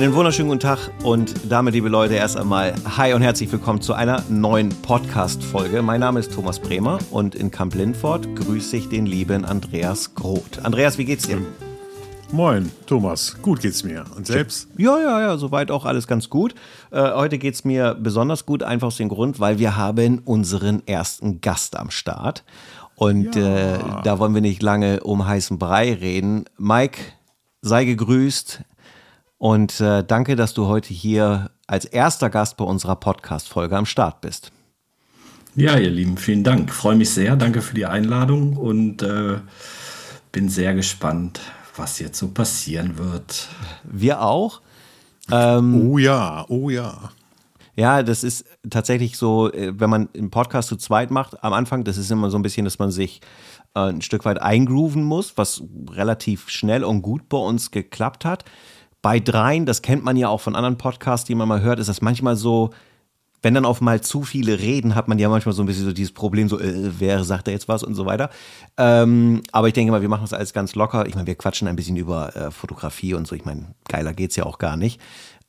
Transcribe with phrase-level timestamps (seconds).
[0.00, 3.92] Einen wunderschönen guten Tag und damit, liebe Leute, erst einmal Hi und herzlich willkommen zu
[3.92, 5.82] einer neuen Podcast-Folge.
[5.82, 10.64] Mein Name ist Thomas Bremer und in Kamp Lindfort grüße ich den lieben Andreas Groth.
[10.64, 11.42] Andreas, wie geht's dir?
[12.32, 13.36] Moin, Thomas.
[13.42, 14.06] Gut geht's mir.
[14.16, 14.68] Und selbst?
[14.78, 16.54] Ja, ja, ja, soweit auch alles ganz gut.
[16.90, 21.42] Äh, heute geht's mir besonders gut, einfach aus dem Grund, weil wir haben unseren ersten
[21.42, 22.42] Gast am Start.
[22.94, 23.74] Und ja.
[23.74, 26.46] äh, da wollen wir nicht lange um heißen Brei reden.
[26.56, 27.02] Mike,
[27.60, 28.64] sei gegrüßt.
[29.40, 34.20] Und äh, danke, dass du heute hier als erster Gast bei unserer Podcast-Folge am Start
[34.20, 34.52] bist.
[35.56, 36.70] Ja, ihr Lieben, vielen Dank.
[36.70, 37.36] Freue mich sehr.
[37.36, 39.38] Danke für die Einladung und äh,
[40.30, 41.40] bin sehr gespannt,
[41.74, 43.48] was jetzt so passieren wird.
[43.82, 44.60] Wir auch.
[45.32, 47.10] Ähm, oh ja, oh ja.
[47.76, 51.84] Ja, das ist tatsächlich so, äh, wenn man einen Podcast zu zweit macht, am Anfang,
[51.84, 53.22] das ist immer so ein bisschen, dass man sich
[53.74, 58.44] äh, ein Stück weit eingrooven muss, was relativ schnell und gut bei uns geklappt hat.
[59.02, 61.88] Bei dreien, das kennt man ja auch von anderen Podcasts, die man mal hört, ist
[61.88, 62.70] das manchmal so,
[63.42, 65.92] wenn dann auf mal zu viele reden, hat man ja manchmal so ein bisschen so
[65.92, 68.30] dieses Problem, so, äh, wer sagt da jetzt was und so weiter.
[68.76, 71.06] Ähm, aber ich denke mal, wir machen das alles ganz locker.
[71.06, 73.34] Ich meine, wir quatschen ein bisschen über äh, Fotografie und so.
[73.34, 75.00] Ich meine, geiler geht's ja auch gar nicht.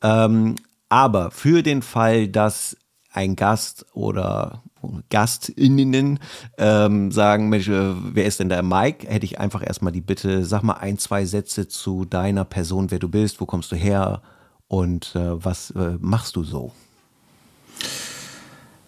[0.02, 0.56] Ähm,
[0.88, 2.78] aber für den Fall, dass
[3.14, 4.64] ein Gast oder
[5.10, 6.20] GastInnen
[6.58, 9.08] ähm, sagen, Mensch, äh, wer ist denn der Mike?
[9.08, 13.00] Hätte ich einfach erstmal die Bitte, sag mal ein, zwei Sätze zu deiner Person, wer
[13.00, 14.22] du bist, wo kommst du her
[14.68, 16.72] und äh, was äh, machst du so?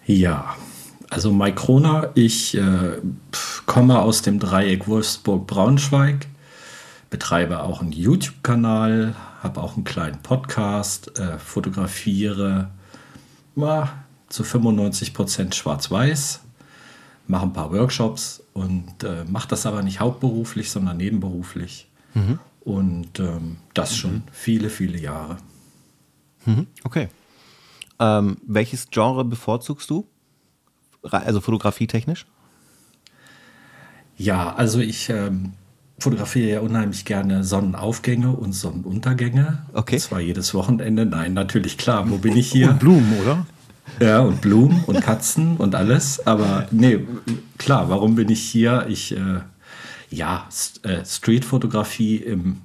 [0.06, 0.56] Ja,
[1.10, 2.98] also Mike Kroner, ich äh,
[3.66, 6.28] komme aus dem Dreieck Wolfsburg-Braunschweig,
[7.10, 12.72] betreibe auch einen YouTube-Kanal, habe auch einen kleinen Podcast, äh, fotografiere,
[14.34, 16.42] zu 95 Prozent schwarz-weiß,
[17.28, 21.88] mache ein paar Workshops und äh, mache das aber nicht hauptberuflich, sondern nebenberuflich.
[22.16, 22.40] Mhm.
[22.62, 23.96] Und ähm, das mhm.
[23.96, 25.38] schon viele, viele Jahre.
[26.46, 26.66] Mhm.
[26.84, 27.10] Okay.
[28.00, 30.08] Ähm, welches Genre bevorzugst du?
[31.04, 32.26] Also fotografietechnisch?
[34.18, 35.54] Ja, also ich ähm,
[36.00, 39.68] fotografiere ja unheimlich gerne Sonnenaufgänge und Sonnenuntergänge.
[39.74, 39.96] Okay.
[39.98, 41.06] Und zwar jedes Wochenende.
[41.06, 42.10] Nein, natürlich klar.
[42.10, 42.70] Wo bin ich hier?
[42.72, 43.46] Und Blumen, oder?
[44.00, 46.26] Ja, und Blumen und Katzen und alles.
[46.26, 47.00] Aber nee,
[47.58, 48.86] klar, warum bin ich hier?
[48.90, 49.42] Ich, äh,
[50.10, 52.62] ja, St äh, Streetfotografie im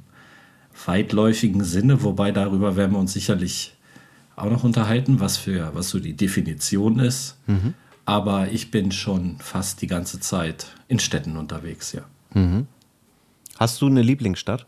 [0.86, 3.74] weitläufigen Sinne, wobei darüber werden wir uns sicherlich
[4.36, 7.36] auch noch unterhalten, was für, was so die Definition ist.
[7.46, 7.74] Mhm.
[8.04, 12.02] Aber ich bin schon fast die ganze Zeit in Städten unterwegs, ja.
[12.32, 12.66] Mhm.
[13.58, 14.66] Hast du eine Lieblingsstadt?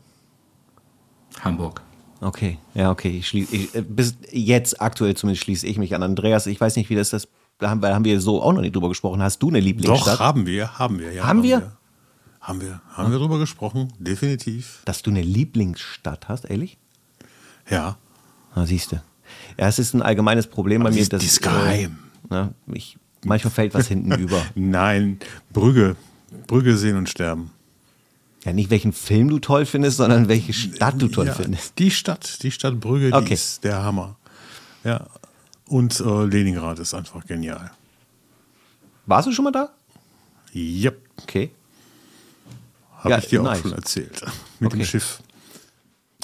[1.41, 1.83] Hamburg.
[2.21, 3.19] Okay, ja, okay.
[3.19, 6.47] Ich schließ, ich, äh, bis jetzt aktuell zumindest schließe ich mich an Andreas.
[6.47, 7.29] Ich weiß nicht, wie das ist.
[7.59, 9.23] Da haben, haben wir so auch noch nicht drüber gesprochen.
[9.23, 10.21] Hast du eine Lieblingsstadt?
[10.21, 11.23] Doch, haben wir, haben wir, ja.
[11.23, 11.59] Haben, haben wir?
[11.61, 11.73] wir?
[12.41, 13.13] Haben wir, haben hm?
[13.13, 14.81] wir drüber gesprochen, definitiv.
[14.87, 16.79] Dass du eine Lieblingsstadt hast, ehrlich?
[17.69, 17.97] Ja.
[18.55, 18.97] Na, siehst du.
[19.59, 21.05] Ja, es ist ein allgemeines Problem bei mir.
[21.07, 21.99] Die ist geheim.
[22.31, 24.43] Äh, ich, manchmal fällt was hinten über.
[24.55, 25.19] Nein,
[25.53, 25.97] Brügge.
[26.47, 27.51] Brügge sehen und sterben.
[28.45, 31.79] Ja, nicht welchen Film du toll findest, sondern welche Stadt du toll ja, findest.
[31.79, 33.27] Die Stadt, die Stadt Brügge, okay.
[33.27, 34.17] die ist der Hammer.
[34.83, 35.07] Ja.
[35.67, 37.71] Und äh, Leningrad ist einfach genial.
[39.07, 39.71] Warst du schon mal da?
[40.55, 40.99] Yep.
[41.23, 41.51] Okay.
[42.99, 43.59] Habe ja, ich dir nice.
[43.59, 44.23] auch schon erzählt.
[44.59, 44.79] Mit okay.
[44.79, 45.23] dem Schiff.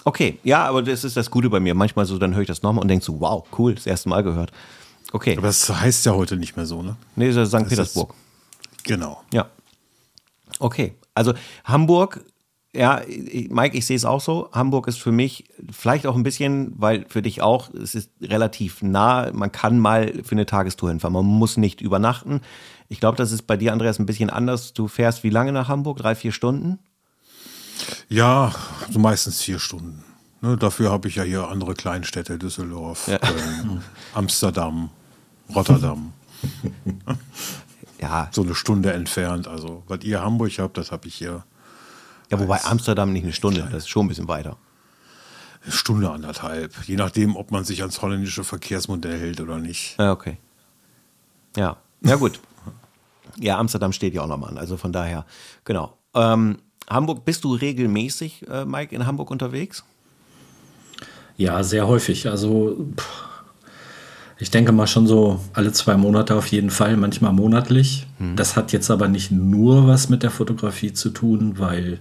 [0.05, 1.75] Okay, ja, aber das ist das Gute bei mir.
[1.75, 4.23] Manchmal so, dann höre ich das nochmal und denke so, wow, cool, das erste Mal
[4.23, 4.53] gehört.
[5.13, 5.37] Okay.
[5.37, 6.97] Aber das heißt ja heute nicht mehr so, ne?
[7.17, 7.69] Nee, das ist St.
[7.69, 8.15] Petersburg.
[8.77, 9.23] Ist, genau.
[9.33, 9.49] Ja.
[10.59, 11.35] Okay, also
[11.65, 12.25] Hamburg,
[12.75, 13.01] ja,
[13.49, 14.51] Mike, ich sehe es auch so.
[14.53, 18.83] Hamburg ist für mich vielleicht auch ein bisschen, weil für dich auch, es ist relativ
[18.83, 19.31] nah.
[19.33, 21.15] Man kann mal für eine Tagestour hinfahren.
[21.15, 22.43] Man muss nicht übernachten.
[22.89, 24.75] Ich glaube, das ist bei dir, Andreas, ein bisschen anders.
[24.75, 25.99] Du fährst wie lange nach Hamburg?
[25.99, 26.79] Drei, vier Stunden?
[28.09, 28.55] Ja,
[28.91, 30.05] so meistens vier Stunden.
[30.43, 33.19] Ne, dafür habe ich ja hier andere Kleinstädte, Düsseldorf, ja.
[33.19, 33.83] Köln,
[34.15, 34.91] Amsterdam,
[35.55, 36.13] Rotterdam.
[38.01, 38.29] ja.
[38.33, 39.49] so eine Stunde entfernt.
[39.49, 41.45] Also, was ihr Hamburg habt, das habe ich hier.
[42.31, 44.57] Ja, wobei Amsterdam nicht eine Stunde, das ist schon ein bisschen weiter.
[45.63, 46.73] Eine Stunde, anderthalb.
[46.87, 49.97] Je nachdem, ob man sich ans holländische Verkehrsmodell hält oder nicht.
[49.99, 50.39] Ja, okay.
[51.57, 52.41] Ja, ja gut.
[53.37, 54.59] ja, Amsterdam steht ja auch nochmal an.
[54.59, 55.25] Also von daher,
[55.65, 55.97] genau.
[56.15, 56.59] Ähm,
[56.89, 59.85] Hamburg, bist du regelmäßig, äh, Mike, in Hamburg unterwegs?
[61.37, 62.29] Ja, sehr häufig.
[62.29, 63.26] Also pff,
[64.39, 68.07] ich denke mal schon so alle zwei Monate auf jeden Fall, manchmal monatlich.
[68.19, 68.37] Hm.
[68.37, 72.01] Das hat jetzt aber nicht nur was mit der Fotografie zu tun, weil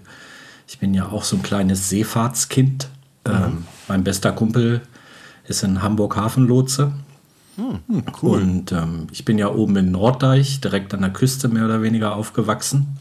[0.67, 2.89] ich bin ja auch so ein kleines Seefahrtskind.
[3.25, 3.33] Mhm.
[3.33, 4.81] Ähm, mein bester Kumpel
[5.47, 6.91] ist in Hamburg Hafenlotse.
[7.57, 8.41] Mhm, cool.
[8.41, 12.15] Und ähm, ich bin ja oben in Norddeich, direkt an der Küste mehr oder weniger
[12.15, 12.97] aufgewachsen.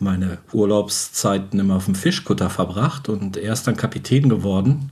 [0.00, 4.90] Meine Urlaubszeiten immer auf dem Fischkutter verbracht und er ist dann Kapitän geworden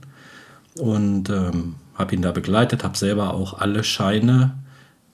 [0.77, 4.57] und ähm, habe ihn da begleitet, habe selber auch alle Scheine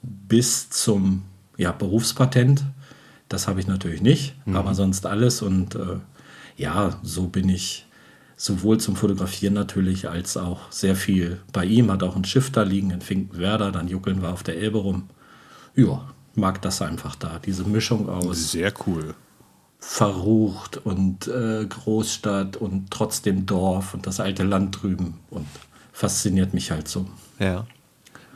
[0.02, 1.24] bis zum
[1.58, 2.64] ja, Berufspatent.
[3.30, 4.58] Das habe ich natürlich nicht, mhm.
[4.58, 5.42] aber sonst alles.
[5.42, 5.98] Und äh,
[6.58, 7.88] ja, so bin ich
[8.36, 11.90] sowohl zum Fotografieren natürlich als auch sehr viel bei ihm.
[11.90, 15.10] Hat auch ein Schiff da liegen in Finkenwerder, dann juckeln wir auf der Elbe rum.
[15.76, 18.52] Ja, mag das einfach da, diese Mischung aus.
[18.52, 19.16] Sehr cool.
[19.80, 25.48] Verrucht und äh, Großstadt und trotzdem Dorf und das alte Land drüben und
[25.94, 27.08] fasziniert mich halt so.
[27.40, 27.66] Ja.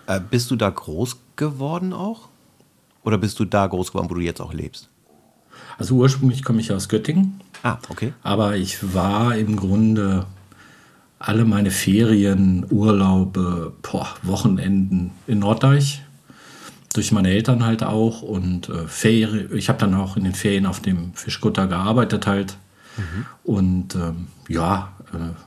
[0.06, 2.30] Äh, bist du da groß geworden auch?
[3.04, 4.90] Oder bist du da groß geworden, wo du jetzt auch lebst?
[5.78, 7.42] Also ursprünglich komme ich aus Göttingen.
[7.64, 8.14] Ah, okay.
[8.24, 10.26] Aber ich war im Grunde
[11.20, 16.04] alle meine Ferien, Urlaube, boah, Wochenenden in Norddeich.
[16.94, 18.22] Durch meine Eltern halt auch.
[18.22, 22.58] Und äh, Ferien, ich habe dann auch in den Ferien auf dem Fischkutter gearbeitet halt.
[22.98, 23.26] Mhm.
[23.44, 25.47] Und ähm, ja, äh,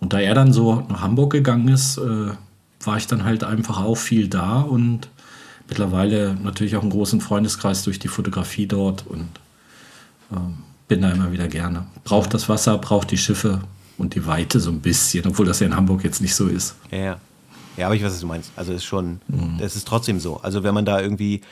[0.00, 2.30] und da er dann so nach Hamburg gegangen ist, äh,
[2.84, 5.08] war ich dann halt einfach auch viel da und
[5.68, 9.28] mittlerweile natürlich auch einen großen Freundeskreis durch die Fotografie dort und
[10.32, 11.86] ähm, bin da immer wieder gerne.
[12.04, 13.60] Braucht das Wasser, braucht die Schiffe
[13.98, 16.76] und die Weite so ein bisschen, obwohl das ja in Hamburg jetzt nicht so ist.
[16.90, 17.18] Ja,
[17.76, 17.86] ja.
[17.86, 18.50] Aber ich weiß, was du meinst.
[18.56, 19.58] Also es ist schon, mhm.
[19.60, 20.38] es ist trotzdem so.
[20.38, 21.42] Also wenn man da irgendwie,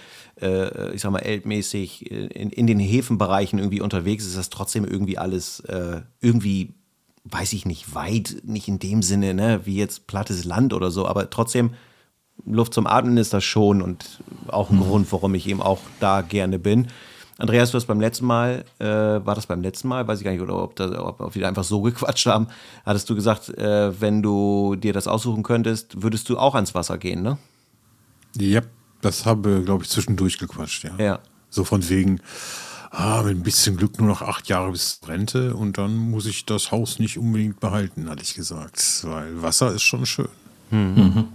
[0.41, 4.85] äh, ich sag mal, elbmäßig in, in den Häfenbereichen irgendwie unterwegs ist, ist das trotzdem
[4.85, 6.75] irgendwie alles äh, irgendwie,
[7.31, 11.07] weiß ich nicht, weit, nicht in dem Sinne, ne, wie jetzt plattes Land oder so,
[11.07, 11.73] aber trotzdem
[12.45, 14.83] Luft zum Atmen ist das schon und auch ein mhm.
[14.83, 16.89] Grund, warum ich eben auch da gerne bin.
[17.39, 20.31] Andreas, du hast beim letzten Mal, äh, war das beim letzten Mal, weiß ich gar
[20.31, 22.49] nicht, oder ob, das, ob, ob wir einfach so gequatscht haben,
[22.85, 26.99] hattest du gesagt, äh, wenn du dir das aussuchen könntest, würdest du auch ans Wasser
[26.99, 27.39] gehen, ne?
[28.39, 28.63] Ja,
[29.01, 30.97] das habe, glaube ich, zwischendurch gequatscht, ja.
[30.99, 31.19] Ja.
[31.51, 32.21] So von wegen,
[32.91, 36.47] ah, mit ein bisschen Glück nur noch acht Jahre bis Rente und dann muss ich
[36.47, 38.83] das Haus nicht unbedingt behalten, hatte ich gesagt.
[39.03, 40.29] Weil Wasser ist schon schön.
[40.71, 41.29] Mhm.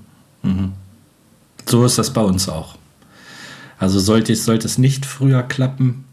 [0.44, 0.74] Mhm.
[1.65, 2.75] So ist das bei uns auch.
[3.77, 6.06] Also sollte, sollte es nicht früher klappen,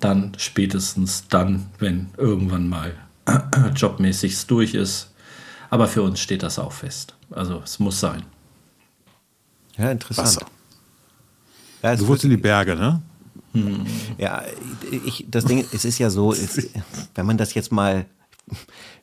[0.00, 2.94] dann spätestens dann, wenn irgendwann mal
[3.74, 5.12] jobmäßig durch ist.
[5.70, 7.14] Aber für uns steht das auch fest.
[7.30, 8.22] Also es muss sein.
[9.76, 10.26] Ja, interessant.
[10.26, 10.46] Wasser.
[11.82, 13.00] Ja, du wurdest in die Berge, ne?
[13.52, 13.86] Hm.
[14.18, 14.42] Ja,
[15.06, 16.70] ich, das Ding, es ist ja so, es,
[17.14, 18.06] wenn man das jetzt mal,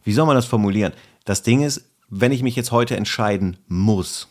[0.03, 0.93] wie soll man das formulieren?
[1.25, 4.27] Das Ding ist, wenn ich mich jetzt heute entscheiden muss,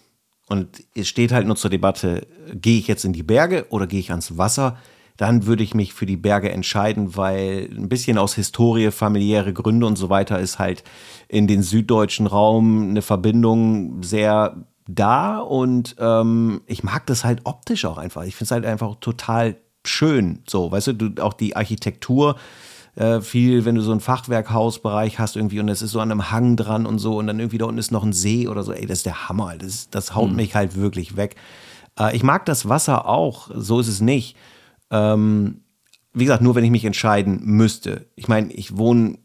[0.47, 4.01] und es steht halt nur zur Debatte, gehe ich jetzt in die Berge oder gehe
[4.01, 4.77] ich ans Wasser,
[5.17, 9.87] dann würde ich mich für die Berge entscheiden, weil ein bisschen aus Historie, familiäre Gründe
[9.87, 10.83] und so weiter ist halt
[11.29, 14.57] in den süddeutschen Raum eine Verbindung sehr
[14.87, 18.25] da und ähm, ich mag das halt optisch auch einfach.
[18.25, 20.41] Ich finde es halt einfach total schön.
[20.49, 22.37] So, weißt du, du auch die Architektur
[22.97, 26.31] äh, viel, wenn du so einen Fachwerkhausbereich hast irgendwie und es ist so an einem
[26.31, 28.73] Hang dran und so und dann irgendwie da unten ist noch ein See oder so,
[28.73, 29.57] ey, das ist der Hammer.
[29.59, 30.37] Das, das haut mhm.
[30.37, 31.37] mich halt wirklich weg.
[31.99, 34.37] Äh, ich mag das Wasser auch, so ist es nicht.
[34.91, 35.63] Ähm,
[36.13, 38.07] wie gesagt, nur wenn ich mich entscheiden müsste.
[38.15, 39.19] Ich meine, ich wohne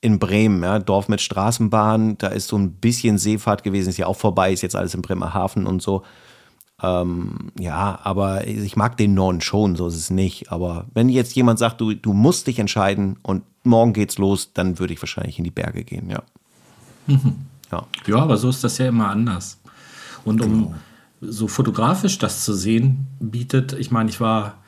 [0.00, 4.08] in Bremen, ja, Dorf mit Straßenbahn, da ist so ein bisschen Seefahrt gewesen, ist ja
[4.08, 6.02] auch vorbei, ist jetzt alles in Bremerhaven und so.
[6.82, 10.50] Ähm, ja, aber ich mag den Norden schon, so ist es nicht.
[10.50, 14.78] Aber wenn jetzt jemand sagt, du, du musst dich entscheiden und morgen geht's los, dann
[14.78, 16.22] würde ich wahrscheinlich in die Berge gehen, ja.
[17.06, 17.36] Mhm.
[17.70, 17.86] Ja.
[18.06, 19.58] ja, aber so ist das ja immer anders.
[20.24, 20.74] Und um genau.
[21.20, 24.58] so fotografisch das zu sehen, bietet, ich meine, ich war,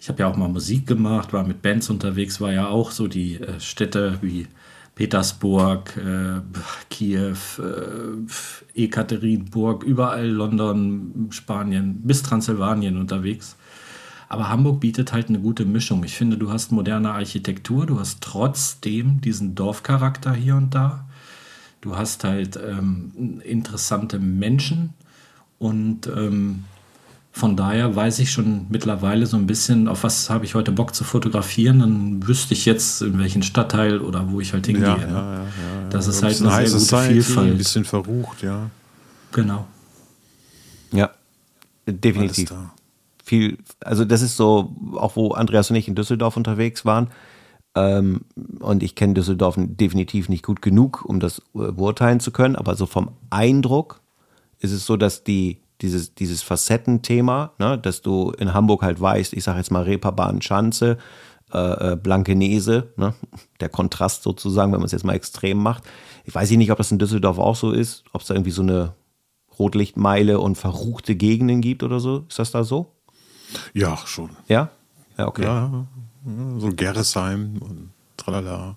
[0.00, 3.06] ich habe ja auch mal Musik gemacht, war mit Bands unterwegs, war ja auch so
[3.06, 4.48] die äh, Städte wie
[4.94, 6.40] Petersburg, äh,
[6.88, 13.56] Kiew, äh, Ekaterinburg, überall London, Spanien, bis Transsilvanien unterwegs.
[14.28, 16.04] Aber Hamburg bietet halt eine gute Mischung.
[16.04, 21.06] Ich finde, du hast moderne Architektur, du hast trotzdem diesen Dorfcharakter hier und da.
[21.80, 24.94] Du hast halt ähm, interessante Menschen
[25.58, 26.64] und ähm,
[27.36, 30.94] von daher weiß ich schon mittlerweile so ein bisschen, auf was habe ich heute Bock
[30.94, 31.80] zu fotografieren.
[31.80, 34.84] Dann wüsste ich jetzt, in welchen Stadtteil oder wo ich halt hingehe.
[34.84, 35.12] Ja, ne?
[35.12, 37.50] ja, ja, das ist halt eine sehr gute Vielfalt.
[37.50, 38.70] Ein bisschen verrucht, ja.
[39.32, 39.66] Genau.
[40.92, 41.10] Ja,
[41.88, 42.54] definitiv.
[43.24, 47.08] Viel, also das ist so, auch wo Andreas und ich in Düsseldorf unterwegs waren.
[47.74, 48.20] Ähm,
[48.60, 52.54] und ich kenne Düsseldorf definitiv nicht gut genug, um das äh, beurteilen zu können.
[52.54, 54.02] Aber so vom Eindruck
[54.60, 59.34] ist es so, dass die dieses, dieses Facettenthema, ne, dass du in Hamburg halt weißt,
[59.34, 60.98] ich sage jetzt mal Reeperbahn, Schanze,
[61.52, 63.14] äh, äh, Blankenese, ne,
[63.60, 65.84] der Kontrast sozusagen, wenn man es jetzt mal extrem macht.
[66.24, 68.62] Ich weiß nicht, ob das in Düsseldorf auch so ist, ob es da irgendwie so
[68.62, 68.94] eine
[69.58, 72.24] Rotlichtmeile und verruchte Gegenden gibt oder so.
[72.28, 72.92] Ist das da so?
[73.72, 74.30] Ja, schon.
[74.48, 74.70] Ja?
[75.16, 75.44] Ja, okay.
[75.44, 75.86] Ja,
[76.58, 78.76] so Gerresheim und tralala.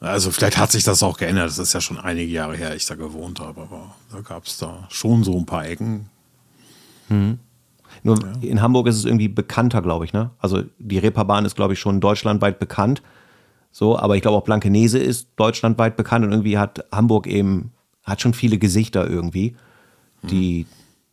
[0.00, 1.48] Also vielleicht hat sich das auch geändert.
[1.48, 4.58] Das ist ja schon einige Jahre her, ich da gewohnt habe, aber da gab es
[4.58, 6.10] da schon so ein paar Ecken.
[7.08, 7.38] Hm.
[8.02, 8.48] Nur ja.
[8.48, 10.30] in Hamburg ist es irgendwie bekannter, glaube ich, ne?
[10.38, 13.02] Also die Reeperbahn ist, glaube ich, schon deutschlandweit bekannt.
[13.72, 17.72] So, aber ich glaube auch Blankenese ist deutschlandweit bekannt und irgendwie hat Hamburg eben,
[18.04, 19.56] hat schon viele Gesichter irgendwie,
[20.22, 20.66] die hm.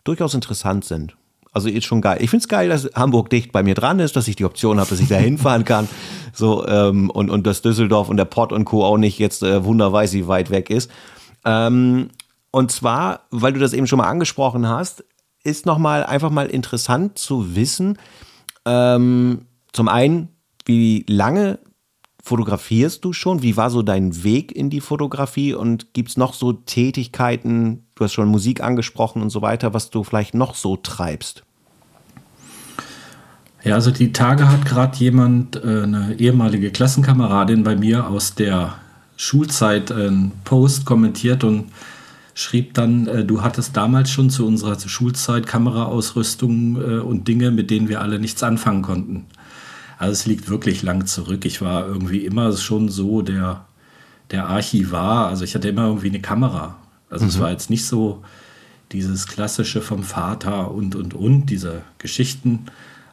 [0.03, 1.15] durchaus interessant sind.
[1.53, 2.17] Also ist schon geil.
[2.19, 4.79] Ich finde es geil, dass Hamburg dicht bei mir dran ist, dass ich die Option
[4.79, 5.88] habe, dass ich da hinfahren kann.
[6.33, 8.83] So, ähm, und, und dass Düsseldorf und der Pott und Co.
[8.83, 10.89] auch nicht jetzt äh, wunderweise weit weg ist.
[11.45, 12.09] Ähm,
[12.50, 15.03] und zwar, weil du das eben schon mal angesprochen hast,
[15.43, 17.97] ist nochmal einfach mal interessant zu wissen,
[18.65, 20.29] ähm, zum einen,
[20.65, 21.59] wie lange
[22.23, 23.41] fotografierst du schon?
[23.41, 25.53] Wie war so dein Weg in die Fotografie?
[25.53, 29.89] Und gibt es noch so Tätigkeiten, du hast schon Musik angesprochen und so weiter, was
[29.89, 31.43] du vielleicht noch so treibst?
[33.63, 38.75] Ja, also die Tage hat gerade jemand, äh, eine ehemalige Klassenkameradin bei mir aus der
[39.15, 41.71] Schulzeit, einen Post kommentiert und
[42.33, 47.69] schrieb dann, äh, du hattest damals schon zu unserer Schulzeit Kameraausrüstung äh, und Dinge, mit
[47.69, 49.25] denen wir alle nichts anfangen konnten.
[49.97, 51.45] Also es liegt wirklich lang zurück.
[51.45, 53.65] Ich war irgendwie immer schon so der,
[54.31, 55.27] der Archivar.
[55.27, 56.77] Also ich hatte immer irgendwie eine Kamera.
[57.09, 57.29] Also mhm.
[57.29, 58.23] es war jetzt nicht so
[58.91, 62.65] dieses klassische vom Vater und, und, und, diese Geschichten.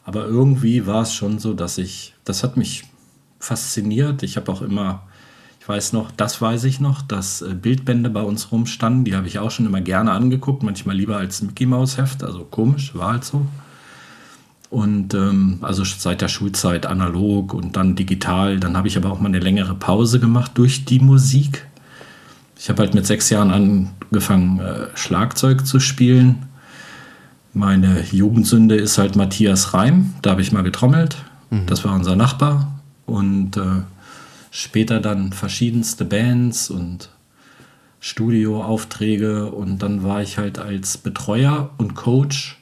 [0.05, 2.85] Aber irgendwie war es schon so, dass ich, das hat mich
[3.39, 4.23] fasziniert.
[4.23, 5.03] Ich habe auch immer
[5.71, 9.05] weiß noch, das weiß ich noch, dass äh, Bildbände bei uns rumstanden.
[9.05, 12.25] Die habe ich auch schon immer gerne angeguckt, manchmal lieber als Mickey Maus Heft.
[12.25, 13.47] Also komisch, war halt so.
[14.69, 18.59] Und ähm, also seit der Schulzeit analog und dann digital.
[18.59, 21.67] Dann habe ich aber auch mal eine längere Pause gemacht durch die Musik.
[22.59, 26.47] Ich habe halt mit sechs Jahren angefangen, äh, Schlagzeug zu spielen.
[27.53, 30.15] Meine Jugendsünde ist halt Matthias Reim.
[30.23, 31.17] Da habe ich mal getrommelt.
[31.51, 31.67] Mhm.
[31.67, 32.81] Das war unser Nachbar.
[33.07, 33.83] Und äh,
[34.51, 37.11] später dann verschiedenste Bands und
[38.01, 42.59] Studioaufträge und dann war ich halt als Betreuer und Coach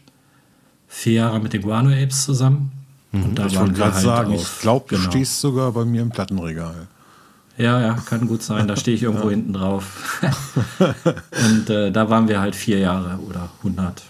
[0.88, 2.73] vier Jahre mit den Guano Apes zusammen.
[3.12, 3.25] Mhm.
[3.25, 5.11] Und da ich wollte gerade halt sagen, auf, ich glaube, du genau.
[5.11, 6.88] stehst sogar bei mir im Plattenregal.
[7.57, 8.68] Ja, ja, kann gut sein.
[8.68, 9.30] Da stehe ich irgendwo ja.
[9.30, 10.23] hinten drauf.
[11.50, 14.02] und äh, da waren wir halt vier Jahre oder 100.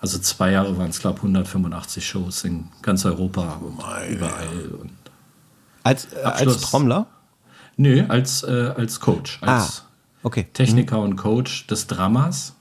[0.00, 4.68] Also zwei Jahre waren es, glaube ich, 185 Shows in ganz Europa und oh überall.
[4.82, 4.90] Und
[5.84, 7.06] als, äh, als Trommler?
[7.76, 9.38] Nö, als, äh, als Coach.
[9.42, 9.84] Als ah,
[10.22, 10.46] okay.
[10.52, 11.04] Techniker mhm.
[11.04, 12.54] und Coach des Dramas.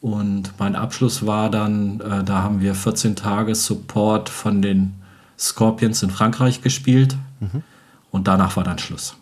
[0.00, 4.94] Und mein Abschluss war dann, äh, da haben wir 14 Tage Support von den
[5.38, 7.16] Scorpions in Frankreich gespielt.
[7.40, 7.62] Mhm.
[8.10, 9.16] Und danach war dann Schluss.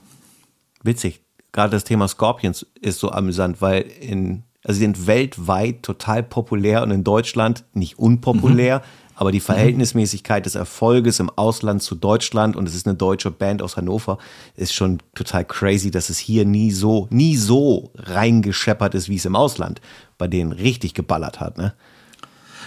[0.82, 1.20] Witzig.
[1.52, 6.82] Gerade das Thema Scorpions ist so amüsant, weil in, also sie sind weltweit total populär
[6.82, 8.78] und in Deutschland nicht unpopulär.
[8.78, 9.42] Mhm aber die mhm.
[9.42, 14.16] Verhältnismäßigkeit des Erfolges im Ausland zu Deutschland und es ist eine deutsche Band aus Hannover,
[14.56, 19.26] ist schon total crazy, dass es hier nie so, nie so reingescheppert ist, wie es
[19.26, 19.82] im Ausland
[20.16, 21.74] bei denen richtig geballert hat, ne?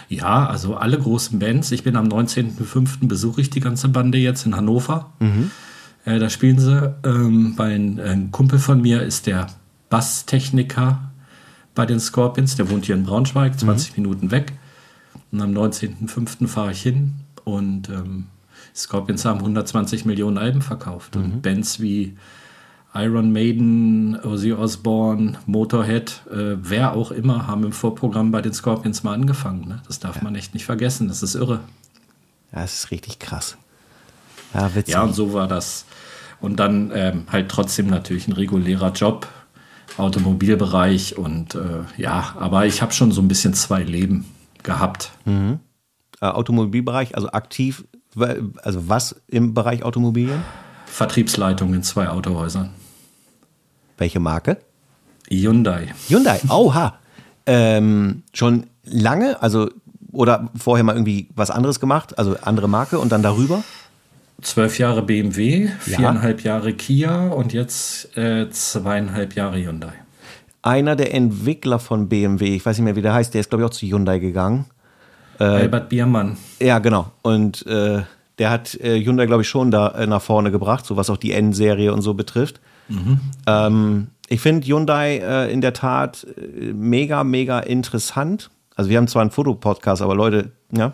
[0.09, 1.71] Ja, also alle großen Bands.
[1.71, 3.07] Ich bin am 19.05.
[3.07, 5.11] besuche ich die ganze Bande jetzt in Hannover.
[5.17, 5.49] Mhm.
[6.05, 6.93] Äh, da spielen sie.
[7.03, 9.47] Ähm, bei ein, ein Kumpel von mir ist der
[9.89, 11.11] Basstechniker
[11.73, 12.57] bei den Scorpions.
[12.57, 14.03] Der wohnt hier in Braunschweig, 20 mhm.
[14.03, 14.53] Minuten weg.
[15.33, 16.47] Und am 19.05.
[16.47, 18.27] fahre ich hin und ähm,
[18.75, 21.15] Scorpions haben 120 Millionen Alben verkauft.
[21.15, 21.23] Mhm.
[21.23, 22.15] Und Bands wie
[22.93, 29.01] Iron Maiden, Ozzy Osbourne, Motorhead, äh, wer auch immer, haben im Vorprogramm bei den Scorpions
[29.01, 29.67] mal angefangen.
[29.67, 29.81] Ne?
[29.87, 30.23] Das darf ja.
[30.23, 31.07] man echt nicht vergessen.
[31.07, 31.61] Das ist irre.
[32.51, 33.57] Ja, das ist richtig krass.
[34.53, 34.93] Ja, witzig.
[34.93, 35.85] Ja, und so war das.
[36.41, 39.27] Und dann ähm, halt trotzdem natürlich ein regulärer Job,
[39.97, 44.25] Automobilbereich und äh, ja, aber ich habe schon so ein bisschen zwei Leben
[44.63, 45.11] gehabt.
[45.25, 45.59] Mhm.
[46.21, 50.41] Äh, Automobilbereich, also aktiv, also was im Bereich Automobilien?
[50.85, 52.69] Vertriebsleitung in zwei Autohäusern.
[53.97, 54.57] Welche Marke?
[55.29, 55.93] Hyundai.
[56.07, 56.99] Hyundai, oha.
[57.45, 59.69] Ähm, schon lange, also
[60.11, 63.63] oder vorher mal irgendwie was anderes gemacht, also andere Marke und dann darüber?
[64.41, 66.53] Zwölf Jahre BMW, viereinhalb ja.
[66.53, 70.02] Jahre Kia und jetzt äh, zweieinhalb Jahre Hyundai
[70.63, 73.63] einer der Entwickler von BMW, ich weiß nicht mehr, wie der heißt, der ist, glaube
[73.63, 74.65] ich, auch zu Hyundai gegangen.
[75.39, 76.37] Äh, Albert Biermann.
[76.59, 77.11] Ja, genau.
[77.21, 78.01] Und äh,
[78.39, 81.17] der hat äh, Hyundai, glaube ich, schon da äh, nach vorne gebracht, so was auch
[81.17, 82.61] die N-Serie und so betrifft.
[82.87, 83.19] Mhm.
[83.45, 88.49] Ähm, ich finde Hyundai äh, in der Tat äh, mega, mega interessant.
[88.75, 90.93] Also wir haben zwar einen Fotopodcast, aber Leute, ja.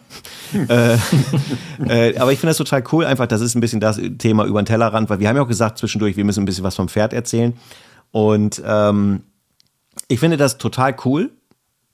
[0.51, 0.67] Hm.
[2.19, 4.65] aber ich finde das total cool, einfach, das ist ein bisschen das Thema über den
[4.65, 7.13] Tellerrand, weil wir haben ja auch gesagt zwischendurch, wir müssen ein bisschen was vom Pferd
[7.13, 7.53] erzählen.
[8.11, 9.21] Und ähm,
[10.07, 11.31] ich finde das total cool,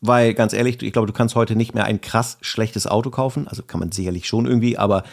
[0.01, 3.47] Weil ganz ehrlich, ich glaube, du kannst heute nicht mehr ein krass schlechtes Auto kaufen.
[3.47, 5.03] Also kann man sicherlich schon irgendwie, aber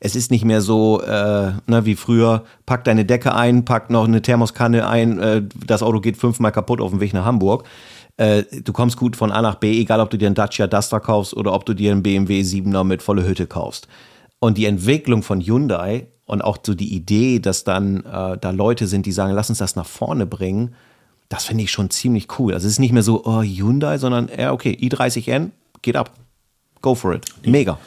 [0.00, 2.44] es ist nicht mehr so äh, ne, wie früher.
[2.66, 5.18] Pack deine Decke ein, pack noch eine Thermoskanne ein.
[5.18, 7.64] Äh, das Auto geht fünfmal kaputt auf dem Weg nach Hamburg.
[8.16, 11.00] Äh, du kommst gut von A nach B, egal ob du dir einen Dacia Duster
[11.00, 13.88] kaufst oder ob du dir einen BMW 7er mit volle Hütte kaufst.
[14.40, 18.86] Und die Entwicklung von Hyundai und auch so die Idee, dass dann äh, da Leute
[18.86, 20.74] sind, die sagen, lass uns das nach vorne bringen,
[21.30, 22.52] das finde ich schon ziemlich cool.
[22.52, 26.12] Also es ist nicht mehr so, oh, Hyundai, sondern, ja, okay, i30N, geht ab.
[26.82, 27.24] Go for it.
[27.46, 27.78] Mega.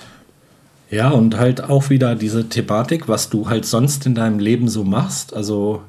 [0.90, 4.86] Ja, und halt auch wieder diese Thematik, was du halt sonst in deinem Leben so
[4.86, 5.34] machst.
[5.34, 5.82] Also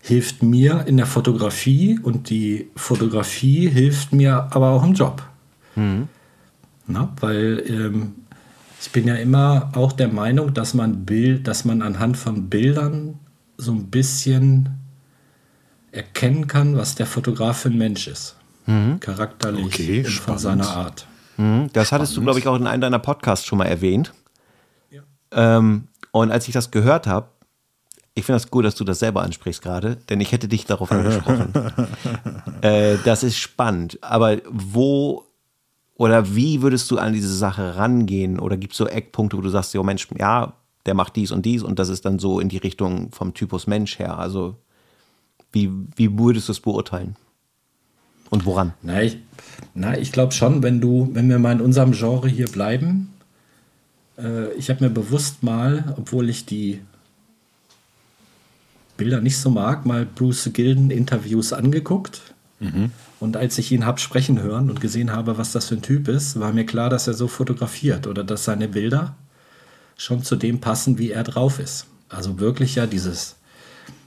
[0.00, 5.22] hilft mir in der Fotografie und die Fotografie hilft mir aber auch im Job.
[5.74, 6.08] Mhm.
[6.86, 8.12] Na, weil ähm,
[8.80, 13.18] ich bin ja immer auch der Meinung, dass man Bild, dass man anhand von Bildern
[13.56, 14.83] so ein bisschen
[15.94, 18.36] erkennen kann, was der Fotograf für ein Mensch ist.
[18.66, 19.00] Mhm.
[19.00, 21.06] Charakterlich okay, von seiner Art.
[21.36, 21.70] Mhm.
[21.72, 22.16] Das hattest Spannend.
[22.16, 24.12] du, glaube ich, auch in einem deiner Podcasts schon mal erwähnt.
[24.90, 25.02] Ja.
[25.32, 27.28] Ähm, und als ich das gehört habe,
[28.14, 30.92] ich finde das gut, dass du das selber ansprichst gerade, denn ich hätte dich darauf
[30.92, 31.52] angesprochen.
[32.62, 33.98] äh, das ist spannend.
[34.02, 35.24] Aber wo
[35.96, 38.38] oder wie würdest du an diese Sache rangehen?
[38.38, 40.54] Oder gibt es so Eckpunkte, wo du sagst, jo Mensch, ja,
[40.86, 43.66] der macht dies und dies und das ist dann so in die Richtung vom Typus
[43.66, 44.18] Mensch her?
[44.18, 44.56] Also
[45.54, 47.16] wie, wie würdest du es beurteilen?
[48.30, 48.74] Und woran?
[48.82, 49.18] Na, ich,
[49.74, 53.14] na, ich glaube schon, wenn du, wenn wir mal in unserem Genre hier bleiben,
[54.18, 56.80] äh, ich habe mir bewusst mal, obwohl ich die
[58.96, 62.20] Bilder nicht so mag, mal Bruce Gilden Interviews angeguckt.
[62.60, 62.90] Mhm.
[63.20, 66.08] Und als ich ihn habe sprechen hören und gesehen habe, was das für ein Typ
[66.08, 69.16] ist, war mir klar, dass er so fotografiert oder dass seine Bilder
[69.96, 71.86] schon zu dem passen, wie er drauf ist.
[72.08, 73.36] Also wirklich ja dieses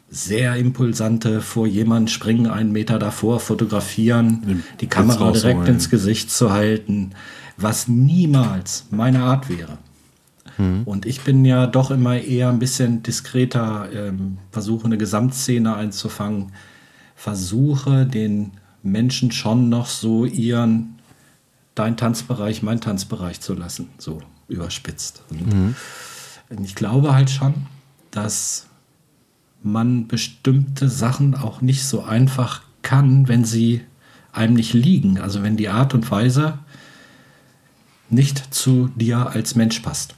[0.10, 6.52] sehr impulsante vor jemanden springen, einen Meter davor fotografieren, die Kamera direkt ins Gesicht zu
[6.52, 7.12] halten,
[7.58, 9.78] was niemals meine Art wäre.
[10.58, 10.84] Mhm.
[10.86, 16.54] Und ich bin ja doch immer eher ein bisschen diskreter, ähm, versuche eine Gesamtszene einzufangen,
[17.16, 18.52] versuche den
[18.84, 21.00] Menschen schon noch so ihren,
[21.76, 25.22] dein Tanzbereich, mein Tanzbereich zu lassen, so überspitzt.
[25.30, 25.76] Und mhm.
[26.64, 27.54] ich glaube halt schon,
[28.12, 28.68] dass
[29.64, 33.82] man bestimmte Sachen auch nicht so einfach kann, wenn sie
[34.32, 35.20] einem nicht liegen.
[35.20, 36.60] Also wenn die Art und Weise
[38.10, 40.16] nicht zu dir als Mensch passt.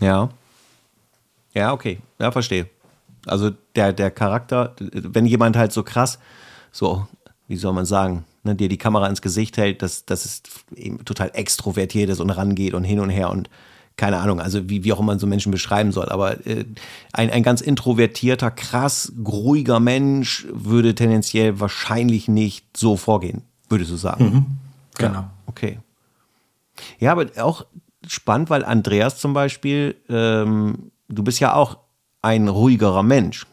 [0.00, 0.30] Ja.
[1.52, 2.00] Ja, okay.
[2.18, 2.68] Ja, verstehe.
[3.26, 6.18] Also der, der Charakter, wenn jemand halt so krass,
[6.72, 7.06] so,
[7.48, 11.04] wie soll man sagen, ne, dir die Kamera ins Gesicht hält, dass das ist eben
[11.04, 13.48] total extrovertiert ist und rangeht und hin und her und
[13.96, 16.64] keine Ahnung, also wie, wie auch immer man so Menschen beschreiben soll, aber äh,
[17.12, 23.96] ein, ein ganz introvertierter, krass, ruhiger Mensch würde tendenziell wahrscheinlich nicht so vorgehen, würdest du
[23.96, 24.24] sagen.
[24.24, 24.46] Mhm,
[24.96, 25.20] genau.
[25.20, 25.78] Ja, okay.
[26.98, 27.66] Ja, aber auch
[28.06, 31.78] spannend, weil Andreas zum Beispiel, ähm, du bist ja auch
[32.20, 33.46] ein ruhigerer Mensch.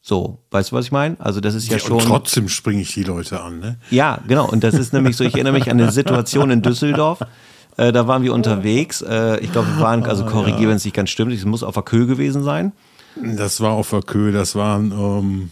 [0.00, 1.16] So, weißt du, was ich meine?
[1.20, 1.98] Also das ist ja, ja schon.
[1.98, 3.78] Und trotzdem springe ich die Leute an, ne?
[3.90, 4.48] Ja, genau.
[4.48, 7.20] Und das ist nämlich so, ich erinnere mich an eine Situation in Düsseldorf.
[7.76, 9.02] Äh, da waren wir unterwegs.
[9.02, 10.68] Äh, ich glaube, wir waren, also korrigiere, ja.
[10.68, 12.72] wenn es nicht ganz stimmt, es muss auf der Kö gewesen sein.
[13.16, 15.50] Das war auf der Kö, das waren ähm,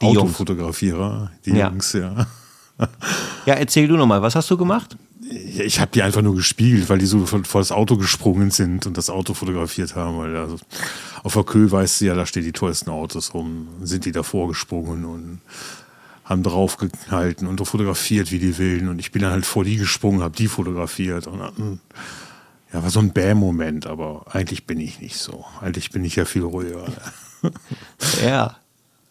[0.00, 1.68] die Autofotografierer, die ja.
[1.68, 2.26] Jungs, ja.
[3.44, 4.96] Ja, erzähl du nochmal, was hast du gemacht?
[5.30, 8.96] Ich habe die einfach nur gespielt, weil die so vor das Auto gesprungen sind und
[8.96, 10.16] das Auto fotografiert haben.
[10.18, 10.58] Weil also
[11.22, 14.48] auf der Kö weißt du ja, da stehen die teuersten Autos rum, sind die davor
[14.48, 15.40] gesprungen und
[16.28, 18.88] haben draufgehalten und fotografiert wie die Wilden.
[18.88, 21.26] Und ich bin dann halt vor die gesprungen, habe die fotografiert.
[21.26, 21.80] Und
[22.72, 25.46] ja, war so ein Bäm-Moment, aber eigentlich bin ich nicht so.
[25.62, 26.84] Eigentlich bin ich ja viel ruhiger.
[28.24, 28.56] Ja.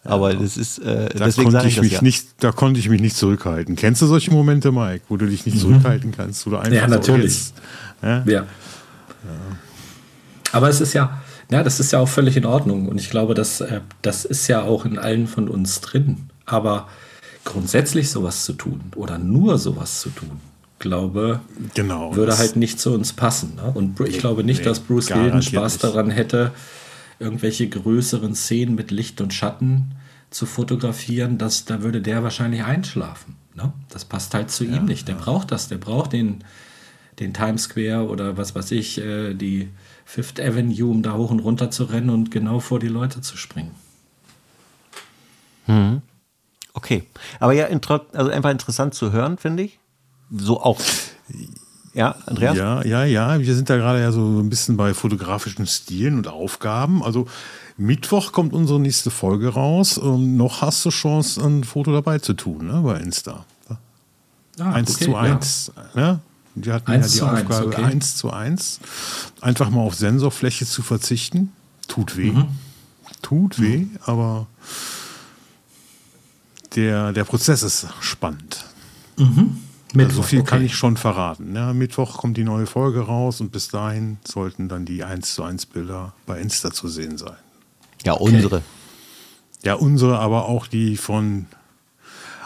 [0.04, 2.02] Aber das ist, äh, da deswegen konnte ich, ich mich ja.
[2.02, 3.76] nicht, da konnte ich mich nicht zurückhalten.
[3.76, 5.62] Kennst du solche Momente, Mike, wo du dich nicht mhm.
[5.62, 6.46] zurückhalten kannst?
[6.46, 7.46] Oder einfach ja, natürlich.
[7.46, 7.54] So
[8.08, 8.24] ja?
[8.26, 8.34] ja?
[8.34, 8.46] Ja.
[10.52, 12.88] Aber es ist ja, ja, das ist ja auch völlig in Ordnung.
[12.88, 16.30] Und ich glaube, dass, äh, das ist ja auch in allen von uns drin.
[16.48, 16.88] Aber
[17.46, 20.42] grundsätzlich sowas zu tun oder nur sowas zu tun,
[20.80, 21.42] glaube,
[21.74, 23.56] genau, würde halt nicht zu uns passen.
[23.56, 23.72] Ne?
[23.74, 25.84] Und ich glaube nicht, nee, dass Bruce Gilden Spaß nicht.
[25.84, 26.52] daran hätte,
[27.20, 29.96] irgendwelche größeren Szenen mit Licht und Schatten
[30.30, 33.36] zu fotografieren, dass, da würde der wahrscheinlich einschlafen.
[33.56, 33.74] Ne?
[33.90, 35.08] Das passt halt zu ja, ihm nicht.
[35.08, 35.22] Der ja.
[35.22, 35.68] braucht das.
[35.68, 36.44] Der braucht den,
[37.20, 39.70] den Times Square oder was weiß ich, äh, die
[40.06, 43.36] Fifth Avenue, um da hoch und runter zu rennen und genau vor die Leute zu
[43.36, 43.72] springen.
[45.66, 46.02] Hm.
[46.78, 47.04] Okay.
[47.40, 49.80] Aber ja, also einfach interessant zu hören, finde ich.
[50.32, 50.80] So auch.
[51.96, 52.56] Ja, Andreas?
[52.56, 53.40] Ja, ja, ja.
[53.40, 57.02] Wir sind da gerade ja so ein bisschen bei fotografischen Stilen und Aufgaben.
[57.02, 57.26] Also
[57.78, 59.98] Mittwoch kommt unsere nächste Folge raus.
[59.98, 63.44] Und noch hast du Chance, ein Foto dabei zu tun, ne, bei Insta.
[64.60, 65.72] Ah, 1 okay, zu 1.
[65.96, 66.02] Ja.
[66.02, 66.20] Ja,
[66.54, 67.84] die hatten ja die Aufgabe 1, okay.
[67.84, 68.80] 1 zu 1.
[69.42, 71.54] Einfach mal auf Sensorfläche zu verzichten.
[71.88, 72.34] Tut weh.
[72.34, 72.50] Mhm.
[73.24, 73.98] Tut weh, mhm.
[74.06, 74.46] aber
[76.78, 78.66] der, der Prozess ist spannend.
[79.18, 79.58] Mhm.
[79.94, 80.50] Mittwoch, also so viel okay.
[80.50, 81.56] kann ich schon verraten.
[81.56, 85.44] Ja, Mittwoch kommt die neue Folge raus und bis dahin sollten dann die 1 zu
[85.44, 87.38] 1 Bilder bei Insta zu sehen sein.
[88.06, 88.62] Ja, unsere.
[89.64, 91.48] Ja, unsere, aber auch die von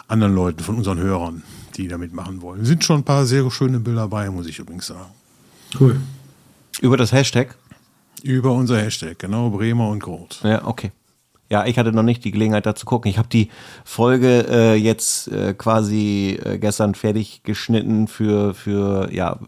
[0.08, 1.42] anderen Leuten, von unseren Hörern,
[1.76, 2.62] die da mitmachen wollen.
[2.62, 5.10] Es sind schon ein paar sehr schöne Bilder dabei, muss ich übrigens sagen.
[5.78, 6.00] Cool.
[6.80, 7.56] Über das Hashtag?
[8.22, 10.40] Über unser Hashtag, genau, Bremer und Groth.
[10.42, 10.92] Ja, okay.
[11.52, 13.10] Ja, ich hatte noch nicht die Gelegenheit, da zu gucken.
[13.10, 13.50] Ich habe die
[13.84, 19.38] Folge äh, jetzt äh, quasi äh, gestern fertig geschnitten für, für ja,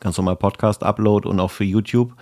[0.00, 2.16] ganz normal Podcast-Upload und auch für YouTube.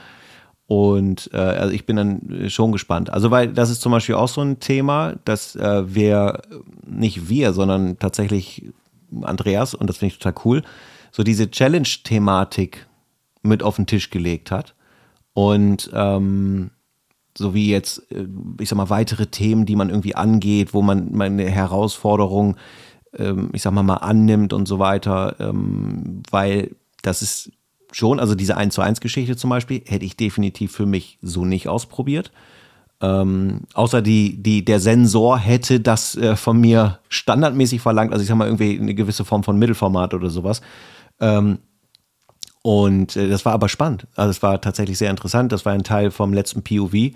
[0.66, 3.08] Und äh, also ich bin dann schon gespannt.
[3.08, 6.42] Also, weil das ist zum Beispiel auch so ein Thema, dass äh, wir,
[6.86, 8.70] nicht wir, sondern tatsächlich
[9.22, 10.62] Andreas, und das finde ich total cool,
[11.10, 12.86] so diese Challenge-Thematik
[13.40, 14.74] mit auf den Tisch gelegt hat.
[15.32, 16.70] Und ähm,
[17.36, 18.26] so wie jetzt, äh,
[18.60, 22.56] ich sag mal, weitere Themen, die man irgendwie angeht, wo man, man eine Herausforderung,
[23.16, 27.52] ähm, ich sag mal, mal annimmt und so weiter, ähm, weil das ist
[27.90, 31.44] schon, also diese 1 zu 1 Geschichte zum Beispiel, hätte ich definitiv für mich so
[31.44, 32.32] nicht ausprobiert.
[33.00, 38.28] Ähm, außer die, die, der Sensor hätte das äh, von mir standardmäßig verlangt, also ich
[38.28, 40.62] sag mal, irgendwie eine gewisse Form von Mittelformat oder sowas.
[41.20, 41.58] Ähm,
[42.62, 44.06] und äh, das war aber spannend.
[44.14, 45.52] Also es war tatsächlich sehr interessant.
[45.52, 47.12] Das war ein Teil vom letzten POV.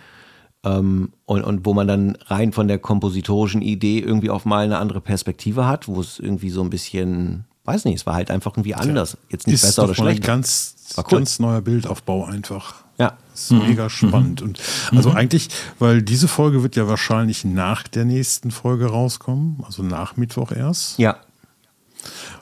[0.64, 4.78] Ähm, und, und wo man dann rein von der kompositorischen Idee irgendwie auf mal eine
[4.78, 8.52] andere Perspektive hat, wo es irgendwie so ein bisschen, weiß nicht, es war halt einfach
[8.54, 9.16] irgendwie anders.
[9.28, 10.24] Jetzt nicht besser oder schlechter.
[10.24, 11.04] Ein ganz, cool.
[11.09, 12.82] ganz neuer Bildaufbau einfach.
[12.98, 13.12] Ja.
[13.32, 13.68] Ist mhm.
[13.68, 14.40] mega spannend.
[14.40, 14.48] Mhm.
[14.48, 14.61] Und
[14.96, 15.16] also mhm.
[15.16, 20.50] eigentlich, weil diese Folge wird ja wahrscheinlich nach der nächsten Folge rauskommen, also nach Mittwoch
[20.50, 20.98] erst.
[20.98, 21.16] Ja.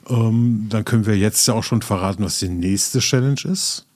[0.08, 3.86] Ähm, dann können wir jetzt ja auch schon verraten, was die nächste Challenge ist.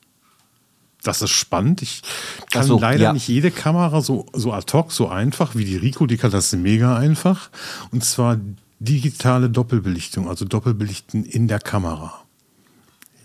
[1.02, 1.80] Das ist spannend.
[1.82, 2.02] Ich
[2.50, 3.12] kann so, leider ja.
[3.12, 6.52] nicht jede Kamera so, so ad hoc, so einfach wie die Rico, die kann das
[6.52, 7.50] mega einfach.
[7.92, 8.38] Und zwar
[8.80, 12.22] digitale Doppelbelichtung, also Doppelbelichten in der Kamera.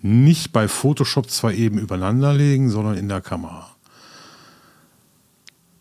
[0.01, 3.69] Nicht bei Photoshop zwar eben übereinander legen, sondern in der Kamera.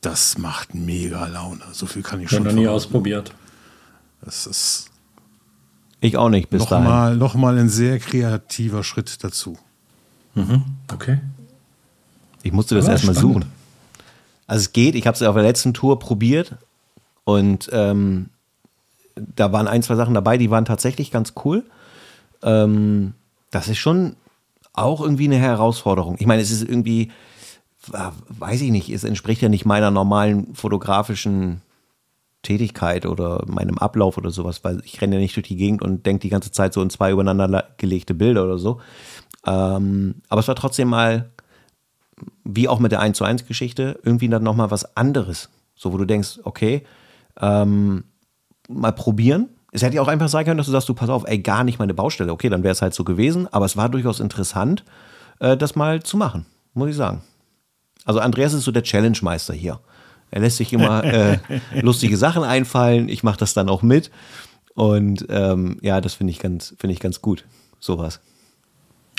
[0.01, 1.63] Das macht mega Laune.
[1.73, 2.45] So viel kann ich, ich schon.
[2.45, 3.35] noch nie ausprobiert.
[4.25, 4.92] Das ist
[6.03, 7.19] ich auch nicht bis noch dahin.
[7.19, 9.57] noch mal ein sehr kreativer Schritt dazu.
[10.35, 10.65] Mhm.
[10.93, 11.21] Okay.
[12.43, 13.45] Ich musste das erstmal suchen.
[14.47, 16.57] Also es geht, ich habe es auf der letzten Tour probiert
[17.25, 18.31] und ähm,
[19.15, 21.65] da waren ein, zwei Sachen dabei, die waren tatsächlich ganz cool.
[22.43, 23.15] Ähm,
[23.51, 24.17] das ist schon
[24.73, 26.17] auch irgendwie eine Herausforderung.
[26.19, 27.13] Ich meine, es ist irgendwie,
[28.29, 31.61] weiß ich nicht, es entspricht ja nicht meiner normalen fotografischen
[32.43, 36.05] Tätigkeit oder meinem Ablauf oder sowas, weil ich renne ja nicht durch die Gegend und
[36.07, 38.81] denke die ganze Zeit so in zwei übereinander gelegte Bilder oder so.
[39.47, 41.31] Ähm, aber es war trotzdem mal,
[42.45, 45.51] wie auch mit der 1 zu 1 Geschichte, irgendwie dann nochmal was anderes.
[45.75, 46.85] So, wo du denkst, okay,
[47.41, 48.05] ähm,
[48.69, 49.49] mal probieren.
[49.73, 51.65] Es hätte ja auch einfach sein können, dass du sagst, du pass auf, ey, gar
[51.65, 52.33] nicht meine Baustelle.
[52.33, 54.85] Okay, dann wäre es halt so gewesen, aber es war durchaus interessant,
[55.41, 57.23] äh, das mal zu machen, muss ich sagen.
[58.05, 59.81] Also Andreas ist so der Challenge-Meister hier.
[60.33, 61.39] Er lässt sich immer äh,
[61.81, 63.09] lustige Sachen einfallen.
[63.09, 64.11] Ich mache das dann auch mit.
[64.75, 67.45] Und ähm, ja, das finde ich ganz, finde ich ganz gut.
[67.79, 68.21] Sowas.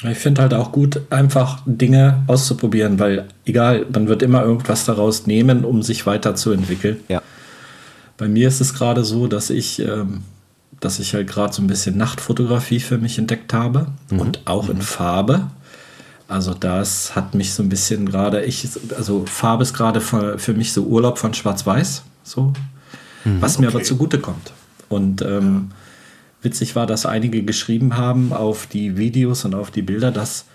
[0.10, 5.28] Ich finde halt auch gut, einfach Dinge auszuprobieren, weil egal, man wird immer irgendwas daraus
[5.28, 7.00] nehmen, um sich weiterzuentwickeln.
[7.08, 7.22] Ja.
[8.18, 10.24] Bei mir ist es gerade so, dass ich, ähm,
[10.80, 14.20] dass ich halt gerade so ein bisschen Nachtfotografie für mich entdeckt habe mhm.
[14.20, 15.48] und auch in Farbe.
[16.28, 20.54] Also das hat mich so ein bisschen gerade, ich, also Farbe ist gerade für, für,
[20.54, 22.54] mich so Urlaub von Schwarz-Weiß, so,
[23.26, 23.78] mhm, was mir okay.
[23.78, 24.54] aber zugute kommt.
[24.90, 25.72] Und ähm,
[26.42, 30.46] witzig war, dass einige geschrieben haben auf die Videos und auf die Bilder, dass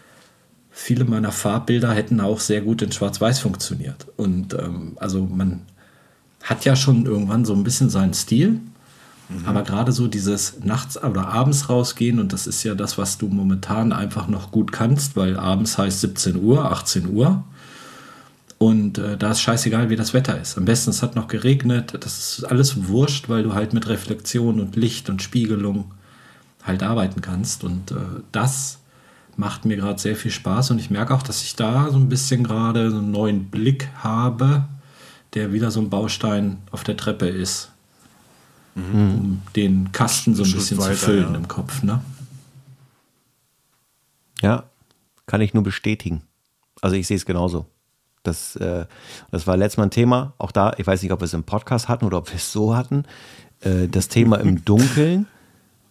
[0.71, 4.07] viele meiner Farbbilder hätten auch sehr gut in Schwarz-Weiß funktioniert.
[4.17, 5.63] Und ähm, also man
[6.43, 8.61] hat ja schon irgendwann so ein bisschen seinen Stil
[9.29, 9.47] Mhm.
[9.47, 13.29] Aber gerade so dieses nachts oder abends rausgehen, und das ist ja das, was du
[13.29, 17.45] momentan einfach noch gut kannst, weil abends heißt 17 Uhr, 18 Uhr.
[18.57, 20.59] Und äh, da ist scheißegal, wie das Wetter ist.
[20.59, 21.95] Am besten, es hat noch geregnet.
[22.01, 25.93] Das ist alles wurscht, weil du halt mit Reflexion und Licht und Spiegelung
[26.65, 27.63] halt arbeiten kannst.
[27.63, 27.97] Und äh,
[28.33, 28.79] das
[29.37, 30.73] macht mir gerade sehr viel Spaß.
[30.73, 33.91] Und ich merke auch, dass ich da so ein bisschen gerade so einen neuen Blick
[34.03, 34.65] habe,
[35.35, 37.71] der wieder so ein Baustein auf der Treppe ist
[38.79, 39.15] mhm.
[39.15, 41.37] um den Kasten so ein bisschen weiter, zu füllen ja.
[41.37, 41.83] im Kopf.
[41.83, 42.01] Ne?
[44.41, 44.65] Ja,
[45.27, 46.23] kann ich nur bestätigen.
[46.81, 47.67] Also ich sehe es genauso.
[48.23, 48.87] Das, äh,
[49.31, 51.45] das war letztes Mal ein Thema, auch da, ich weiß nicht, ob wir es im
[51.45, 53.05] Podcast hatten oder ob wir es so hatten.
[53.61, 55.27] Äh, das Thema im Dunkeln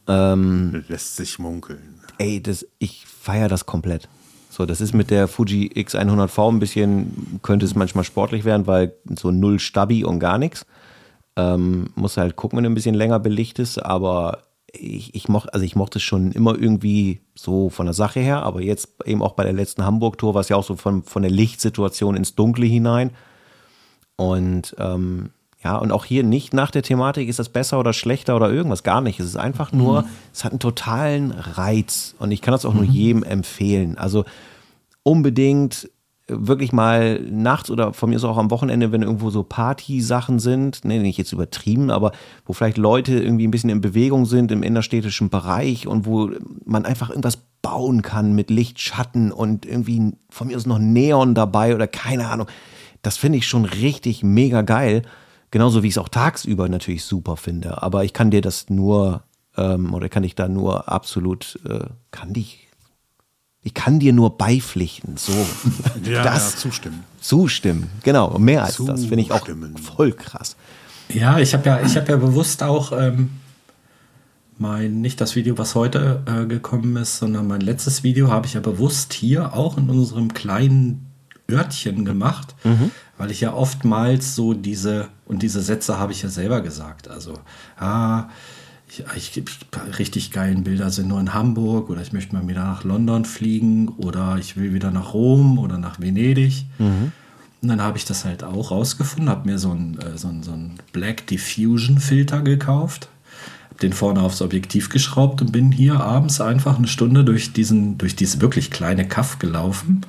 [0.07, 2.01] Ähm, Lässt sich munkeln.
[2.17, 4.07] ey, das, ich feiere das komplett.
[4.49, 8.93] So, das ist mit der Fuji X100V ein bisschen, könnte es manchmal sportlich werden, weil
[9.19, 10.65] so null Stabi und gar nichts.
[11.37, 14.39] Ähm, muss halt gucken, wenn du ein bisschen länger belicht ist, aber
[14.73, 18.43] ich, ich mochte, also ich mochte es schon immer irgendwie so von der Sache her,
[18.43, 21.21] aber jetzt eben auch bei der letzten Hamburg-Tour war es ja auch so von, von
[21.21, 23.11] der Lichtsituation ins Dunkle hinein.
[24.15, 25.29] Und ähm,
[25.63, 28.83] ja, und auch hier nicht nach der Thematik, ist das besser oder schlechter oder irgendwas,
[28.83, 29.19] gar nicht.
[29.19, 32.83] Es ist einfach nur, es hat einen totalen Reiz und ich kann das auch nur
[32.83, 33.97] jedem empfehlen.
[33.97, 34.25] Also
[35.03, 35.89] unbedingt
[36.27, 40.83] wirklich mal nachts oder von mir ist auch am Wochenende, wenn irgendwo so Party-Sachen sind,
[40.83, 42.11] nee, nicht jetzt übertrieben, aber
[42.45, 46.31] wo vielleicht Leute irgendwie ein bisschen in Bewegung sind im innerstädtischen Bereich und wo
[46.65, 51.33] man einfach irgendwas bauen kann mit Licht, Schatten und irgendwie von mir aus noch Neon
[51.33, 52.47] dabei oder keine Ahnung.
[53.01, 55.03] Das finde ich schon richtig mega geil.
[55.51, 57.81] Genauso wie ich es auch tagsüber natürlich super finde.
[57.81, 59.23] Aber ich kann dir das nur,
[59.55, 62.66] ähm, oder kann ich da nur absolut, äh, kann dich,
[63.67, 65.17] ich kann dir nur beipflichten.
[65.17, 65.33] So.
[66.05, 67.03] Ja, das ja, zustimmen.
[67.19, 67.89] zustimmen.
[68.03, 69.75] Genau, mehr als das finde ich auch Zustimmen.
[69.77, 70.55] voll krass.
[71.09, 73.31] Ja, ich habe ja, ich habe ja bewusst auch ähm,
[74.57, 78.53] mein, nicht das Video, was heute äh, gekommen ist, sondern mein letztes Video habe ich
[78.53, 81.11] ja bewusst hier auch in unserem kleinen
[81.51, 82.55] Örtchen gemacht,
[83.17, 87.09] weil ich ja oftmals so diese, und diese Sätze habe ich ja selber gesagt.
[87.09, 87.33] Also,
[87.77, 88.29] ah,
[88.89, 89.03] ich,
[89.37, 93.25] ich, richtig geilen Bilder sind nur in Hamburg oder ich möchte mal wieder nach London
[93.25, 96.65] fliegen oder ich will wieder nach Rom oder nach Venedig.
[97.61, 100.43] Und dann habe ich das halt auch rausgefunden, habe mir so einen äh, so einen-
[100.43, 103.09] so einen Black Diffusion Filter gekauft,
[103.69, 107.97] habe den vorne aufs Objektiv geschraubt und bin hier abends einfach eine Stunde durch diesen,
[107.97, 110.01] durch dieses wirklich kleine Kaff gelaufen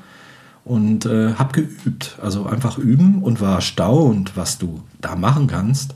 [0.64, 2.18] und äh, habe geübt.
[2.22, 5.94] Also einfach üben und war erstaunt, was du da machen kannst.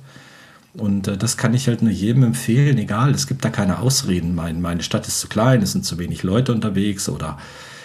[0.74, 4.34] Und äh, das kann ich halt nur jedem empfehlen, egal, es gibt da keine Ausreden.
[4.34, 7.38] Mein, meine Stadt ist zu klein, es sind zu wenig Leute unterwegs oder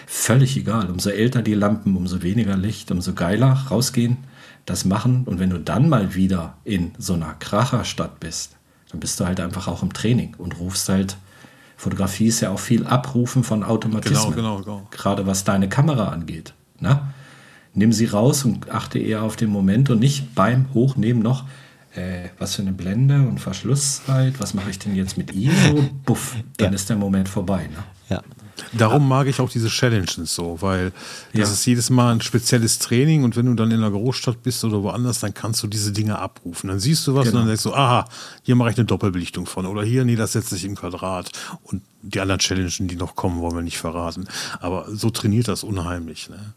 [0.06, 0.90] völlig egal.
[0.90, 4.18] Umso älter die Lampen, umso weniger Licht, umso geiler rausgehen,
[4.66, 5.24] das machen.
[5.26, 8.56] Und wenn du dann mal wieder in so einer Kracherstadt bist,
[8.90, 11.18] dann bist du halt einfach auch im Training und rufst halt,
[11.76, 14.34] Fotografie ist ja auch viel Abrufen von Automatismen.
[14.34, 14.88] Genau, genau, genau.
[14.92, 16.54] Gerade was deine Kamera angeht.
[16.80, 17.02] Ne?
[17.74, 21.44] Nimm sie raus und achte eher auf den Moment und nicht beim Hochnehmen noch,
[21.98, 25.90] äh, was für eine Blende und Verschlusszeit, was mache ich denn jetzt mit ISO?
[26.06, 26.76] Buff, dann Ja.
[26.76, 27.64] ist der Moment vorbei.
[27.68, 27.84] Ne?
[28.10, 28.22] Ja.
[28.74, 30.92] Darum mag ich auch diese Challenges so, weil
[31.34, 31.54] das Ja.
[31.54, 34.82] ist jedes Mal ein spezielles Training und wenn du dann in einer Großstadt bist oder
[34.82, 36.70] woanders, dann kannst du diese Dinge abrufen.
[36.70, 37.38] Dann siehst du was Genau.
[37.38, 38.06] und dann denkst du, aha,
[38.44, 41.32] hier mache ich eine Doppelbelichtung von oder hier, nee, das setze ich im Quadrat.
[41.64, 44.26] Und die anderen Challenges, die noch kommen, wollen wir nicht verraten.
[44.60, 46.30] Aber so trainiert das unheimlich.
[46.30, 46.54] Ne?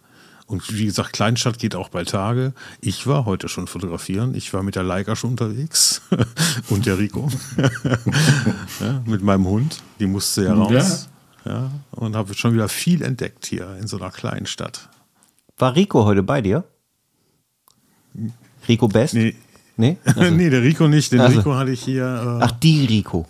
[0.50, 2.54] Und wie gesagt, Kleinstadt geht auch bei Tage.
[2.80, 4.34] Ich war heute schon fotografieren.
[4.34, 6.02] Ich war mit der Leica schon unterwegs
[6.70, 7.28] und der Rico
[8.80, 9.80] ja, mit meinem Hund.
[10.00, 11.08] Die musste ja raus.
[11.44, 14.88] Ja, und habe schon wieder viel entdeckt hier in so einer kleinen Stadt.
[15.56, 16.64] War Rico heute bei dir?
[18.68, 19.14] Rico Best?
[19.14, 19.36] Nee,
[19.76, 19.96] Nee?
[20.32, 21.12] nee der Rico nicht.
[21.12, 21.38] Den Also.
[21.38, 22.04] Rico hatte ich hier.
[22.40, 23.26] Äh, Ach, die Rico.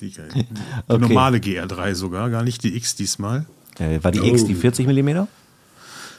[0.00, 0.46] die, die
[0.88, 0.98] Okay.
[0.98, 3.46] normale GR3 sogar, gar nicht die X diesmal.
[3.78, 4.86] Äh, war die X die 40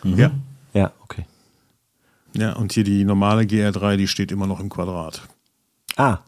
[0.03, 0.19] mm?
[0.19, 0.31] Ja.
[0.73, 1.25] Ja, okay.
[2.33, 5.21] Ja, und hier die normale GR3, die steht immer noch im Quadrat.
[5.97, 6.19] Ah,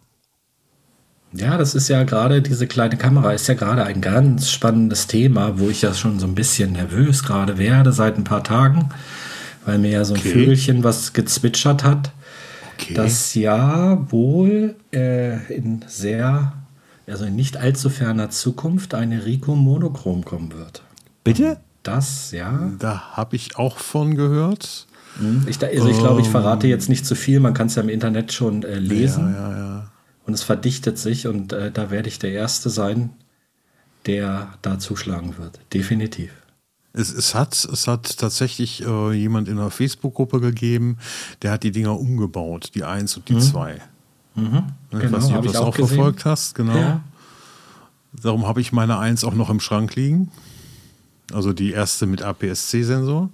[1.31, 5.57] Ja, das ist ja gerade, diese kleine Kamera ist ja gerade ein ganz spannendes Thema,
[5.59, 8.89] wo ich ja schon so ein bisschen nervös gerade werde seit ein paar Tagen,
[9.65, 10.31] weil mir ja so ein Okay.
[10.33, 12.11] Vögelchen was gezwitschert hat,
[12.77, 12.93] Okay.
[12.95, 16.53] dass ja wohl äh, in sehr,
[17.07, 20.83] also in nicht allzu ferner Zukunft eine Rico Monochrom kommen wird.
[21.23, 21.57] bitte?
[21.83, 22.71] Das, ja.
[22.79, 24.87] da habe ich auch von gehört.
[25.45, 27.81] Ich, da- also ich glaube, ich verrate jetzt nicht zu viel, man kann es ja
[27.83, 29.33] im Internet schon äh, lesen.
[29.33, 29.91] Ja, ja, ja.
[30.25, 33.11] Und es verdichtet sich und äh, da werde ich der Erste sein,
[34.05, 35.59] der da zuschlagen wird.
[35.73, 36.31] Definitiv.
[36.93, 40.97] Es, es, hat, es hat tatsächlich äh, jemand in einer Facebook-Gruppe gegeben,
[41.41, 43.81] der hat die Dinger umgebaut, die 1 und die 2.
[44.35, 44.63] Mhm.
[44.91, 47.01] Ich Genau, weiß nicht, ob du ich das auch auch verfolgt hast, genau.
[48.21, 50.31] Darum habe ich meine 1 auch noch im Schrank liegen.
[51.33, 53.29] Also die erste mit APS-C-Sensor.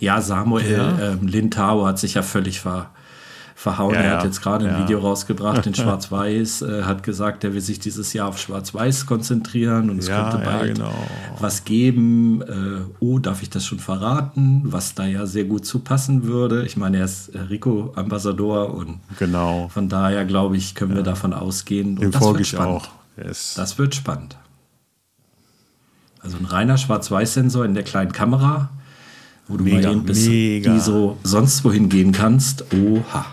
[0.00, 0.98] Ja, Samuel Ja.
[1.12, 2.90] Ähm, Lintao hat sich ja völlig ver,
[3.54, 3.94] verhauen.
[3.94, 4.82] Ja, er hat jetzt gerade ein Ja.
[4.82, 9.88] Video rausgebracht in Schwarz-Weiß, äh, hat gesagt, er will sich dieses Jahr auf Schwarz-Weiß konzentrieren
[9.88, 10.92] und es Ja, könnte bald genau.
[11.40, 12.42] was geben.
[12.42, 14.62] Äh, oh, darf ich das schon verraten?
[14.66, 16.66] Was da ja sehr gut zu passen würde.
[16.66, 19.68] Ich meine, er ist äh, Rico-Ambassador und Genau.
[19.72, 21.96] von daher, glaube ich, können wir davon ausgehen.
[21.96, 22.82] Dem Und das folge wird ich spannend.
[22.82, 22.88] auch.
[23.24, 23.54] Yes.
[23.56, 24.36] Das wird spannend.
[26.26, 28.68] Also ein reiner Schwarz-Weiß-Sensor in der kleinen Kamera,
[29.46, 30.74] wo du Mega, mal bis mega.
[30.74, 32.64] ISO sonst wohin gehen kannst.
[32.74, 33.26] Oha.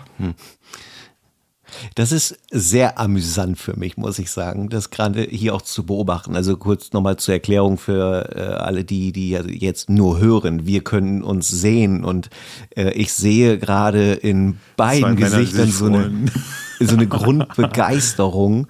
[1.96, 6.36] Das ist sehr amüsant für mich, muss ich sagen, das gerade hier auch zu beobachten.
[6.36, 10.64] Also kurz nochmal zur Erklärung für äh, alle, die, die jetzt nur hören.
[10.64, 12.30] Wir können uns sehen und
[12.76, 16.12] äh, ich sehe gerade in beiden Gesichtern so eine,
[16.80, 18.68] so eine Grundbegeisterung,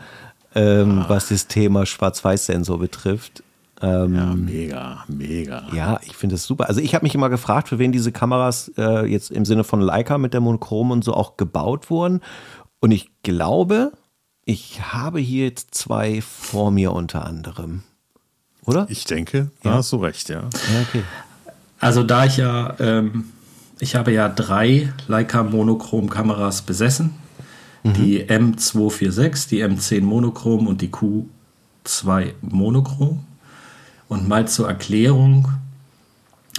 [0.54, 1.04] ähm, ah.
[1.08, 3.42] was das Thema Schwarz-Weiß-Sensor betrifft.
[3.84, 5.66] Ähm, ja, mega, mega.
[5.74, 6.68] Ja, ich finde das super.
[6.68, 9.80] Also ich habe mich immer gefragt, für wen diese Kameras äh, jetzt im Sinne von
[9.80, 12.20] Leica mit der Monochrom und so auch gebaut wurden.
[12.80, 13.92] Und ich glaube,
[14.46, 17.82] ich habe hier jetzt zwei vor mir unter anderem.
[18.64, 18.86] Oder?
[18.88, 19.76] Ich denke, da ja.
[19.76, 20.40] hast du recht, ja.
[20.40, 21.02] ja okay.
[21.78, 23.26] Also da ich ja, ähm,
[23.80, 27.14] ich habe ja drei Leica Monochrom Kameras besessen.
[27.82, 27.92] Mhm.
[27.92, 33.22] Die M246, die M10 Monochrom und die Q2 Monochrom.
[34.14, 35.48] Und mal zur Erklärung,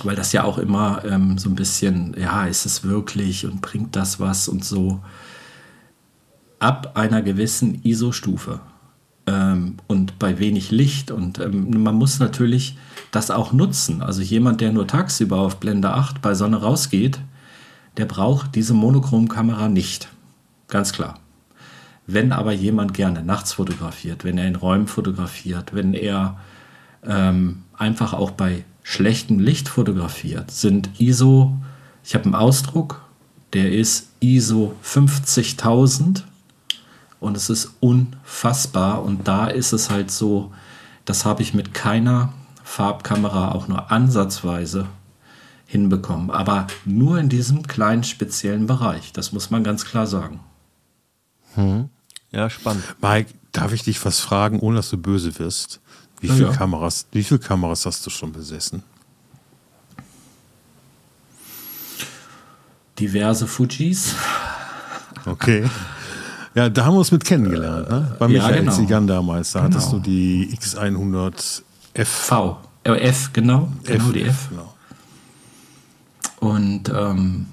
[0.04, 3.96] weil das ja auch immer ähm, so ein bisschen, ja, ist es wirklich und bringt
[3.96, 5.00] das was und so.
[6.60, 8.60] Ab einer gewissen ISO-Stufe
[9.26, 12.78] ähm, und bei wenig Licht und ähm, man muss natürlich
[13.12, 14.02] das auch nutzen.
[14.02, 17.22] Also jemand, der nur tagsüber auf Blende 8 bei Sonne rausgeht,
[17.96, 20.10] der braucht diese Monochromkamera nicht.
[20.68, 21.22] Ganz klar.
[22.06, 26.38] Wenn aber jemand gerne nachts fotografiert, wenn er in Räumen fotografiert, wenn er
[27.08, 31.58] ähm, einfach auch bei schlechtem Licht fotografiert, sind ISO,
[32.04, 33.02] ich habe einen Ausdruck,
[33.54, 36.22] der ist ISO 50.000
[37.20, 40.54] und es ist unfassbar und da ist es halt so,
[41.06, 44.88] das habe ich mit keiner Farbkamera auch nur ansatzweise
[45.66, 50.40] hinbekommen, aber nur in diesem kleinen speziellen Bereich, das muss man ganz klar sagen.
[51.56, 51.90] Hm.
[52.32, 52.84] Ja, spannend.
[53.02, 55.80] Mike, darf ich dich was fragen, ohne dass du böse wirst?
[56.26, 56.56] Wie viele, ja.
[56.56, 58.84] Kameras, wie viele Kameras hast du schon besessen?
[63.00, 64.16] Diverse Fujis.
[65.26, 65.70] Okay.
[66.54, 68.16] Ja, da haben wir uns mit kennengelernt, ne?
[68.18, 68.72] Bei Michael ja, genau.
[68.72, 69.52] Zigan damals.
[69.52, 69.76] Da genau.
[69.76, 72.08] hattest du die X100 F.
[72.08, 72.60] V.
[72.84, 73.70] Äh, F, genau.
[73.84, 74.50] Genau, F, die F.
[74.50, 74.74] Genau.
[76.40, 77.48] Und ähm,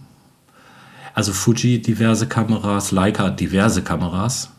[1.14, 4.51] also Fuji diverse Kameras, Leica diverse Kameras.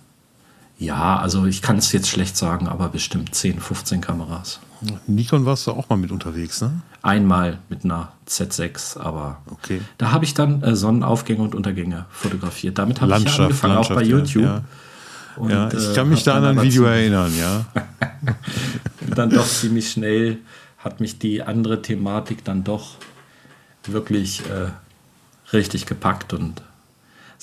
[0.78, 4.60] Ja, also ich kann es jetzt schlecht sagen, aber bestimmt 10, 15 Kameras.
[5.08, 6.82] Nikon warst du auch mal mit unterwegs, ne?
[7.02, 9.82] Einmal mit einer Z6, aber okay.
[9.98, 12.78] da habe ich dann äh, Sonnenaufgänge und Untergänge fotografiert.
[12.78, 14.44] Damit habe ich ja angefangen, auch bei YouTube.
[14.44, 14.64] Ja,
[15.38, 17.66] Und, ja ich kann mich äh, da an ein Video erinnern, ja.
[19.16, 20.40] dann doch ziemlich schnell
[20.78, 22.96] hat mich die andere Thematik dann doch
[23.86, 24.72] wirklich äh,
[25.54, 26.62] richtig gepackt und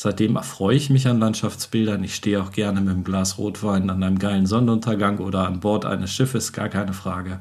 [0.03, 2.03] Seitdem erfreue ich mich an Landschaftsbildern.
[2.05, 5.85] Ich stehe auch gerne mit einem Glas Rotwein an einem geilen Sonnenuntergang oder an Bord
[5.85, 7.41] eines Schiffes, gar keine Frage.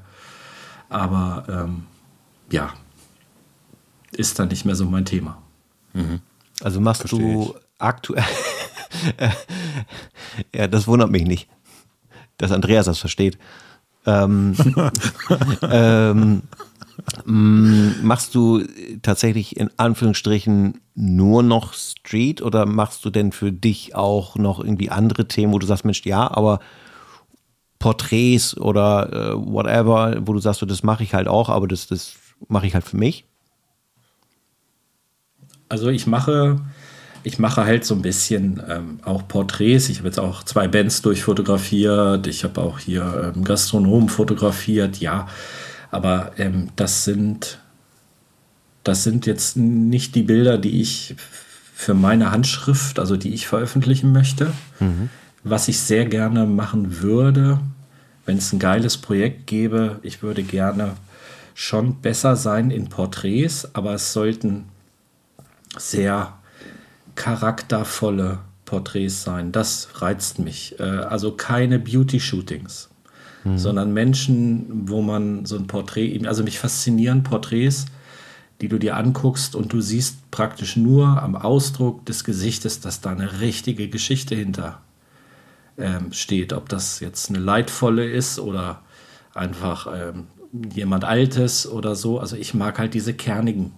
[0.89, 1.85] Aber ähm,
[2.51, 2.73] ja,
[4.11, 5.37] ist dann nicht mehr so mein Thema.
[5.93, 6.19] Mhm.
[6.61, 8.25] Also machst Versteh du aktuell.
[10.53, 11.47] ja, das wundert mich nicht,
[12.35, 13.37] dass Andreas das versteht.
[14.05, 14.53] Ähm,
[15.61, 16.41] ähm,
[17.25, 18.63] machst du
[19.01, 24.89] tatsächlich in Anführungsstrichen nur noch Street oder machst du denn für dich auch noch irgendwie
[24.89, 26.59] andere Themen, wo du sagst, Mensch, ja, aber
[27.79, 32.15] Porträts oder äh, whatever, wo du sagst, das mache ich halt auch, aber das, das
[32.47, 33.25] mache ich halt für mich?
[35.69, 36.59] Also ich mache,
[37.23, 39.87] ich mache halt so ein bisschen ähm, auch Porträts.
[39.89, 42.27] Ich habe jetzt auch zwei Bands durchfotografiert.
[42.27, 44.99] Ich habe auch hier ähm, Gastronomen fotografiert.
[44.99, 45.27] Ja,
[45.91, 47.59] aber ähm, das sind
[48.83, 51.15] das sind jetzt nicht die Bilder, die ich
[51.73, 54.51] für meine Handschrift, also die ich veröffentlichen möchte.
[54.79, 55.09] Mhm.
[55.43, 57.59] Was ich sehr gerne machen würde,
[58.25, 60.95] wenn es ein geiles Projekt gäbe, ich würde gerne
[61.53, 64.65] schon besser sein in Porträts, aber es sollten
[65.77, 66.37] sehr
[67.15, 69.51] charaktervolle Porträts sein.
[69.51, 70.79] Das reizt mich.
[70.79, 72.88] Äh, also keine Beauty-Shootings
[73.43, 73.57] mhm.
[73.57, 77.85] sondern Menschen, wo man so ein Porträt, also mich faszinieren Porträts,
[78.61, 83.11] die du dir anguckst und du siehst praktisch nur am Ausdruck des Gesichtes, dass da
[83.11, 84.81] eine richtige Geschichte hinter
[85.77, 86.51] ähm, steht.
[86.51, 88.81] Ob das jetzt eine leidvolle ist oder
[89.33, 90.27] einfach ähm,
[90.73, 92.19] jemand Altes oder so.
[92.19, 93.71] Also ich mag halt diese kernigen,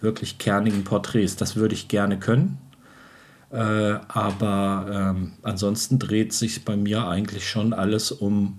[0.00, 1.36] wirklich kernigen Porträts.
[1.36, 2.58] Das würde ich gerne können.
[3.50, 8.58] Äh, aber ähm, ansonsten dreht sich bei mir eigentlich schon alles um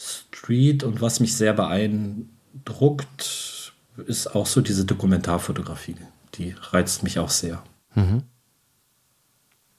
[0.00, 3.72] Street und was mich sehr beeindruckt,
[4.06, 5.96] ist auch so diese Dokumentarfotografie.
[6.36, 7.62] Die reizt mich auch sehr.
[7.94, 8.22] Mhm.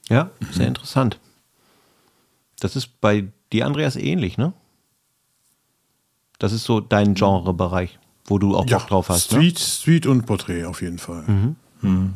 [0.10, 0.70] Ja, sehr mhm.
[0.70, 1.20] interessant.
[2.60, 4.54] Das ist bei dir, Andreas, ähnlich, ne?
[6.38, 9.32] Das ist so dein Genrebereich, wo du auch ja, Bock drauf hast.
[9.32, 9.40] Ne?
[9.40, 9.60] Street, ne?
[9.60, 11.24] Street und Porträt auf jeden Fall.
[11.24, 11.56] Mhm.
[11.82, 12.14] Mhm.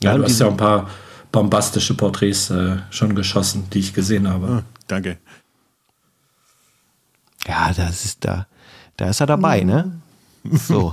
[0.00, 0.88] Ja, ja, du hast ja ein paar,
[1.32, 4.48] bombastische Porträts äh, schon geschossen, die ich gesehen habe.
[4.48, 5.18] Ah, danke.
[7.48, 8.46] Ja, das ist da,
[8.96, 10.00] da ist er dabei, ne?
[10.44, 10.92] So.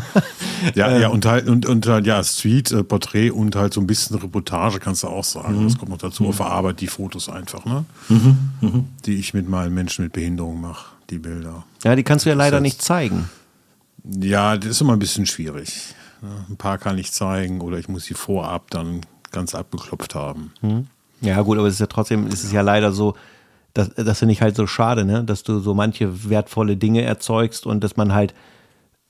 [0.74, 3.86] ja, ja, und halt, und, und halt, ja, Street, äh, Porträt und halt so ein
[3.86, 5.60] bisschen Reportage kannst du auch sagen.
[5.60, 5.64] Mhm.
[5.64, 6.24] Das kommt noch dazu.
[6.24, 6.40] Mhm.
[6.40, 7.84] Arbeit die Fotos einfach, ne?
[8.08, 8.38] Mhm.
[8.60, 8.84] Mhm.
[9.06, 11.64] Die ich mit meinen Menschen mit Behinderung mache, die Bilder.
[11.84, 13.28] Ja, die kannst du ja leider heißt, nicht zeigen.
[14.04, 15.94] Ja, das ist immer ein bisschen schwierig.
[16.48, 19.00] Ein paar kann ich zeigen oder ich muss sie vorab dann
[19.32, 20.52] ganz abgeklopft haben.
[20.60, 20.86] Mhm.
[21.22, 23.14] Ja, gut, aber es ist ja trotzdem, es ist ja leider so,
[23.74, 25.24] das, das finde ich halt so schade, ne?
[25.24, 28.34] dass du so manche wertvolle Dinge erzeugst und dass man halt,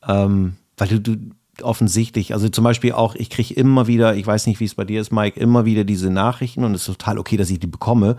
[0.06, 1.16] ähm, weil du, du
[1.62, 4.84] offensichtlich, also zum Beispiel auch, ich kriege immer wieder, ich weiß nicht, wie es bei
[4.84, 7.66] dir ist, Mike, immer wieder diese Nachrichten und es ist total okay, dass ich die
[7.66, 8.16] bekomme.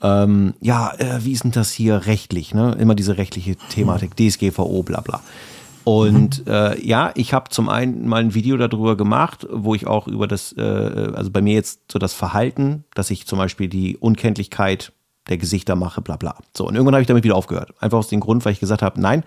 [0.00, 2.54] Ähm, ja, äh, wie ist denn das hier rechtlich?
[2.54, 2.76] Ne?
[2.78, 5.20] Immer diese rechtliche Thematik, DSGVO, bla bla.
[5.84, 6.52] Und mhm.
[6.52, 10.26] äh, ja, ich habe zum einen mal ein Video darüber gemacht, wo ich auch über
[10.26, 10.60] das, äh,
[11.14, 14.92] also bei mir jetzt so das Verhalten, dass ich zum Beispiel die Unkenntlichkeit
[15.28, 16.36] der Gesichter mache, bla bla.
[16.56, 17.74] So, und irgendwann habe ich damit wieder aufgehört.
[17.80, 19.24] Einfach aus dem Grund, weil ich gesagt habe, nein,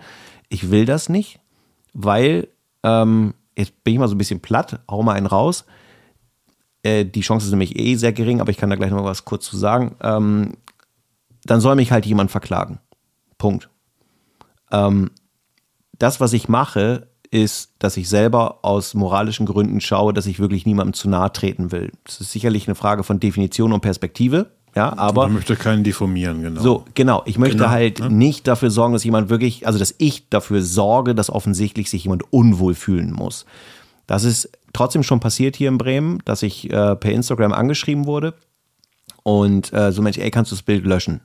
[0.48, 1.40] ich will das nicht,
[1.92, 2.48] weil,
[2.82, 5.64] ähm, jetzt bin ich mal so ein bisschen platt, hau mal einen raus.
[6.82, 9.24] Äh, die Chance ist nämlich eh sehr gering, aber ich kann da gleich noch was
[9.24, 9.96] kurz zu sagen.
[10.00, 10.56] Ähm,
[11.44, 12.78] dann soll mich halt jemand verklagen.
[13.38, 13.68] Punkt.
[14.70, 15.10] Ähm,
[15.98, 20.66] das, was ich mache, ist, dass ich selber aus moralischen Gründen schaue, dass ich wirklich
[20.66, 21.92] niemandem zu nahe treten will.
[22.04, 24.50] Das ist sicherlich eine Frage von Definition und Perspektive.
[24.74, 25.24] Ja, aber.
[25.24, 26.60] Man möchte keinen diffamieren, genau.
[26.60, 27.22] So, genau.
[27.26, 28.10] Ich möchte genau, halt ne?
[28.10, 32.24] nicht dafür sorgen, dass jemand wirklich, also dass ich dafür sorge, dass offensichtlich sich jemand
[32.32, 33.44] unwohl fühlen muss.
[34.06, 38.34] Das ist trotzdem schon passiert hier in Bremen, dass ich äh, per Instagram angeschrieben wurde
[39.22, 41.20] und äh, so Mensch, ey, kannst du das Bild löschen?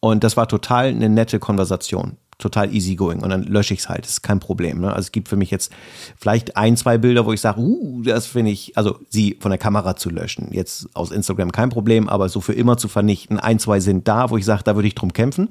[0.00, 4.04] Und das war total eine nette Konversation total easygoing und dann lösche ich es halt.
[4.04, 4.80] Das ist kein Problem.
[4.80, 4.88] Ne?
[4.88, 5.72] Also es gibt für mich jetzt
[6.16, 9.58] vielleicht ein, zwei Bilder, wo ich sage, uh, das finde ich, also sie von der
[9.58, 10.48] Kamera zu löschen.
[10.52, 13.40] Jetzt aus Instagram kein Problem, aber so für immer zu vernichten.
[13.40, 15.48] Ein, zwei sind da, wo ich sage, da würde ich drum kämpfen.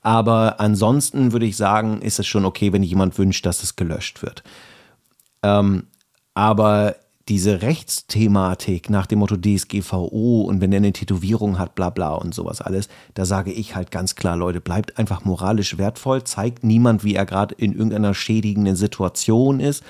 [0.00, 4.22] Aber ansonsten würde ich sagen, ist es schon okay, wenn jemand wünscht, dass es gelöscht
[4.22, 4.42] wird.
[5.42, 5.84] Ähm,
[6.34, 6.96] aber
[7.28, 12.34] diese Rechtsthematik nach dem Motto DSGVO und wenn der eine Tätowierung hat, bla bla und
[12.34, 17.04] sowas alles, da sage ich halt ganz klar, Leute, bleibt einfach moralisch wertvoll, zeigt niemand,
[17.04, 19.84] wie er gerade in irgendeiner schädigenden Situation ist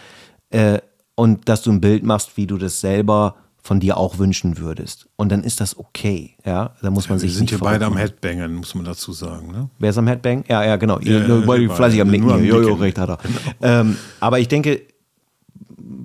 [0.51, 0.78] äh,
[1.14, 5.09] und dass du ein Bild machst, wie du das selber von dir auch wünschen würdest.
[5.16, 6.74] Und dann ist das okay, ja.
[6.83, 7.30] Da muss man ja, sich.
[7.30, 9.53] Wir sind hier beide am Headbangen, muss man dazu sagen.
[9.53, 9.70] Ne?
[9.78, 10.45] Wer ist am Headbang?
[10.49, 10.99] Ja, ja, genau.
[10.99, 12.45] Ja, ja, fleißig am Nicken.
[12.45, 13.18] Jojo, recht hat er.
[13.18, 13.39] Genau.
[13.62, 14.83] Ähm, aber ich denke,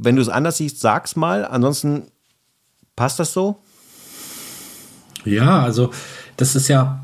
[0.02, 1.46] wenn du es anders siehst, sag's mal.
[1.46, 2.04] Ansonsten
[2.96, 3.60] passt das so?
[5.26, 5.92] Ja, also
[6.38, 7.02] das ist ja,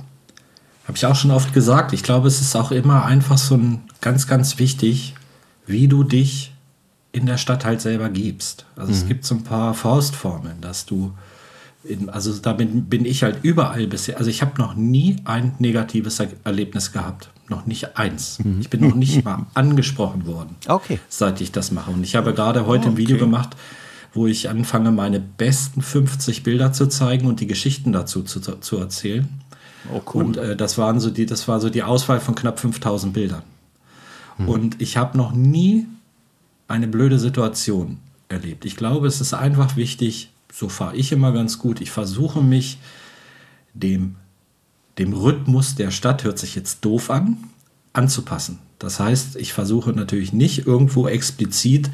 [0.86, 1.94] habe ich auch schon oft gesagt.
[1.94, 5.16] Ich glaube, es ist auch immer einfach so ein ganz, ganz wichtig,
[5.66, 6.54] wie du dich
[7.12, 8.66] in der Stadt halt selber gibst.
[8.76, 8.98] Also mhm.
[8.98, 11.14] es gibt so ein paar Faustformeln, dass du
[11.84, 14.18] in, also da bin, bin ich halt überall bisher.
[14.18, 17.30] Also ich habe noch nie ein negatives Erlebnis gehabt.
[17.54, 18.40] Noch nicht eins.
[18.44, 18.62] Mhm.
[18.62, 21.00] Ich bin noch nicht mal angesprochen worden, okay.
[21.08, 21.92] seit ich das mache.
[21.92, 22.90] Und ich habe gerade heute okay.
[22.90, 23.56] ein Video gemacht,
[24.14, 28.78] wo ich anfange, meine besten 50 Bilder zu zeigen und die Geschichten dazu zu, zu
[28.78, 29.28] erzählen.
[29.92, 30.24] Oh, cool.
[30.24, 33.44] Und äh, das, waren so die, das war so die Auswahl von knapp 5000 Bildern.
[34.38, 34.50] Mhm.
[34.50, 35.86] Und ich habe noch nie
[36.68, 38.00] eine blöde Situation
[38.30, 38.66] erlebt.
[38.66, 41.82] Ich glaube, es ist einfach wichtig, so fahre ich immer ganz gut.
[41.82, 42.80] Ich versuche mich
[43.74, 44.16] dem,
[44.98, 47.38] dem Rhythmus der Stadt, hört sich jetzt doof an,
[47.94, 48.60] anzupassen.
[48.80, 51.90] Das heißt, ich versuche natürlich nicht irgendwo explizit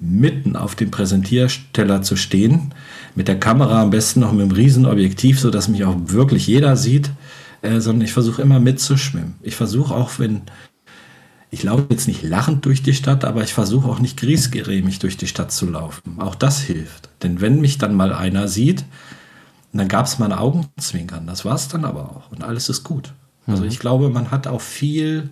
[0.00, 2.72] mitten auf dem Präsentiersteller zu stehen,
[3.14, 7.10] mit der Kamera am besten noch mit einem Riesenobjektiv, sodass mich auch wirklich jeder sieht,
[7.60, 9.34] äh, sondern ich versuche immer mitzuschwimmen.
[9.42, 10.42] Ich versuche auch, wenn
[11.50, 15.16] ich laufe jetzt nicht lachend durch die Stadt, aber ich versuche auch nicht griesgrämig durch
[15.16, 16.20] die Stadt zu laufen.
[16.20, 17.08] Auch das hilft.
[17.22, 18.84] Denn wenn mich dann mal einer sieht,
[19.72, 21.26] dann gab es mal ein Augenzwinkern.
[21.26, 22.32] Das war es dann aber auch.
[22.32, 23.12] Und alles ist gut.
[23.46, 23.68] Also mhm.
[23.68, 25.30] ich glaube, man hat auch viel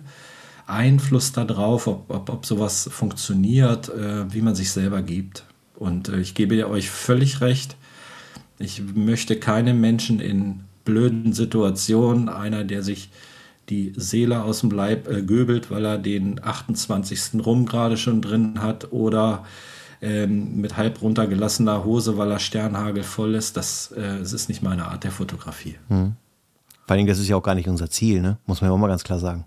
[0.65, 5.43] Einfluss darauf, ob, ob, ob sowas funktioniert, äh, wie man sich selber gibt.
[5.75, 7.75] Und äh, ich gebe euch völlig recht.
[8.59, 13.09] Ich möchte keine Menschen in blöden Situationen, einer, der sich
[13.69, 17.45] die Seele aus dem Leib äh, göbelt, weil er den 28.
[17.45, 19.45] Rum gerade schon drin hat oder
[20.01, 23.57] ähm, mit halb runtergelassener Hose, weil er Sternhagel voll ist.
[23.57, 25.75] Das, äh, das ist nicht meine Art der Fotografie.
[25.89, 26.13] Hm.
[26.87, 28.37] Vor allem, das ist ja auch gar nicht unser Ziel, ne?
[28.45, 29.45] muss man ja auch mal ganz klar sagen.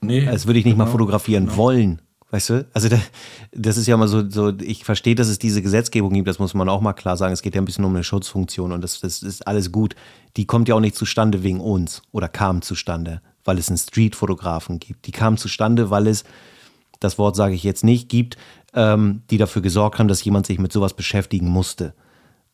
[0.00, 0.24] Nee.
[0.24, 1.56] Das würde ich nicht genau, mal fotografieren genau.
[1.56, 2.00] wollen.
[2.30, 2.66] Weißt du?
[2.72, 2.98] Also da,
[3.52, 6.54] das ist ja mal so, so, ich verstehe, dass es diese Gesetzgebung gibt, das muss
[6.54, 7.32] man auch mal klar sagen.
[7.32, 9.94] Es geht ja ein bisschen um eine Schutzfunktion und das, das ist alles gut.
[10.36, 14.80] Die kommt ja auch nicht zustande wegen uns oder kam zustande, weil es einen Streetfotografen
[14.80, 15.06] gibt.
[15.06, 16.24] Die kam zustande, weil es,
[16.98, 18.36] das Wort sage ich jetzt nicht, gibt,
[18.74, 21.94] ähm, die dafür gesorgt haben, dass jemand sich mit sowas beschäftigen musste.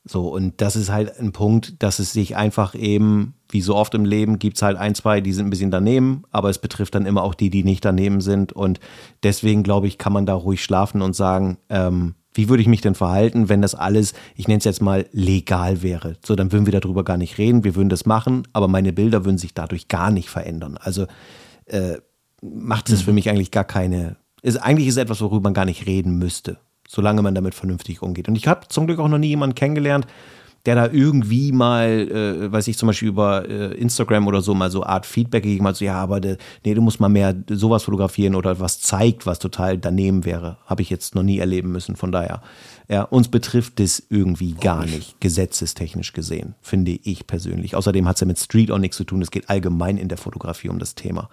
[0.04, 3.94] So, und das ist halt ein Punkt, dass es sich einfach eben, wie so oft
[3.94, 6.94] im Leben, gibt es halt ein, zwei, die sind ein bisschen daneben, aber es betrifft
[6.94, 8.52] dann immer auch die, die nicht daneben sind.
[8.52, 8.80] Und
[9.22, 12.80] deswegen, glaube ich, kann man da ruhig schlafen und sagen, ähm, wie würde ich mich
[12.80, 16.16] denn verhalten, wenn das alles, ich nenne es jetzt mal, legal wäre?
[16.24, 19.24] So, dann würden wir darüber gar nicht reden, wir würden das machen, aber meine Bilder
[19.24, 20.78] würden sich dadurch gar nicht verändern.
[20.80, 21.06] Also
[21.66, 21.98] äh,
[22.40, 23.04] macht es mhm.
[23.04, 26.18] für mich eigentlich gar keine, ist, eigentlich ist es etwas, worüber man gar nicht reden
[26.18, 26.58] müsste
[26.90, 28.28] solange man damit vernünftig umgeht.
[28.28, 30.08] Und ich habe zum Glück auch noch nie jemanden kennengelernt,
[30.66, 34.70] der da irgendwie mal, äh, weiß ich, zum Beispiel über äh, Instagram oder so mal
[34.72, 37.84] so Art Feedback gegeben hat, so ja, aber de, nee, du musst mal mehr sowas
[37.84, 40.58] fotografieren oder was zeigt, was total daneben wäre.
[40.66, 41.94] Habe ich jetzt noch nie erleben müssen.
[41.94, 42.42] Von daher,
[42.88, 47.76] ja, uns betrifft das irgendwie gar nicht, gesetzestechnisch gesehen, finde ich persönlich.
[47.76, 49.22] Außerdem hat es ja mit Street auch nichts zu tun.
[49.22, 51.30] Es geht allgemein in der Fotografie um das Thema.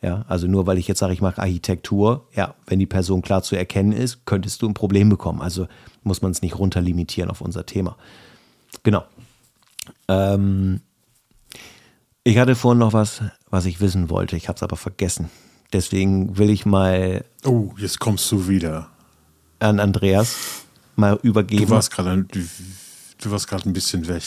[0.00, 3.42] Ja, also nur weil ich jetzt sage, ich mache Architektur, ja, wenn die Person klar
[3.42, 5.42] zu erkennen ist, könntest du ein Problem bekommen.
[5.42, 5.66] Also
[6.04, 7.96] muss man es nicht runterlimitieren auf unser Thema.
[8.84, 9.04] Genau.
[10.06, 10.80] Ähm,
[12.22, 14.36] ich hatte vorhin noch was, was ich wissen wollte.
[14.36, 15.30] Ich habe es aber vergessen.
[15.72, 17.24] Deswegen will ich mal.
[17.44, 18.88] Oh, jetzt kommst du wieder.
[19.58, 20.36] An Andreas
[20.94, 21.66] mal übergeben.
[21.66, 22.40] Du warst gerade du,
[23.20, 24.22] du warst gerade ein bisschen weg.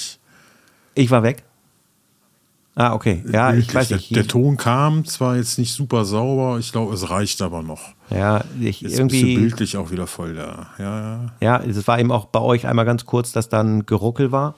[0.95, 1.43] Ich war weg.
[2.76, 3.24] Ah, okay.
[3.32, 4.11] Ja, ich weiß nicht.
[4.11, 7.82] Der, der, Ton kam zwar jetzt nicht super sauber, ich glaube, es reicht aber noch.
[8.09, 9.24] Ja, ich jetzt irgendwie.
[9.24, 10.67] Bist du bildlich auch wieder voll da.
[10.80, 11.34] Ja, ja.
[11.41, 14.55] Ja, es war eben auch bei euch einmal ganz kurz, dass dann Geruckel war.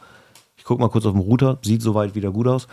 [0.55, 2.68] Ich gucke mal kurz auf den Router, sieht soweit wieder gut aus.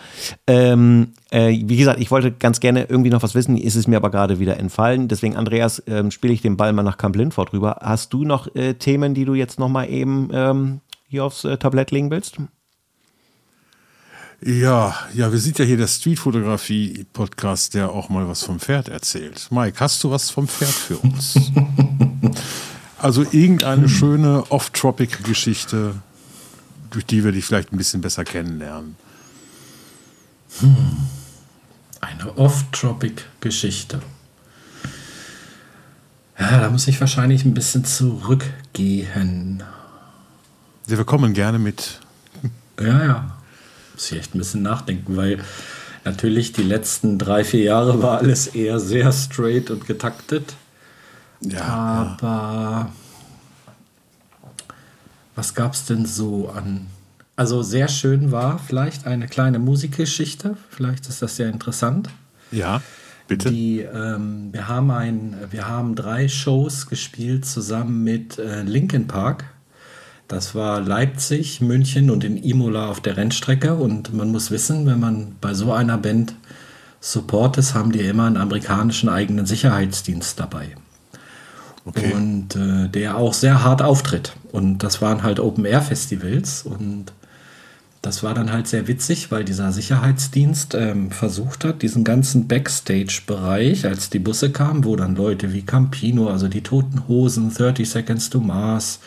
[0.46, 3.96] Ähm, äh, wie gesagt, ich wollte ganz gerne irgendwie noch was wissen, ist es mir
[3.96, 5.08] aber gerade wieder entfallen.
[5.08, 7.78] Deswegen, Andreas, ähm, spiele ich den Ball mal nach Camp Lindford rüber.
[7.80, 11.56] Hast du noch äh, Themen, die du jetzt noch mal eben ähm, hier aufs äh,
[11.56, 12.38] Tablett legen willst?
[14.42, 19.48] Ja, ja, wir sind ja hier der Streetfotografie-Podcast, der auch mal was vom Pferd erzählt.
[19.50, 21.34] Mike, hast du was vom Pferd für uns?
[22.98, 25.96] also irgendeine schöne Off-Tropic-Geschichte,
[26.90, 28.96] durch die wir dich vielleicht ein bisschen besser kennenlernen.
[30.60, 30.96] Hm.
[32.00, 34.00] Eine Off-Tropic-Geschichte.
[36.38, 39.62] Ja, da muss ich wahrscheinlich ein bisschen zurückgehen.
[40.86, 42.00] Ja, wir kommen gerne mit.
[42.80, 43.39] Ja, ja
[44.00, 45.40] muss ich echt ein bisschen nachdenken, weil
[46.06, 50.54] natürlich die letzten drei, vier Jahre war alles eher sehr straight und getaktet.
[51.42, 51.62] Ja.
[52.18, 52.92] Aber
[55.34, 56.86] was gab es denn so an.
[57.36, 60.56] Also sehr schön war vielleicht eine kleine Musikgeschichte.
[60.70, 62.08] Vielleicht ist das sehr interessant.
[62.50, 62.80] Ja,
[63.28, 63.50] bitte.
[63.50, 69.44] Die, ähm, wir, haben ein, wir haben drei Shows gespielt zusammen mit äh, Linkin Park.
[70.30, 73.74] Das war Leipzig, München und in Imola auf der Rennstrecke.
[73.74, 76.36] Und man muss wissen, wenn man bei so einer Band
[77.00, 80.68] Support ist, haben die immer einen amerikanischen eigenen Sicherheitsdienst dabei.
[81.84, 82.12] Okay.
[82.12, 84.34] Und äh, der auch sehr hart auftritt.
[84.52, 86.62] Und das waren halt Open-Air-Festivals.
[86.62, 87.06] Und
[88.00, 93.84] das war dann halt sehr witzig, weil dieser Sicherheitsdienst ähm, versucht hat, diesen ganzen Backstage-Bereich,
[93.84, 98.30] als die Busse kamen, wo dann Leute wie Campino, also die Toten Hosen, 30 Seconds
[98.30, 99.00] to Mars,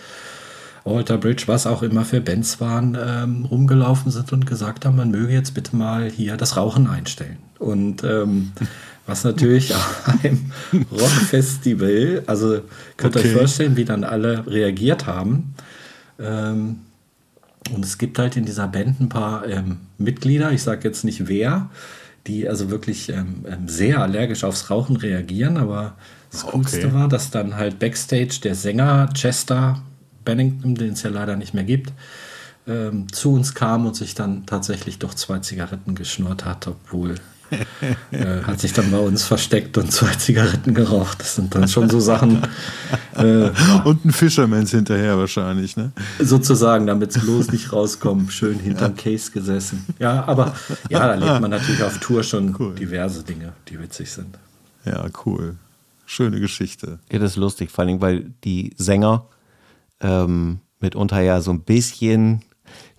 [0.86, 5.12] Alter Bridge, was auch immer für Bands waren, ähm, rumgelaufen sind und gesagt haben, man
[5.12, 7.38] möge jetzt bitte mal hier das Rauchen einstellen.
[7.60, 8.52] Und ähm,
[9.06, 9.74] was natürlich
[10.24, 10.52] einem
[10.92, 12.62] Rockfestival, also
[12.98, 13.30] könnt ihr okay.
[13.30, 15.56] euch vorstellen, wie dann alle reagiert haben.
[16.20, 16.80] Ähm,
[17.74, 21.28] und es gibt halt in dieser Band ein paar ähm, Mitglieder, ich sage jetzt nicht
[21.30, 21.70] wer,
[22.28, 25.96] die also wirklich ähm, ähm, sehr allergisch aufs Rauchen reagieren, aber
[26.32, 26.94] das Coolste okay.
[26.94, 29.82] war, dass dann halt Backstage der Sänger Chester
[30.24, 31.94] Bennington, den es ja leider nicht mehr gibt,
[32.68, 37.16] ähm, zu uns kam und sich dann tatsächlich doch zwei Zigaretten geschnurrt hat, obwohl
[38.12, 41.20] äh, hat sich dann bei uns versteckt und zwei Zigaretten geraucht.
[41.20, 42.42] Das sind dann schon so Sachen.
[43.16, 43.52] Äh,
[43.84, 45.92] und ein Fishermans hinterher wahrscheinlich, ne?
[46.20, 49.04] Sozusagen, damit es bloß nicht rauskommt, schön hinterm ja.
[49.04, 49.86] Case gesessen.
[50.00, 50.56] Ja, aber
[50.90, 52.76] ja, da lebt man natürlich auf Tour schon cool.
[52.76, 54.38] diverse Dinge, die witzig sind.
[54.86, 55.58] Ja, cool.
[56.06, 57.00] Schöne Geschichte.
[57.12, 59.26] Ja, das ist lustig, vor allem, weil die Sänger
[60.04, 62.44] ähm, mitunter ja so ein bisschen,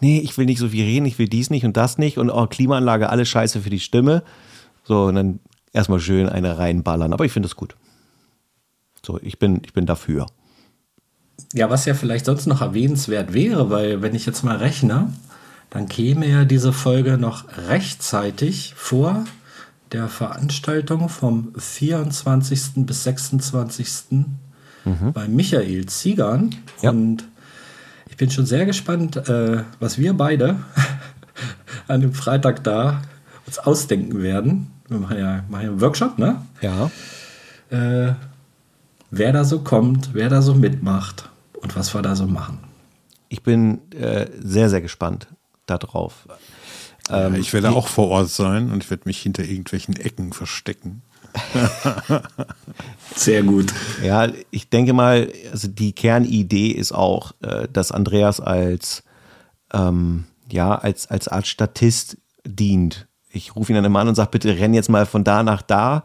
[0.00, 2.30] nee, ich will nicht so viel reden, ich will dies nicht und das nicht und
[2.30, 4.24] auch Klimaanlage, alles scheiße für die Stimme.
[4.82, 5.40] So, und dann
[5.72, 7.12] erstmal schön eine reinballern.
[7.12, 7.76] Aber ich finde es gut.
[9.04, 10.26] So, ich bin, ich bin dafür.
[11.52, 15.12] Ja, was ja vielleicht sonst noch erwähnenswert wäre, weil wenn ich jetzt mal rechne,
[15.70, 19.24] dann käme ja diese Folge noch rechtzeitig vor
[19.92, 22.86] der Veranstaltung vom 24.
[22.86, 23.88] bis 26
[24.84, 25.12] mhm.
[25.12, 26.54] bei Michael Ziegern.
[26.82, 26.90] Ja.
[26.90, 27.24] Und
[28.08, 30.56] ich bin schon sehr gespannt, äh, was wir beide
[31.88, 33.02] an dem Freitag da
[33.46, 34.70] uns ausdenken werden.
[34.88, 36.42] Wir machen ja, machen ja einen Workshop, ne?
[36.60, 36.90] Ja.
[37.70, 38.14] Äh,
[39.10, 41.28] wer da so kommt, wer da so mitmacht
[41.60, 42.58] und was wir da so machen.
[43.28, 45.26] ich bin äh, sehr, sehr gespannt
[45.66, 46.28] darauf.
[47.10, 50.32] Ähm, ja, ich werde auch vor Ort sein und ich werde mich hinter irgendwelchen Ecken
[50.32, 51.02] verstecken.
[53.14, 53.72] Sehr gut.
[54.02, 59.02] Ja, ich denke mal, also die Kernidee ist auch, äh, dass Andreas als
[59.72, 63.06] ähm, ja als als Art Statist dient.
[63.30, 65.62] Ich rufe ihn dann immer an und sage, bitte renn jetzt mal von da nach
[65.62, 66.04] da.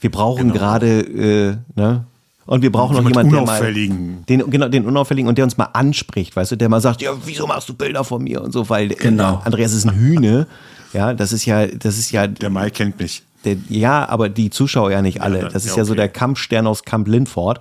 [0.00, 0.54] Wir brauchen genau.
[0.54, 2.04] gerade, äh, ne?
[2.46, 5.70] Und wir brauchen noch jemanden, der mal den, genau, den unauffälligen und der uns mal
[5.72, 8.68] anspricht, weißt du, der mal sagt, ja, wieso machst du Bilder von mir und so,
[8.68, 9.40] weil genau.
[9.44, 10.46] Andreas ist ein Hühne.
[10.92, 12.26] Ja, das ist ja, das ist ja.
[12.26, 13.22] Der Mai kennt mich.
[13.44, 15.42] Der, ja, aber die Zuschauer ja nicht alle.
[15.42, 15.80] Ja, das ist ja, okay.
[15.80, 17.60] ja so der Kampfstern aus Camp Lindford.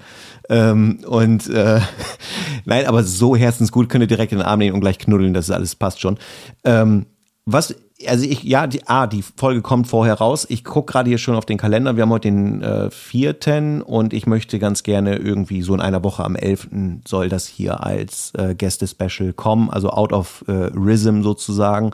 [0.49, 1.79] Ähm, und äh,
[2.65, 5.49] nein, aber so herzensgut könnt ihr direkt in den Arm nehmen und gleich knuddeln, das
[5.49, 6.17] ist alles passt schon.
[6.63, 7.05] Ähm,
[7.45, 7.75] was,
[8.07, 10.45] also ich, ja, die, ah, die Folge kommt vorher raus.
[10.49, 11.95] Ich gucke gerade hier schon auf den Kalender.
[11.95, 16.03] Wir haben heute den äh, vierten und ich möchte ganz gerne irgendwie so in einer
[16.03, 16.69] Woche am 11.
[17.05, 21.91] soll das hier als äh, Gäste-Special kommen, also out of äh, Rhythm sozusagen.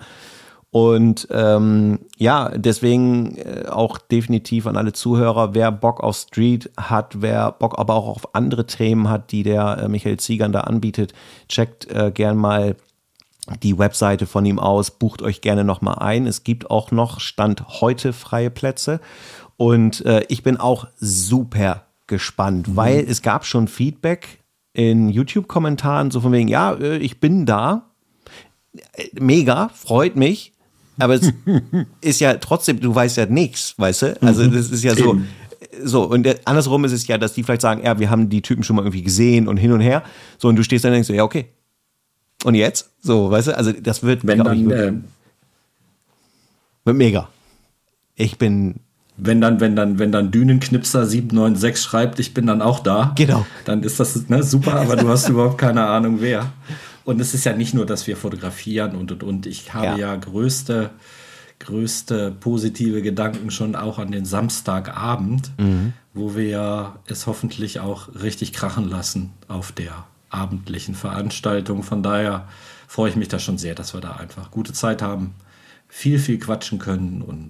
[0.72, 7.22] Und ähm, ja, deswegen äh, auch definitiv an alle Zuhörer, wer Bock auf Street hat,
[7.22, 11.14] wer Bock aber auch auf andere Themen hat, die der äh, Michael Ziegern da anbietet,
[11.48, 12.76] checkt äh, gern mal
[13.64, 16.28] die Webseite von ihm aus, bucht euch gerne nochmal ein.
[16.28, 19.00] Es gibt auch noch Stand heute freie Plätze.
[19.58, 22.76] Und äh, ich bin auch super gespannt, mhm.
[22.76, 24.44] weil es gab schon Feedback
[24.74, 27.90] in YouTube-Kommentaren, so von wegen, ja, äh, ich bin da.
[28.94, 30.54] Äh, mega, freut mich
[31.00, 31.32] aber es
[32.02, 34.22] ist ja trotzdem, du weißt ja nichts, weißt du?
[34.22, 35.20] Also das ist ja so.
[35.84, 38.64] So, und andersrum ist es ja, dass die vielleicht sagen, ja, wir haben die Typen
[38.64, 40.04] schon mal irgendwie gesehen und hin und her.
[40.38, 41.46] So, und du stehst dann und denkst so, ja, okay.
[42.44, 42.90] Und jetzt?
[43.02, 44.94] So, weißt du, also das wird, Wenn dann, ich, wird, äh,
[46.86, 47.30] wird mega.
[48.16, 48.76] Ich bin
[49.22, 53.14] wenn dann, wenn dann, wenn dann Dünenknipser 796 schreibt, ich bin dann auch da.
[53.16, 53.46] Genau.
[53.66, 56.52] Dann ist das ne, super, aber du hast überhaupt keine Ahnung wer.
[57.10, 59.48] Und es ist ja nicht nur, dass wir fotografieren und und und.
[59.48, 60.92] Ich habe ja, ja größte,
[61.58, 65.94] größte positive Gedanken schon auch an den Samstagabend, mhm.
[66.14, 71.82] wo wir es hoffentlich auch richtig krachen lassen auf der abendlichen Veranstaltung.
[71.82, 72.48] Von daher
[72.88, 75.34] freue ich mich da schon sehr, dass wir da einfach gute Zeit haben,
[75.88, 77.50] viel, viel quatschen können und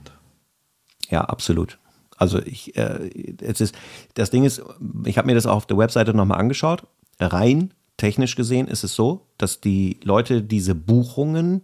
[1.09, 1.79] ja, absolut.
[2.15, 3.09] Also ich, äh,
[3.41, 3.75] es ist,
[4.13, 4.61] das Ding ist,
[5.03, 6.87] ich habe mir das auch auf der Webseite nochmal angeschaut.
[7.19, 11.61] Rein technisch gesehen ist es so, dass die Leute diese Buchungen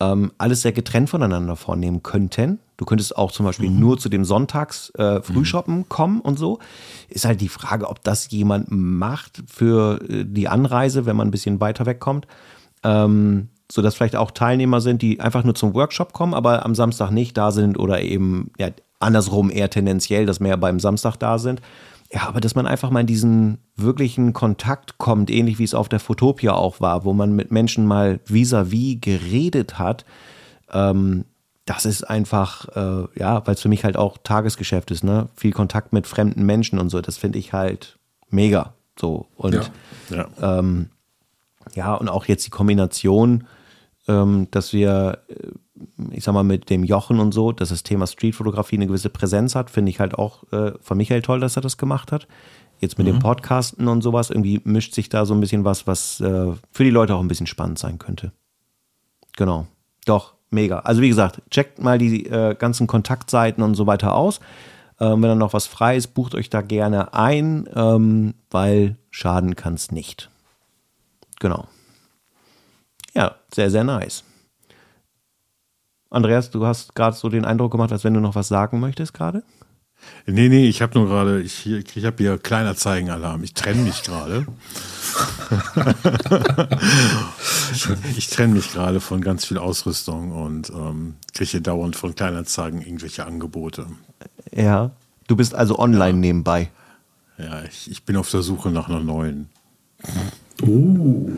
[0.00, 2.58] ähm, alles sehr getrennt voneinander vornehmen könnten.
[2.76, 3.80] Du könntest auch zum Beispiel mhm.
[3.80, 5.88] nur zu dem Sonntags äh, Frühshoppen mhm.
[5.88, 6.58] kommen und so.
[7.08, 11.30] Ist halt die Frage, ob das jemand macht für äh, die Anreise, wenn man ein
[11.32, 12.26] bisschen weiter wegkommt.
[12.82, 16.74] Ähm, so dass vielleicht auch Teilnehmer sind, die einfach nur zum Workshop kommen, aber am
[16.74, 18.68] Samstag nicht da sind oder eben ja,
[19.00, 21.60] andersrum eher tendenziell, dass mehr beim Samstag da sind.
[22.12, 25.88] Ja, aber dass man einfach mal in diesen wirklichen Kontakt kommt, ähnlich wie es auf
[25.88, 30.04] der Fotopia auch war, wo man mit Menschen mal vis-à-vis -vis geredet hat,
[30.72, 31.24] ähm,
[31.64, 35.28] das ist einfach, äh, ja, weil es für mich halt auch Tagesgeschäft ist, ne?
[35.34, 37.98] Viel Kontakt mit fremden Menschen und so, das finde ich halt
[38.30, 38.72] mega.
[38.98, 39.26] So.
[39.34, 40.58] Und ja, ja.
[40.58, 40.90] Ähm,
[41.74, 43.48] ja, und auch jetzt die Kombination,
[44.06, 45.48] ähm, dass wir äh,
[46.10, 49.54] ich sag mal, mit dem Jochen und so, dass das Thema Streetfotografie eine gewisse Präsenz
[49.54, 52.26] hat, finde ich halt auch äh, von Michael toll, dass er das gemacht hat.
[52.80, 53.12] Jetzt mit mhm.
[53.12, 56.84] dem Podcasten und sowas, irgendwie mischt sich da so ein bisschen was, was äh, für
[56.84, 58.32] die Leute auch ein bisschen spannend sein könnte.
[59.36, 59.66] Genau.
[60.04, 60.80] Doch, mega.
[60.80, 64.40] Also wie gesagt, checkt mal die äh, ganzen Kontaktseiten und so weiter aus.
[64.98, 69.56] Ähm, wenn da noch was frei ist, bucht euch da gerne ein, ähm, weil schaden
[69.56, 70.30] kann es nicht.
[71.38, 71.66] Genau.
[73.14, 74.24] Ja, sehr, sehr nice.
[76.16, 79.12] Andreas, du hast gerade so den Eindruck gemacht, als wenn du noch was sagen möchtest
[79.12, 79.42] gerade.
[80.26, 83.42] Nee, nee, ich habe nur gerade, ich, ich habe hier kleiner Zeigenalarm.
[83.44, 84.46] Ich trenne mich gerade.
[87.72, 92.80] ich, ich trenne mich gerade von ganz viel Ausrüstung und ähm, kriege dauernd von Kleinanzeigen
[92.80, 93.86] irgendwelche Angebote.
[94.52, 94.92] Ja,
[95.28, 96.16] du bist also online ja.
[96.16, 96.70] nebenbei.
[97.36, 99.50] Ja, ich, ich bin auf der Suche nach einer neuen.
[100.62, 101.30] Uh.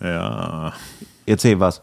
[0.00, 0.72] Ja.
[1.24, 1.82] Erzähl was.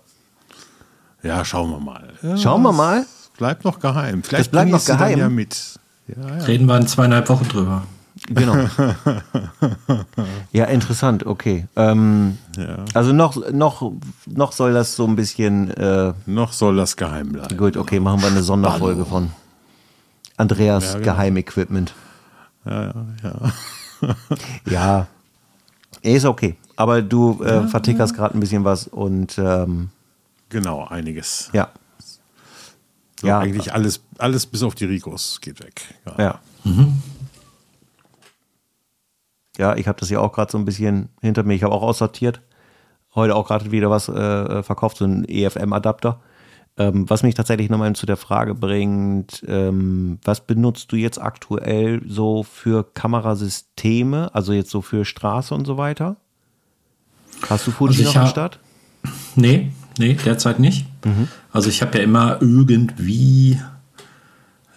[1.23, 2.09] Ja, schauen wir mal.
[2.21, 3.05] Ja, schauen wir mal.
[3.37, 4.23] Bleibt noch geheim.
[4.23, 5.17] Vielleicht das bleibt noch geheim.
[5.17, 5.79] ja mit.
[6.07, 6.43] Ja, ja.
[6.43, 7.83] Reden wir in zweieinhalb Wochen drüber.
[8.27, 8.55] Genau.
[10.51, 11.67] ja, interessant, okay.
[11.75, 12.83] Ähm, ja.
[12.93, 13.93] Also noch, noch,
[14.25, 15.71] noch soll das so ein bisschen.
[15.71, 17.57] Äh, noch soll das geheim bleiben.
[17.57, 19.31] Gut, okay, machen wir eine Sonderfolge von
[20.37, 21.13] Andreas ja, genau.
[21.13, 21.93] Geheimequipment.
[22.65, 22.93] Ja, ja,
[23.23, 24.15] ja.
[24.69, 25.07] ja,
[26.01, 26.55] ist okay.
[26.75, 29.89] Aber du äh, vertickerst gerade ein bisschen was und ähm,
[30.49, 31.49] Genau, einiges.
[31.53, 31.69] Ja.
[33.19, 33.39] So, ja.
[33.39, 35.81] Eigentlich alles, alles bis auf die Ricos geht weg.
[36.05, 36.23] Ja.
[36.23, 37.01] Ja, mhm.
[39.57, 41.55] ja ich habe das ja auch gerade so ein bisschen hinter mir.
[41.55, 42.41] Ich habe auch aussortiert.
[43.15, 46.21] heute auch gerade wieder was äh, verkauft, so ein EFM-Adapter.
[46.77, 52.01] Ähm, was mich tatsächlich nochmal zu der Frage bringt, ähm, was benutzt du jetzt aktuell
[52.07, 56.15] so für Kamerasysteme, also jetzt so für Straße und so weiter?
[57.49, 58.59] Hast du Fuji Also noch am Start?
[59.35, 60.85] Nee, nee, derzeit nicht.
[61.05, 61.27] Mhm.
[61.51, 63.59] Also ich habe ja immer irgendwie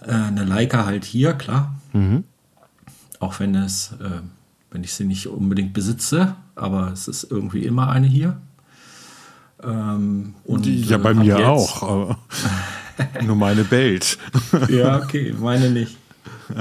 [0.07, 1.75] äh, eine Leica halt hier, klar.
[1.93, 2.25] Mhm.
[3.21, 4.21] Auch wenn es, äh,
[4.71, 8.37] wenn ich sie nicht unbedingt besitze, aber es ist irgendwie immer eine hier.
[9.63, 11.83] Ähm, und, ja, äh, bei hab mir auch.
[11.83, 12.19] Aber
[13.23, 14.19] nur meine bellt.
[14.69, 15.97] Ja, okay, meine nicht.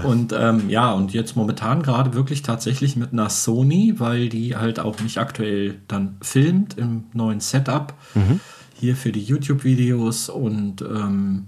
[0.03, 4.79] Und ähm, ja, und jetzt momentan gerade wirklich tatsächlich mit einer Sony, weil die halt
[4.79, 7.93] auch mich aktuell dann filmt im neuen Setup.
[8.73, 11.47] Hier für die YouTube-Videos und ähm,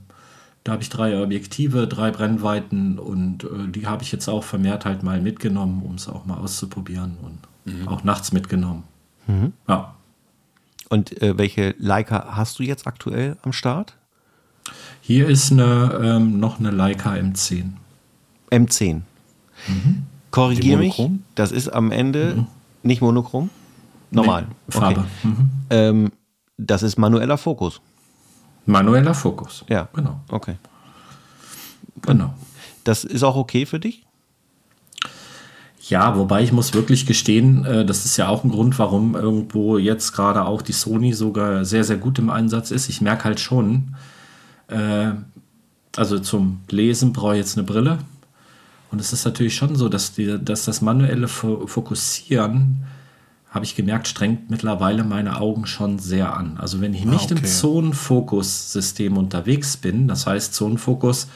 [0.63, 4.85] da habe ich drei Objektive, drei Brennweiten und äh, die habe ich jetzt auch vermehrt
[4.85, 8.83] halt mal mitgenommen, um es auch mal auszuprobieren und auch nachts mitgenommen.
[9.67, 9.95] Ja.
[10.89, 13.95] Und äh, welche Leica hast du jetzt aktuell am Start?
[15.01, 17.71] Hier ist eine, ähm, noch eine Leica M10.
[18.53, 19.01] M10.
[20.31, 21.23] Korrigier mich, monochrom?
[21.35, 22.45] das ist am Ende
[22.83, 23.49] nicht monochrom?
[24.11, 24.43] Normal.
[24.43, 24.99] Nee, Farbe.
[25.01, 25.27] Okay.
[25.27, 25.49] Mhm.
[25.69, 26.11] Ähm,
[26.57, 27.81] das ist manueller Fokus.
[28.65, 29.65] Manueller Fokus.
[29.67, 29.89] Ja.
[29.93, 30.19] Genau.
[30.29, 30.55] Okay.
[32.01, 32.33] Genau.
[32.83, 34.05] Das ist auch okay für dich?
[35.89, 39.77] Ja, wobei ich muss wirklich gestehen, äh, das ist ja auch ein Grund, warum irgendwo
[39.77, 42.87] jetzt gerade auch die Sony sogar sehr, sehr gut im Einsatz ist.
[42.87, 43.95] Ich merke halt schon,
[44.67, 45.11] äh,
[45.95, 47.99] also zum Lesen brauche ich jetzt eine Brille.
[48.93, 52.83] Und es ist natürlich schon so, dass, die, dass das manuelle Fo- Fokussieren,
[53.49, 56.57] habe ich gemerkt, strengt mittlerweile meine Augen schon sehr an.
[56.59, 57.47] Also wenn ich nicht im okay.
[57.47, 61.27] Zonenfokus-System unterwegs bin, das heißt Zonenfokus,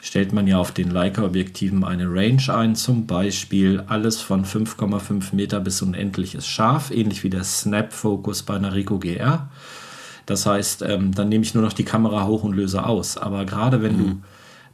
[0.00, 5.60] stellt man ja auf den Leica-Objektiven eine Range ein, zum Beispiel alles von 5,5 Meter
[5.60, 9.50] bis unendlich ist scharf, ähnlich wie der Snap-Fokus bei einer Ricoh GR.
[10.24, 13.18] Das heißt, ähm, dann nehme ich nur noch die Kamera hoch und löse aus.
[13.18, 14.04] Aber gerade wenn du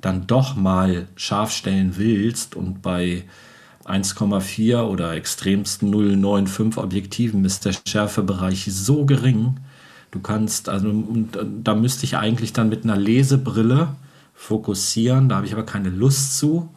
[0.01, 3.25] dann doch mal scharf stellen willst und bei
[3.85, 9.57] 1,4 oder extremsten 0,95 Objektiven ist der Schärfebereich so gering,
[10.11, 13.89] du kannst, also und, äh, da müsste ich eigentlich dann mit einer Lesebrille
[14.35, 16.69] fokussieren, da habe ich aber keine Lust zu.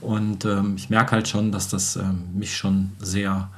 [0.00, 3.48] Und ähm, ich merke halt schon, dass das ähm, mich schon sehr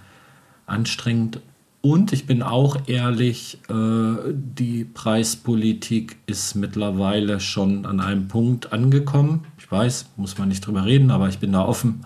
[0.66, 1.40] anstrengend.
[1.80, 9.46] Und ich bin auch ehrlich, äh, die Preispolitik ist mittlerweile schon an einem Punkt angekommen.
[9.58, 12.04] Ich weiß, muss man nicht drüber reden, aber ich bin da offen,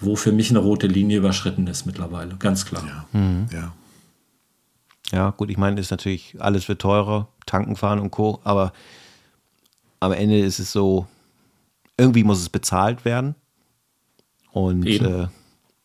[0.00, 2.34] wo für mich eine rote Linie überschritten ist mittlerweile.
[2.36, 3.06] Ganz klar.
[3.52, 3.72] Ja.
[5.12, 8.72] Ja, gut, ich meine, ist natürlich, alles wird teurer, tanken fahren und Co., aber
[9.98, 11.06] am Ende ist es so,
[11.96, 13.34] irgendwie muss es bezahlt werden.
[14.52, 15.28] Und äh,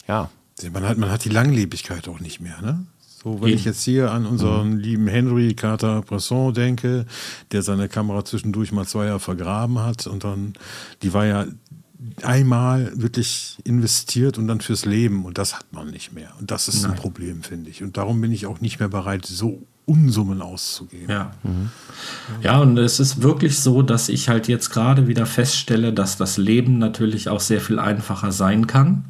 [0.08, 0.30] ja,
[0.72, 2.86] Man hat, man hat die Langlebigkeit auch nicht mehr, ne?
[3.26, 3.58] So, wenn Eben.
[3.58, 7.08] ich jetzt hier an unseren lieben Henry Carter Bresson denke,
[7.52, 10.54] der seine Kamera zwischendurch mal zwei Jahre vergraben hat und dann,
[11.02, 11.48] die war ja
[12.22, 16.34] einmal wirklich investiert und dann fürs Leben und das hat man nicht mehr.
[16.40, 17.00] Und das ist ein Nein.
[17.00, 17.82] Problem, finde ich.
[17.82, 21.10] Und darum bin ich auch nicht mehr bereit, so Unsummen auszugeben.
[21.10, 21.32] Ja.
[22.44, 26.38] Ja, und es ist wirklich so, dass ich halt jetzt gerade wieder feststelle, dass das
[26.38, 29.06] Leben natürlich auch sehr viel einfacher sein kann.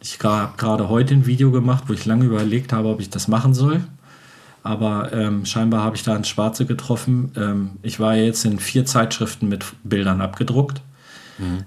[0.00, 3.28] Ich habe gerade heute ein Video gemacht, wo ich lange überlegt habe, ob ich das
[3.28, 3.82] machen soll.
[4.62, 7.32] Aber ähm, scheinbar habe ich da ins Schwarze getroffen.
[7.36, 10.82] Ähm, ich war ja jetzt in vier Zeitschriften mit Bildern abgedruckt.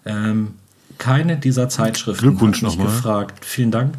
[0.05, 0.53] Ähm,
[0.97, 2.93] keine dieser Zeitschriften Glückwunsch hat mich nochmal.
[2.93, 3.45] gefragt.
[3.45, 3.95] Vielen Dank.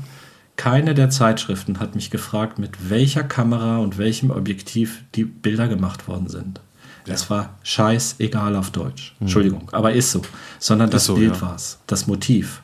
[0.57, 6.07] Keine der Zeitschriften hat mich gefragt, mit welcher Kamera und welchem Objektiv die Bilder gemacht
[6.07, 6.61] worden sind.
[7.07, 9.14] Es war scheißegal auf Deutsch.
[9.20, 10.22] Entschuldigung, aber ist so.
[10.59, 11.43] Sondern das so, Bild ja.
[11.43, 12.62] war es, das Motiv.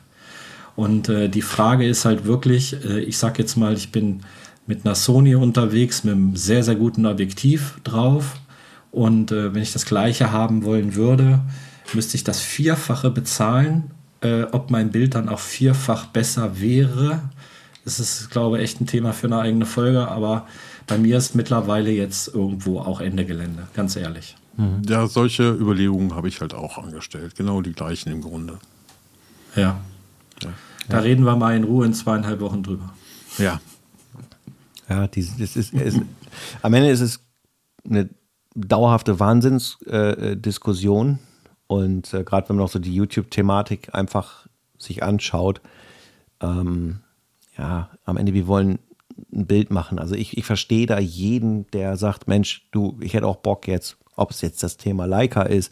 [0.75, 4.21] Und äh, die Frage ist halt wirklich, äh, ich sag jetzt mal, ich bin
[4.67, 8.39] mit einer Sony unterwegs, mit einem sehr, sehr guten Objektiv drauf.
[8.91, 11.41] Und äh, wenn ich das gleiche haben wollen würde,
[11.93, 13.91] müsste ich das Vierfache bezahlen.
[14.21, 17.21] Äh, ob mein Bild dann auch vierfach besser wäre,
[17.83, 20.07] das ist, glaube ich, echt ein Thema für eine eigene Folge.
[20.07, 20.47] Aber
[20.87, 24.35] bei mir ist mittlerweile jetzt irgendwo auch Ende Gelände, ganz ehrlich.
[24.87, 27.35] Ja, solche Überlegungen habe ich halt auch angestellt.
[27.35, 28.59] Genau die gleichen im Grunde.
[29.55, 29.79] Ja.
[30.89, 32.93] Da reden wir mal in Ruhe in zweieinhalb Wochen drüber.
[33.37, 33.59] Ja.
[34.89, 35.99] Ja, die, das ist, es,
[36.61, 37.19] am Ende ist es
[37.89, 38.09] eine
[38.55, 41.13] dauerhafte Wahnsinnsdiskussion.
[41.13, 41.17] Äh,
[41.67, 45.61] und äh, gerade wenn man auch so die YouTube-Thematik einfach sich anschaut,
[46.41, 46.99] ähm,
[47.57, 48.79] ja, am Ende, wir wollen
[49.33, 49.99] ein Bild machen.
[49.99, 53.97] Also ich, ich verstehe da jeden, der sagt, Mensch, du, ich hätte auch Bock jetzt,
[54.15, 55.71] ob es jetzt das Thema Leica ist,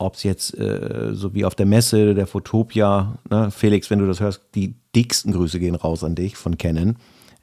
[0.00, 4.06] ob es jetzt äh, so wie auf der Messe der Fotopia, ne, Felix, wenn du
[4.06, 6.96] das hörst, die dicksten Grüße gehen raus an dich von Canon.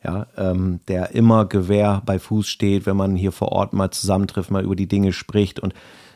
[0.04, 4.52] ja, ähm, der immer Gewehr bei Fuß steht, wenn man hier vor Ort mal zusammentrifft,
[4.52, 5.74] mal über die Dinge spricht und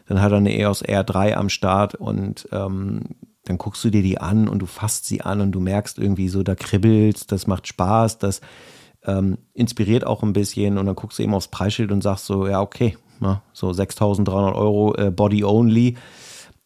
[0.08, 3.02] dann hat er eine EOS R3 am Start und ähm,
[3.46, 6.28] dann guckst du dir die an und du fasst sie an und du merkst irgendwie
[6.28, 8.42] so, da kribbelt, das macht Spaß, das
[9.04, 12.48] ähm, inspiriert auch ein bisschen und dann guckst du eben aufs Preisschild und sagst so,
[12.48, 15.96] ja, okay, na, so 6.300 Euro äh, Body Only.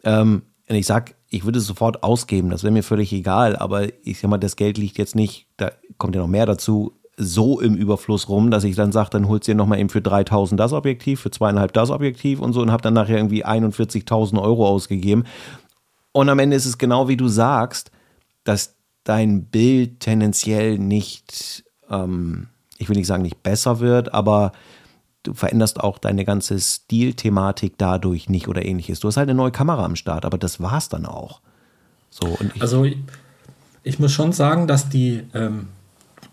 [0.06, 3.88] Ähm, und ich sag, ich würde es sofort ausgeben, das wäre mir völlig egal, aber
[4.03, 7.60] ich sag mal, das Geld liegt jetzt nicht, da kommt ja noch mehr dazu, so
[7.60, 10.60] im Überfluss rum, dass ich dann sage, dann holst du dir nochmal eben für 3000
[10.60, 14.68] das Objektiv, für zweieinhalb das Objektiv und so und habe dann nachher irgendwie 41.000 Euro
[14.68, 15.26] ausgegeben.
[16.12, 17.91] Und am Ende ist es genau wie du sagst,
[18.43, 22.47] dass dein Bild tendenziell nicht, ähm,
[22.78, 24.51] ich will nicht sagen nicht besser wird, aber
[25.28, 28.99] du veränderst auch deine ganze Stilthematik dadurch nicht oder ähnliches.
[28.99, 31.41] Du hast halt eine neue Kamera am Start, aber das war's dann auch.
[32.09, 32.86] So, ich also
[33.84, 35.67] ich muss schon sagen, dass die ähm,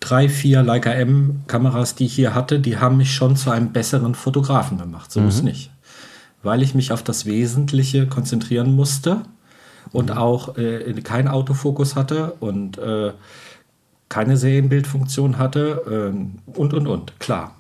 [0.01, 4.15] drei, vier Leica M-Kameras, die ich hier hatte, die haben mich schon zu einem besseren
[4.15, 5.13] Fotografen gemacht.
[5.13, 5.29] So mhm.
[5.29, 5.71] ist nicht.
[6.43, 9.23] Weil ich mich auf das Wesentliche konzentrieren musste
[9.93, 10.17] und mhm.
[10.17, 13.13] auch äh, keinen Autofokus hatte und äh,
[14.09, 17.21] keine Serienbildfunktion hatte äh, und und und.
[17.21, 17.55] Klar.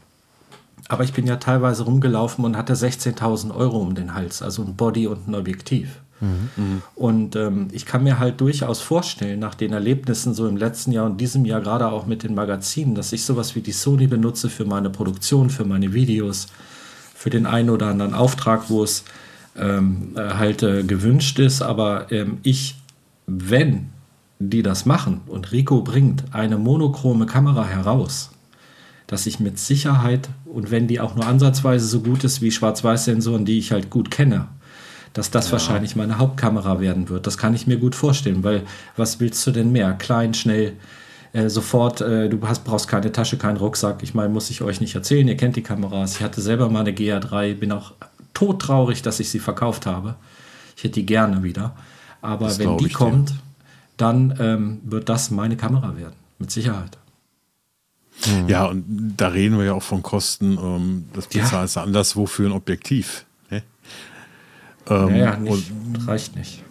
[0.89, 4.77] Aber ich bin ja teilweise rumgelaufen und hatte 16.000 Euro um den Hals, also ein
[4.77, 6.01] Body und ein Objektiv.
[6.23, 6.83] Mhm.
[6.95, 11.07] Und ähm, ich kann mir halt durchaus vorstellen, nach den Erlebnissen so im letzten Jahr
[11.07, 14.49] und diesem Jahr, gerade auch mit den Magazinen, dass ich sowas wie die Sony benutze
[14.49, 16.47] für meine Produktion, für meine Videos,
[17.15, 19.05] für den einen oder anderen Auftrag, wo es
[19.57, 21.61] ähm, äh, halt äh, gewünscht ist.
[21.61, 22.77] Aber ähm, ich,
[23.27, 23.91] wenn
[24.39, 28.31] die das machen und Rico bringt eine monochrome Kamera heraus,
[29.07, 33.45] dass ich mit Sicherheit und wenn die auch nur ansatzweise so gut ist wie Schwarz-Weiß-Sensoren,
[33.45, 34.49] die ich halt gut kenne,
[35.15, 35.53] dass das ja.
[35.53, 37.27] wahrscheinlich meine Hauptkamera werden wird.
[37.27, 38.63] Das kann ich mir gut vorstellen, weil
[38.97, 39.93] was willst du denn mehr?
[39.95, 40.75] Klein, schnell,
[41.33, 44.03] äh, sofort, äh, du hast, brauchst keine Tasche, keinen Rucksack.
[44.03, 46.17] Ich meine, muss ich euch nicht erzählen, ihr kennt die Kameras.
[46.17, 47.93] Ich hatte selber mal eine GA3, bin auch
[48.35, 50.17] todtraurig, dass ich sie verkauft habe.
[50.77, 51.75] Ich hätte die gerne wieder.
[52.21, 53.37] Aber das wenn die kommt, dir.
[53.97, 56.99] dann ähm, wird das meine Kamera werden, mit Sicherheit.
[58.47, 60.57] Ja, und da reden wir ja auch von Kosten.
[60.57, 61.83] Ähm, das bezahlst ja.
[61.83, 63.25] du anderswo für ein Objektiv.
[64.89, 65.73] Ähm, naja, nicht,
[66.07, 66.63] reicht nicht.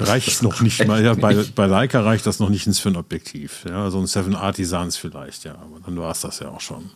[0.00, 1.04] Reicht noch nicht mal.
[1.04, 3.64] Ja, bei, bei Leica reicht das noch nicht ins für ein Objektiv.
[3.68, 5.52] Ja, so ein Seven Artisans vielleicht, ja.
[5.52, 6.90] Aber dann war es das ja auch schon.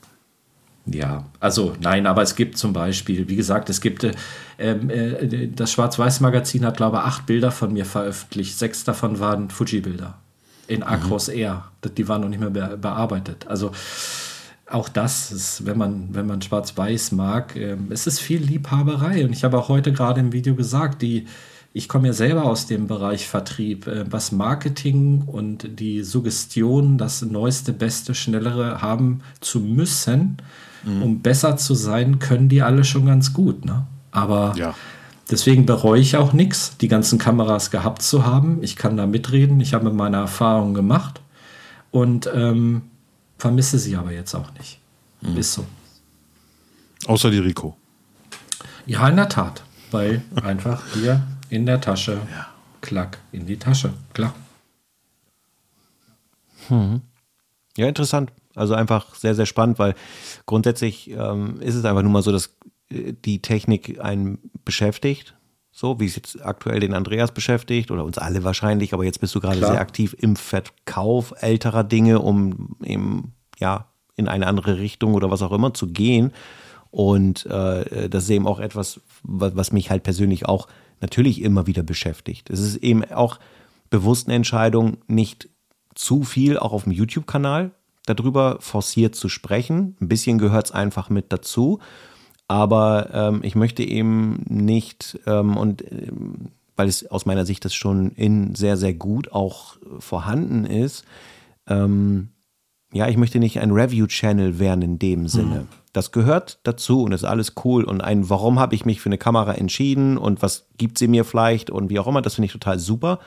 [0.86, 4.14] Ja, also nein, aber es gibt zum Beispiel, wie gesagt, es gibt, äh,
[4.58, 8.58] äh, das Schwarz-Weiß-Magazin hat, glaube ich, acht Bilder von mir veröffentlicht.
[8.58, 10.18] Sechs davon waren Fuji-Bilder
[10.72, 11.34] in Acros mhm.
[11.34, 11.64] R.
[11.96, 13.46] Die waren noch nicht mehr be bearbeitet.
[13.48, 13.72] Also
[14.72, 19.24] auch das ist, wenn man, wenn man Schwarz-Weiß mag, äh, es ist viel Liebhaberei.
[19.24, 21.26] Und ich habe auch heute gerade im Video gesagt, die,
[21.74, 27.22] ich komme ja selber aus dem Bereich Vertrieb, äh, was Marketing und die Suggestion, das
[27.22, 30.38] Neueste, Beste, Schnellere haben zu müssen,
[30.84, 31.02] mhm.
[31.02, 33.64] um besser zu sein, können die alle schon ganz gut.
[33.64, 33.86] Ne?
[34.10, 34.74] Aber ja.
[35.32, 38.62] Deswegen bereue ich auch nichts, die ganzen Kameras gehabt zu haben.
[38.62, 41.20] Ich kann da mitreden, ich habe meine Erfahrungen gemacht.
[41.90, 42.82] Und ähm,
[43.38, 44.78] vermisse sie aber jetzt auch nicht.
[45.22, 45.36] Mhm.
[45.36, 45.64] Ist so.
[47.06, 47.76] Außer die Rico.
[48.86, 49.62] Ja, in der Tat.
[49.90, 52.46] Weil einfach hier in der Tasche, ja.
[52.80, 54.34] klack, in die Tasche, klar.
[56.68, 57.02] Hm.
[57.76, 58.32] Ja, interessant.
[58.54, 59.94] Also einfach sehr, sehr spannend, weil
[60.46, 62.54] grundsätzlich ähm, ist es einfach nur mal so, dass
[62.92, 65.34] die Technik einen beschäftigt.
[65.74, 69.34] So wie es jetzt aktuell den Andreas beschäftigt oder uns alle wahrscheinlich, aber jetzt bist
[69.34, 73.86] du gerade sehr aktiv im Verkauf älterer Dinge, um eben ja
[74.16, 76.32] in eine andere Richtung oder was auch immer zu gehen.
[76.90, 80.68] Und äh, das ist eben auch etwas, was, was mich halt persönlich auch
[81.00, 82.50] natürlich immer wieder beschäftigt.
[82.50, 83.38] Es ist eben auch
[83.88, 85.48] bewusst eine Entscheidung, nicht
[85.94, 87.72] zu viel auch auf dem YouTube-Kanal
[88.06, 89.96] darüber forciert zu sprechen.
[90.00, 91.80] Ein bisschen gehört es einfach mit dazu.
[92.52, 97.72] Aber ähm, ich möchte eben nicht, ähm, und ähm, weil es aus meiner Sicht das
[97.72, 101.06] schon in sehr, sehr gut auch vorhanden ist,
[101.66, 102.28] ähm,
[102.92, 105.60] ja, ich möchte nicht ein Review-Channel werden in dem Sinne.
[105.60, 105.68] Hm.
[105.94, 107.84] Das gehört dazu und ist alles cool.
[107.84, 111.24] Und ein, warum habe ich mich für eine Kamera entschieden und was gibt sie mir
[111.24, 113.18] vielleicht und wie auch immer, das finde ich total super.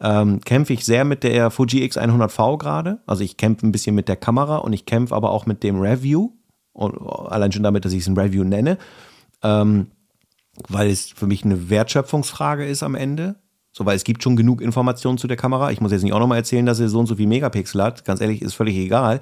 [0.00, 3.00] Ähm, kämpfe ich sehr mit der Fuji X100V gerade.
[3.04, 5.80] Also ich kämpfe ein bisschen mit der Kamera und ich kämpfe aber auch mit dem
[5.80, 6.30] Review.
[6.72, 6.94] Und
[7.30, 8.78] allein schon damit, dass ich es ein Review nenne.
[9.42, 9.88] Ähm,
[10.68, 13.36] weil es für mich eine Wertschöpfungsfrage ist am Ende.
[13.72, 15.70] So, weil es gibt schon genug Informationen zu der Kamera.
[15.70, 18.04] Ich muss jetzt nicht auch nochmal erzählen, dass sie so und so viel Megapixel hat.
[18.04, 19.20] Ganz ehrlich, ist völlig egal.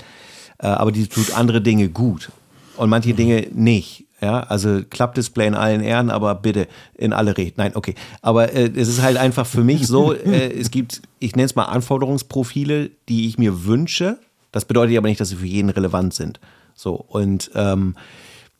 [0.58, 2.30] Äh, aber die tut andere Dinge gut
[2.76, 4.06] und manche Dinge nicht.
[4.20, 7.68] Ja, also Klappdisplay in allen Ehren, aber bitte in alle Richtungen.
[7.68, 7.94] Nein, okay.
[8.20, 11.54] Aber äh, es ist halt einfach für mich so, äh, es gibt, ich nenne es
[11.54, 14.18] mal Anforderungsprofile, die ich mir wünsche
[14.50, 16.40] Das bedeutet aber nicht, dass sie für jeden relevant sind.
[16.78, 17.96] So, und ähm,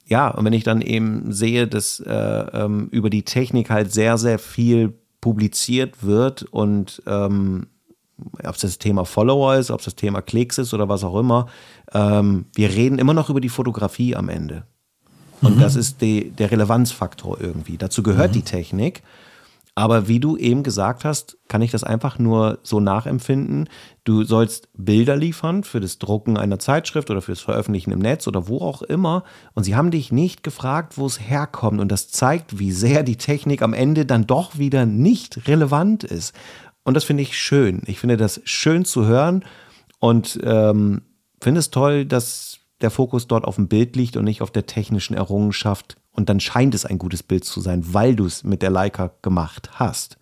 [0.05, 4.19] ja, und wenn ich dann eben sehe, dass äh, ähm, über die Technik halt sehr,
[4.19, 7.69] sehr viel publiziert wird und ähm,
[8.43, 11.17] ob es das Thema Follower ist, ob es das Thema Klicks ist oder was auch
[11.17, 11.47] immer,
[11.93, 14.65] ähm, wir reden immer noch über die Fotografie am Ende.
[15.41, 15.61] Und mhm.
[15.61, 17.77] das ist die, der Relevanzfaktor irgendwie.
[17.77, 18.35] Dazu gehört mhm.
[18.35, 19.03] die Technik.
[19.79, 23.69] Aber wie du eben gesagt hast, kann ich das einfach nur so nachempfinden.
[24.03, 28.49] Du sollst Bilder liefern für das Drucken einer Zeitschrift oder fürs Veröffentlichen im Netz oder
[28.49, 29.23] wo auch immer.
[29.55, 31.79] Und sie haben dich nicht gefragt, wo es herkommt.
[31.79, 36.35] Und das zeigt, wie sehr die Technik am Ende dann doch wieder nicht relevant ist.
[36.83, 37.83] Und das finde ich schön.
[37.87, 39.45] Ich finde das schön zu hören
[40.01, 41.03] und ähm,
[41.41, 44.67] finde es toll, dass der Fokus dort auf dem Bild liegt und nicht auf der
[44.67, 48.61] technischen Errungenschaft und dann scheint es ein gutes Bild zu sein, weil du es mit
[48.61, 50.19] der Leica gemacht hast.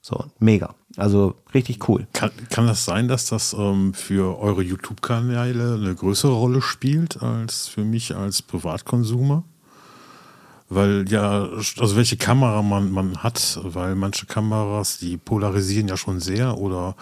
[0.00, 0.74] So, mega.
[0.96, 2.06] Also richtig cool.
[2.14, 7.68] Kann, kann das sein, dass das ähm, für eure YouTube-Kanäle eine größere Rolle spielt als
[7.68, 9.44] für mich als Privatkonsumer?
[10.70, 16.20] Weil ja, also welche Kamera man, man hat, weil manche Kameras, die polarisieren ja schon
[16.20, 16.96] sehr oder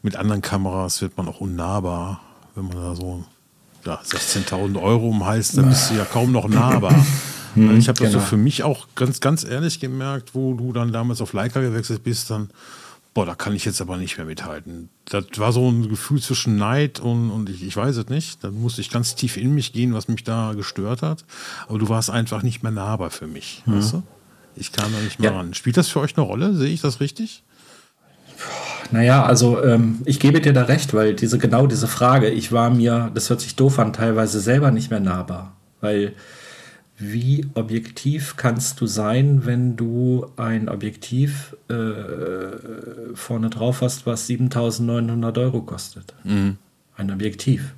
[0.00, 2.20] mit anderen Kameras wird man auch unnahbar,
[2.54, 3.24] wenn man da so
[3.84, 6.94] ja, 16.000 Euro um heißt, dann bist du ja kaum noch nahbar.
[7.54, 8.20] Hm, ich habe das genau.
[8.20, 12.02] so für mich auch ganz, ganz ehrlich gemerkt, wo du dann damals auf Leica gewechselt
[12.04, 12.50] bist, dann,
[13.14, 14.88] boah, da kann ich jetzt aber nicht mehr mithalten.
[15.06, 18.42] Das war so ein Gefühl zwischen Neid und, und ich, ich weiß es nicht.
[18.42, 21.24] Da musste ich ganz tief in mich gehen, was mich da gestört hat.
[21.68, 23.62] Aber du warst einfach nicht mehr nahbar für mich.
[23.66, 23.78] Hm.
[23.78, 24.02] Weißt du?
[24.56, 25.36] Ich kam da nicht mehr ja.
[25.36, 25.54] ran.
[25.54, 26.54] Spielt das für euch eine Rolle?
[26.54, 27.42] Sehe ich das richtig?
[28.90, 32.70] Naja, also ähm, ich gebe dir da recht, weil diese genau diese Frage, ich war
[32.70, 35.56] mir, das hört sich doof an, teilweise selber nicht mehr nahbar.
[35.80, 36.14] Weil
[36.96, 45.38] wie objektiv kannst du sein, wenn du ein Objektiv äh, vorne drauf hast, was 7900
[45.38, 46.14] Euro kostet?
[46.22, 46.56] Mhm.
[46.96, 47.74] Ein Objektiv.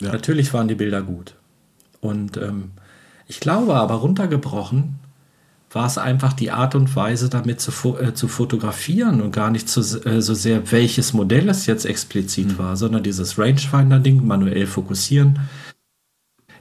[0.00, 0.12] Ja.
[0.12, 1.34] Natürlich waren die Bilder gut.
[2.02, 2.72] Und ähm,
[3.28, 4.98] ich glaube aber runtergebrochen
[5.70, 9.68] war es einfach die Art und Weise, damit zu, äh, zu fotografieren und gar nicht
[9.68, 12.58] zu, äh, so sehr, welches Modell es jetzt explizit mhm.
[12.58, 15.40] war, sondern dieses Rangefinder-Ding, manuell fokussieren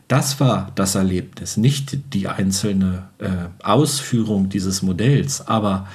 [0.08, 3.30] das war das Erlebnis, nicht die einzelne äh,
[3.64, 5.48] Ausführung dieses Modells.
[5.48, 5.88] Aber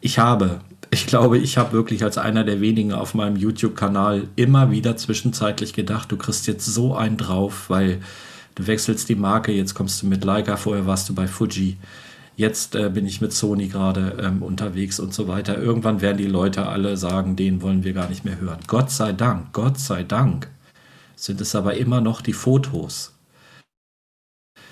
[0.00, 0.60] ich habe,
[0.90, 5.72] ich glaube, ich habe wirklich als einer der wenigen auf meinem YouTube-Kanal immer wieder zwischenzeitlich
[5.72, 8.00] gedacht, du kriegst jetzt so einen drauf, weil
[8.54, 11.76] du wechselst die Marke, jetzt kommst du mit Leica, vorher warst du bei Fuji.
[12.36, 15.58] Jetzt äh, bin ich mit Sony gerade ähm, unterwegs und so weiter.
[15.58, 18.58] Irgendwann werden die Leute alle sagen, den wollen wir gar nicht mehr hören.
[18.66, 20.48] Gott sei Dank, Gott sei Dank
[21.16, 23.15] sind es aber immer noch die Fotos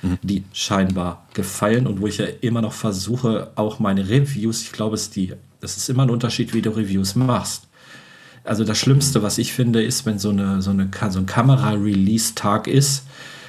[0.05, 0.19] mhm.
[0.23, 4.95] die scheinbar gefallen und wo ich ja immer noch versuche, auch meine Reviews, ich glaube,
[4.95, 7.69] es die, das ist immer ein Unterschied, wie du Reviews machst.
[8.45, 12.67] Also das Schlimmste, was ich finde, ist, wenn so, eine, so, eine, so ein Kamera-Release-Tag
[12.67, 13.05] ist,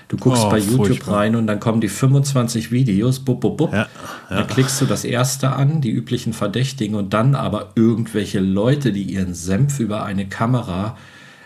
[0.07, 1.17] Du guckst oh, bei YouTube furchtbar.
[1.17, 3.73] rein und dann kommen die 25 Videos, bub, bub, bub.
[3.73, 3.87] Ja,
[4.29, 4.37] ja.
[4.37, 9.03] Dann klickst du das erste an, die üblichen Verdächtigen und dann aber irgendwelche Leute, die
[9.03, 10.95] ihren Senf über eine Kamera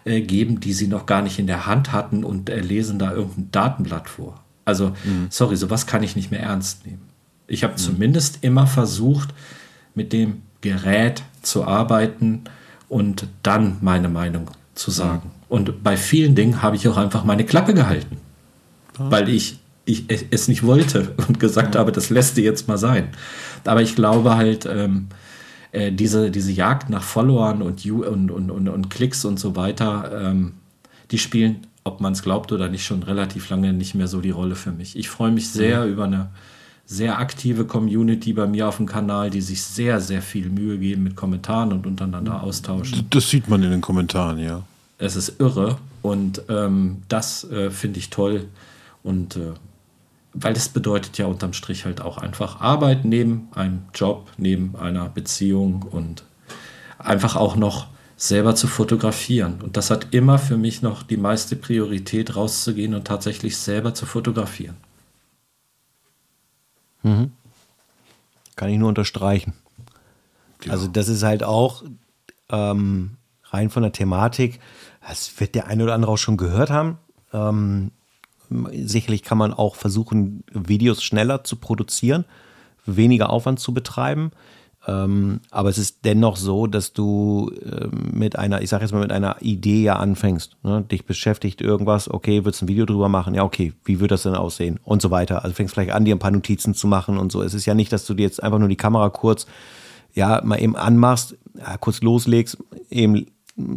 [0.03, 3.13] äh, geben, die sie noch gar nicht in der Hand hatten und äh, lesen da
[3.13, 4.43] irgendein Datenblatt vor.
[4.69, 5.27] Also, mhm.
[5.29, 7.01] sorry, sowas kann ich nicht mehr ernst nehmen.
[7.47, 7.77] Ich habe mhm.
[7.77, 9.29] zumindest immer versucht,
[9.95, 12.43] mit dem Gerät zu arbeiten
[12.87, 15.31] und dann meine Meinung zu sagen.
[15.33, 15.43] Mhm.
[15.49, 18.17] Und bei vielen Dingen habe ich auch einfach meine Klappe gehalten,
[18.99, 19.09] ah.
[19.09, 23.09] weil ich, ich es nicht wollte und gesagt habe, das lässt dir jetzt mal sein.
[23.65, 25.07] Aber ich glaube halt, ähm,
[25.71, 30.29] äh, diese, diese Jagd nach Followern und, und, und, und, und Klicks und so weiter,
[30.29, 30.53] ähm,
[31.11, 34.29] die spielen ob man es glaubt oder nicht, schon relativ lange nicht mehr so die
[34.29, 34.97] Rolle für mich.
[34.97, 35.91] Ich freue mich sehr mhm.
[35.91, 36.29] über eine
[36.85, 41.03] sehr aktive Community bei mir auf dem Kanal, die sich sehr, sehr viel Mühe geben
[41.03, 43.05] mit Kommentaren und untereinander austauschen.
[43.11, 44.63] Das sieht man in den Kommentaren, ja.
[44.97, 48.47] Es ist irre und ähm, das äh, finde ich toll
[49.03, 49.51] und äh,
[50.33, 55.09] weil das bedeutet ja unterm Strich halt auch einfach Arbeit neben einem Job, neben einer
[55.09, 56.23] Beziehung und
[56.97, 57.87] einfach auch noch
[58.19, 59.61] selber zu fotografieren.
[59.61, 64.05] Und das hat immer für mich noch die meiste Priorität, rauszugehen und tatsächlich selber zu
[64.05, 64.75] fotografieren.
[67.01, 67.31] Mhm.
[68.57, 69.53] Kann ich nur unterstreichen.
[70.65, 70.73] Ja.
[70.73, 71.83] Also das ist halt auch
[72.49, 73.11] ähm,
[73.45, 74.59] rein von der Thematik,
[75.07, 76.97] das wird der eine oder andere auch schon gehört haben.
[77.31, 77.91] Ähm,
[78.49, 82.25] sicherlich kann man auch versuchen, Videos schneller zu produzieren,
[82.85, 84.31] weniger Aufwand zu betreiben.
[84.89, 89.01] Ähm, aber es ist dennoch so, dass du äh, mit einer, ich sage jetzt mal
[89.01, 90.57] mit einer Idee ja anfängst.
[90.63, 90.83] Ne?
[90.89, 93.35] Dich beschäftigt irgendwas, okay, würdest ein Video drüber machen?
[93.35, 94.79] Ja, okay, wie wird das denn aussehen?
[94.83, 95.43] Und so weiter.
[95.43, 97.43] Also fängst vielleicht an, dir ein paar Notizen zu machen und so.
[97.43, 99.45] Es ist ja nicht, dass du dir jetzt einfach nur die Kamera kurz,
[100.13, 102.57] ja, mal eben anmachst, ja, kurz loslegst,
[102.89, 103.27] eben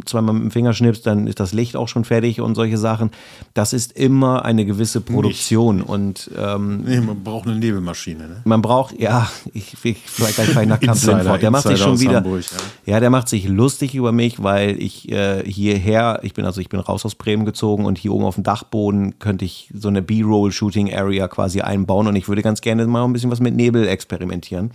[0.05, 3.11] zweimal mit dem Finger schnippst, dann ist das Licht auch schon fertig und solche Sachen.
[3.53, 5.89] Das ist immer eine gewisse Produktion Nicht.
[5.89, 8.27] und ähm, nee, man braucht eine Nebelmaschine.
[8.27, 8.41] Ne?
[8.45, 10.99] man braucht, ja, ich, ich vielleicht gleich nach Kamp.
[11.39, 12.43] Der macht sich schon wieder, Hamburg,
[12.85, 12.99] ja.
[12.99, 16.79] der macht sich lustig über mich, weil ich äh, hierher, ich bin also ich bin
[16.79, 21.27] raus aus Bremen gezogen und hier oben auf dem Dachboden könnte ich so eine B-Roll-Shooting-Area
[21.27, 24.71] quasi einbauen und ich würde ganz gerne mal ein bisschen was mit Nebel experimentieren.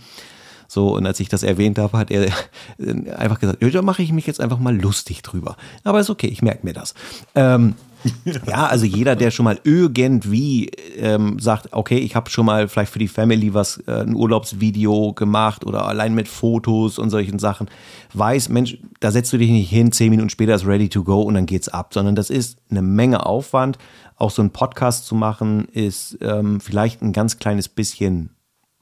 [0.69, 2.31] So, und als ich das erwähnt habe, hat er
[3.17, 5.57] einfach gesagt, ja, da mache ich mich jetzt einfach mal lustig drüber.
[5.83, 6.93] Aber ist okay, ich merke mir das.
[7.33, 7.73] Ähm,
[8.45, 12.93] ja, also jeder, der schon mal irgendwie ähm, sagt, okay, ich habe schon mal vielleicht
[12.93, 17.67] für die Family was, äh, ein Urlaubsvideo gemacht oder allein mit Fotos und solchen Sachen,
[18.13, 21.23] weiß, Mensch, da setzt du dich nicht hin, zehn Minuten später ist ready to go
[21.23, 23.79] und dann geht's ab, sondern das ist eine Menge Aufwand.
[24.17, 28.29] Auch so einen Podcast zu machen, ist ähm, vielleicht ein ganz kleines bisschen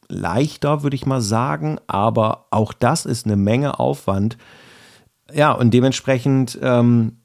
[0.10, 4.38] leichter, würde ich mal sagen, aber auch das ist eine Menge Aufwand.
[5.34, 7.18] Ja, und dementsprechend ähm,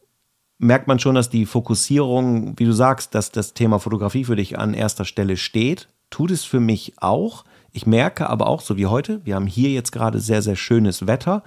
[0.59, 4.59] merkt man schon, dass die Fokussierung, wie du sagst, dass das Thema Fotografie für dich
[4.59, 5.89] an erster Stelle steht.
[6.11, 7.45] Tut es für mich auch.
[7.73, 11.07] Ich merke aber auch, so wie heute, wir haben hier jetzt gerade sehr, sehr schönes
[11.07, 11.43] Wetter.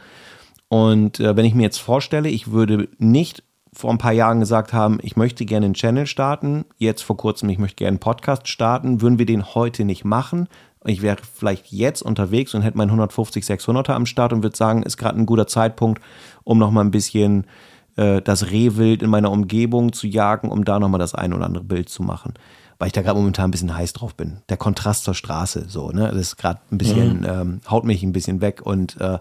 [0.67, 4.73] Und äh, wenn ich mir jetzt vorstelle, ich würde nicht vor ein paar Jahren gesagt
[4.73, 8.47] haben, ich möchte gerne einen Channel starten, jetzt vor kurzem, ich möchte gerne einen Podcast
[8.47, 10.47] starten, würden wir den heute nicht machen.
[10.85, 14.83] Ich wäre vielleicht jetzt unterwegs und hätte meinen 150, 600er am Start und würde sagen,
[14.83, 16.01] ist gerade ein guter Zeitpunkt,
[16.43, 17.45] um nochmal ein bisschen
[17.95, 21.63] äh, das Rehwild in meiner Umgebung zu jagen, um da nochmal das ein oder andere
[21.63, 22.33] Bild zu machen.
[22.77, 24.41] Weil ich da gerade momentan ein bisschen heiß drauf bin.
[24.49, 26.09] Der Kontrast zur Straße, so, ne?
[26.09, 27.25] Das ist gerade ein bisschen, mhm.
[27.27, 29.19] ähm, haut mich ein bisschen weg und äh,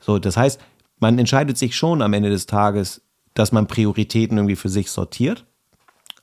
[0.00, 0.60] so, das heißt,
[0.98, 3.02] man entscheidet sich schon am Ende des Tages,
[3.34, 5.44] dass man Prioritäten irgendwie für sich sortiert.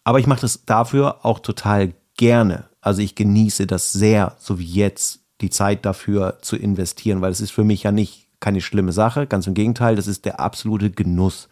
[0.04, 2.66] Aber ich mache das dafür auch total gerne.
[2.86, 7.42] Also ich genieße das sehr, so wie jetzt, die Zeit dafür zu investieren, weil es
[7.42, 9.26] ist für mich ja nicht keine schlimme Sache.
[9.26, 11.50] Ganz im Gegenteil, das ist der absolute Genuss.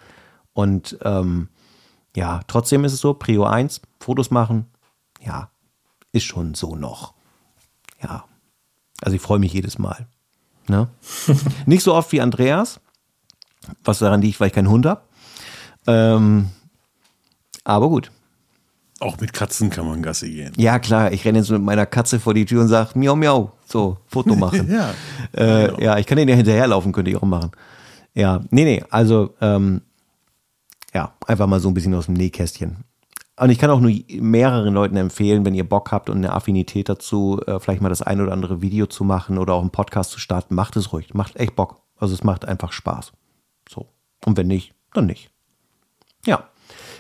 [0.54, 1.50] Und ähm,
[2.16, 4.68] ja, trotzdem ist es so, Prio 1, Fotos machen,
[5.26, 5.50] ja,
[6.12, 7.16] ist schon so noch.
[8.04, 8.26] Ja,
[9.02, 10.06] also ich freue mich jedes Mal.
[10.68, 10.88] Ne?
[11.66, 12.80] nicht so oft wie Andreas,
[13.84, 15.02] was daran liegt, weil ich keinen Hund habe.
[15.88, 16.52] Ähm,
[17.64, 18.12] aber gut.
[19.04, 20.54] Auch mit Katzen kann man Gassi gehen.
[20.56, 21.12] Ja, klar.
[21.12, 23.52] Ich renne jetzt mit meiner Katze vor die Tür und sage, miau, miau.
[23.66, 24.72] So, Foto machen.
[24.72, 24.92] ja,
[25.34, 25.80] äh, genau.
[25.82, 27.52] ja, ich kann den ja hinterherlaufen, könnte ich auch machen.
[28.14, 28.82] Ja, nee, nee.
[28.90, 29.82] Also, ähm,
[30.94, 32.86] ja, einfach mal so ein bisschen aus dem Nähkästchen.
[33.36, 36.88] Und ich kann auch nur mehreren Leuten empfehlen, wenn ihr Bock habt und eine Affinität
[36.88, 40.12] dazu, äh, vielleicht mal das ein oder andere Video zu machen oder auch einen Podcast
[40.12, 41.14] zu starten, macht es ruhig.
[41.14, 41.82] Macht echt Bock.
[41.98, 43.12] Also es macht einfach Spaß.
[43.70, 43.88] So.
[44.24, 45.30] Und wenn nicht, dann nicht.
[46.26, 46.48] Ja.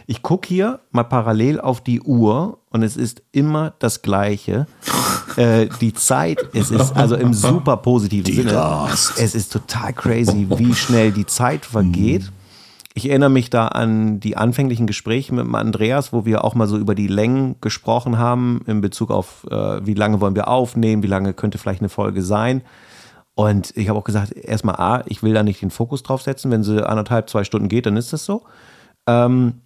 [0.05, 4.67] Ich gucke hier mal parallel auf die Uhr und es ist immer das Gleiche.
[5.37, 8.55] äh, die Zeit, es ist also im super positiven die Sinne.
[8.55, 9.19] Rast.
[9.19, 12.31] Es ist total crazy, wie schnell die Zeit vergeht.
[12.95, 16.77] Ich erinnere mich da an die anfänglichen Gespräche mit Andreas, wo wir auch mal so
[16.77, 21.07] über die Längen gesprochen haben in Bezug auf, äh, wie lange wollen wir aufnehmen, wie
[21.07, 22.61] lange könnte vielleicht eine Folge sein.
[23.35, 26.51] Und ich habe auch gesagt, erstmal A, ich will da nicht den Fokus drauf setzen.
[26.51, 28.43] Wenn sie anderthalb, zwei Stunden geht, dann ist das so.
[29.07, 29.61] Ähm,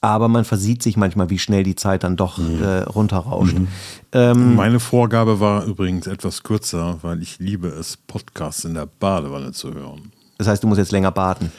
[0.00, 2.62] aber man versieht sich manchmal, wie schnell die Zeit dann doch mhm.
[2.62, 3.58] äh, runterrauscht.
[3.58, 3.68] Mhm.
[4.12, 9.52] Ähm, Meine Vorgabe war übrigens etwas kürzer, weil ich liebe es, Podcasts in der Badewanne
[9.52, 10.12] zu hören.
[10.36, 11.52] Das heißt, du musst jetzt länger baden.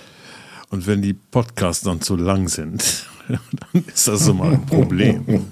[0.69, 5.45] Und wenn die Podcasts dann zu lang sind, dann ist das immer ein Problem.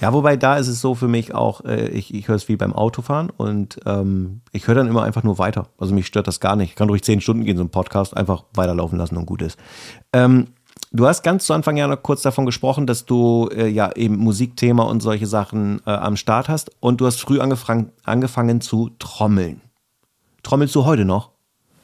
[0.00, 2.56] Ja, wobei da ist es so für mich auch, äh, ich, ich höre es wie
[2.56, 5.68] beim Autofahren und ähm, ich höre dann immer einfach nur weiter.
[5.78, 6.70] Also mich stört das gar nicht.
[6.70, 9.58] Ich kann durch zehn Stunden gehen, so ein Podcast einfach weiterlaufen lassen und gut ist.
[10.12, 10.48] Ähm,
[10.92, 14.16] du hast ganz zu Anfang ja noch kurz davon gesprochen, dass du äh, ja eben
[14.16, 18.90] Musikthema und solche Sachen äh, am Start hast und du hast früh angefang, angefangen zu
[18.98, 19.60] trommeln.
[20.42, 21.30] Trommelst du heute noch?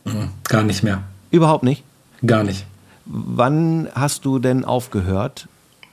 [0.05, 1.03] Mhm, gar nicht mehr.
[1.31, 1.83] Überhaupt nicht?
[2.25, 2.65] Gar nicht.
[3.07, 5.49] Wann hast du denn aufgehört?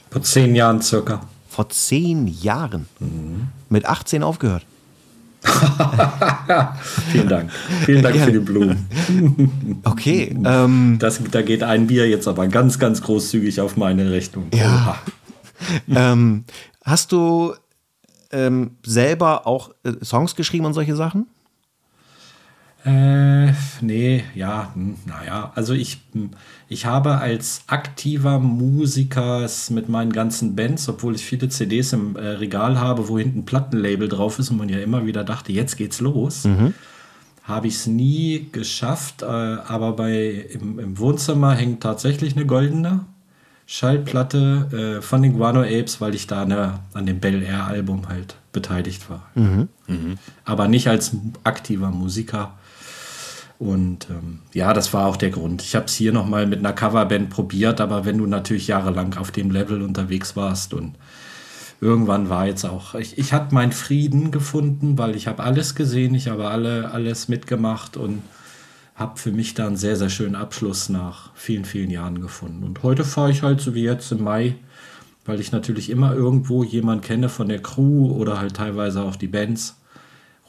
[0.10, 1.22] Vor zehn Jahren circa.
[1.50, 2.88] Vor zehn Jahren?
[3.00, 3.50] Mhm.
[3.70, 4.66] Mit 18 aufgehört?
[7.12, 7.52] Vielen Dank.
[7.86, 8.88] Vielen Dank für die Blumen.
[9.84, 10.36] Okay.
[10.46, 14.48] Ähm, das, da geht ein Bier jetzt aber ganz, ganz großzügig auf meine Rechnung.
[14.54, 14.98] Ja.
[15.96, 16.46] ähm,
[16.84, 17.54] hast du
[18.32, 21.28] ähm, selber auch äh, Songs geschrieben und solche Sachen?
[22.84, 23.52] Äh,
[23.82, 26.32] nee, ja, hm, naja, also ich, hm,
[26.68, 32.26] ich habe als aktiver Musiker mit meinen ganzen Bands, obwohl ich viele CDs im äh,
[32.26, 35.78] Regal habe, wo hinten ein Plattenlabel drauf ist und man ja immer wieder dachte, jetzt
[35.78, 36.74] geht's los, mhm.
[37.44, 43.02] habe ich es nie geschafft, äh, aber bei, im, im, Wohnzimmer hängt tatsächlich eine goldene
[43.68, 48.10] Schallplatte äh, von den Guano Apes, weil ich da eine, an dem Bel Air Album
[48.10, 49.30] halt beteiligt war.
[49.36, 49.68] Mhm.
[49.88, 50.18] Mhm.
[50.46, 52.58] Aber nicht als aktiver Musiker
[53.62, 55.62] Und ähm, ja, das war auch der Grund.
[55.62, 59.30] Ich habe es hier nochmal mit einer Coverband probiert, aber wenn du natürlich jahrelang auf
[59.30, 60.96] dem Level unterwegs warst und
[61.80, 66.16] irgendwann war jetzt auch, ich, ich hatte meinen Frieden gefunden, weil ich habe alles gesehen,
[66.16, 68.24] ich habe alle, alles mitgemacht und
[68.96, 72.64] habe für mich da einen sehr, sehr schönen Abschluss nach vielen, vielen Jahren gefunden.
[72.64, 74.56] Und heute fahre ich halt so wie jetzt im Mai,
[75.24, 79.28] weil ich natürlich immer irgendwo jemanden kenne von der Crew oder halt teilweise auch die
[79.28, 79.76] Bands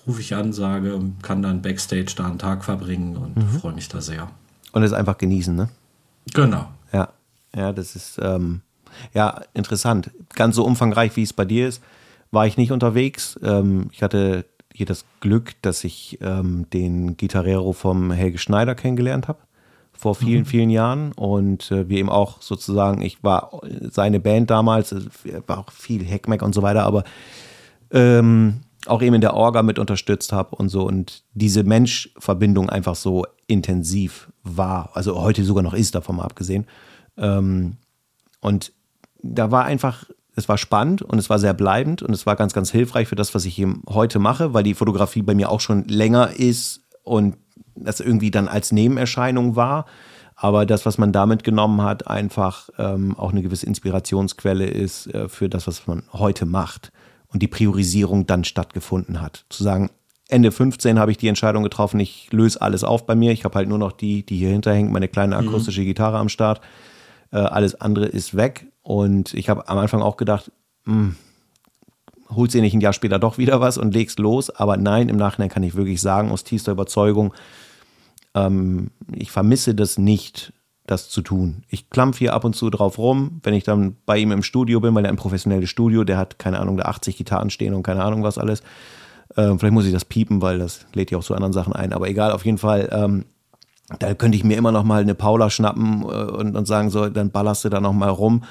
[0.06, 3.58] rufe ich an, sage, kann dann Backstage da einen Tag verbringen und mhm.
[3.60, 4.28] freue mich da sehr.
[4.72, 5.68] Und es einfach genießen, ne?
[6.34, 6.68] Genau.
[6.92, 7.08] Ja,
[7.54, 8.62] ja, das ist ähm,
[9.12, 10.10] ja interessant.
[10.34, 11.82] Ganz so umfangreich, wie es bei dir ist,
[12.30, 13.38] war ich nicht unterwegs.
[13.42, 19.28] Ähm, ich hatte hier das Glück, dass ich ähm, den Gitarrero vom Helge Schneider kennengelernt
[19.28, 19.38] habe
[19.92, 20.46] vor vielen, mhm.
[20.46, 24.94] vielen Jahren und äh, wir eben auch sozusagen, ich war seine Band damals,
[25.46, 27.04] war auch viel Heckmeck und so weiter, aber
[27.92, 32.96] ähm, auch eben in der Orga mit unterstützt habe und so und diese Mensch-Verbindung einfach
[32.96, 36.66] so intensiv war, also heute sogar noch ist, davon mal abgesehen.
[37.16, 37.76] Ähm,
[38.40, 38.72] und
[39.22, 40.04] da war einfach,
[40.34, 43.14] es war spannend und es war sehr bleibend und es war ganz, ganz hilfreich für
[43.14, 46.80] das, was ich eben heute mache, weil die Fotografie bei mir auch schon länger ist
[47.04, 47.36] und
[47.76, 49.86] das irgendwie dann als Nebenerscheinung war.
[50.34, 55.28] Aber das, was man damit genommen hat, einfach ähm, auch eine gewisse Inspirationsquelle ist äh,
[55.28, 56.90] für das, was man heute macht
[57.32, 59.44] und die Priorisierung dann stattgefunden hat.
[59.48, 59.90] Zu sagen,
[60.28, 63.32] Ende 15 habe ich die Entscheidung getroffen, ich löse alles auf bei mir.
[63.32, 65.48] Ich habe halt nur noch die, die hier hinterhängt, meine kleine mhm.
[65.48, 66.60] akustische Gitarre am Start.
[67.32, 68.66] Äh, alles andere ist weg.
[68.82, 70.50] Und ich habe am Anfang auch gedacht,
[70.84, 71.16] mh, hm,
[72.34, 74.50] holst dir nicht ein Jahr später doch wieder was und legst los.
[74.50, 77.34] Aber nein, im Nachhinein kann ich wirklich sagen, aus tiefster Überzeugung,
[78.34, 80.52] ähm, ich vermisse das nicht,
[80.86, 81.62] das zu tun.
[81.68, 84.80] Ich klampfe hier ab und zu drauf rum, wenn ich dann bei ihm im Studio
[84.80, 87.82] bin, weil er ein professionelles Studio, der hat, keine Ahnung, da 80 Gitarren stehen und
[87.82, 88.62] keine Ahnung was alles.
[89.36, 91.92] Ähm, vielleicht muss ich das piepen, weil das lädt ja auch zu anderen Sachen ein.
[91.92, 93.24] Aber egal, auf jeden Fall, ähm,
[93.98, 97.08] da könnte ich mir immer noch mal eine Paula schnappen äh, und, und sagen, so,
[97.08, 98.44] dann ballerst du da noch mal rum.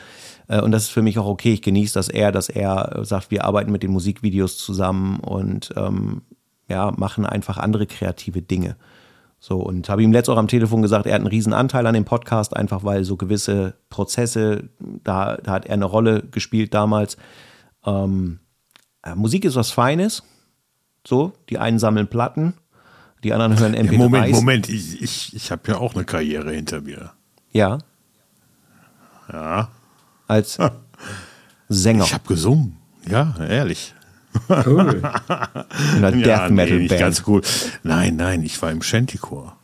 [0.48, 1.53] Äh, und das ist für mich auch okay.
[1.53, 6.22] Ich genieße das eher, dass er sagt, wir arbeiten mit den Musikvideos zusammen und ähm,
[6.68, 8.78] ja, machen einfach andere kreative Dinge.
[9.43, 11.95] So, und habe ihm letztens auch am Telefon gesagt, er hat einen riesen Anteil an
[11.95, 17.18] dem Podcast, einfach weil so gewisse Prozesse, da, da hat er eine Rolle gespielt damals.
[17.84, 18.38] Ähm,
[19.01, 20.22] äh, Musik ist was Feines.
[21.07, 22.53] So, die einen sammeln Platten,
[23.23, 23.91] die anderen hören MP3s.
[23.91, 27.11] Ja, Moment, Moment, ich, ich, ich habe ja auch eine Karriere hinter mir.
[27.51, 27.80] Ja.
[29.34, 29.69] Ja.
[30.27, 30.59] Als
[31.68, 32.03] Sänger.
[32.03, 32.77] Ich habe gesungen.
[33.09, 33.95] Ja, ehrlich.
[34.66, 35.02] Cool.
[35.98, 36.99] In einer ja, Death Metal nee, Band.
[36.99, 37.41] ganz cool.
[37.84, 39.56] Nein, nein, ich war im Shantychor.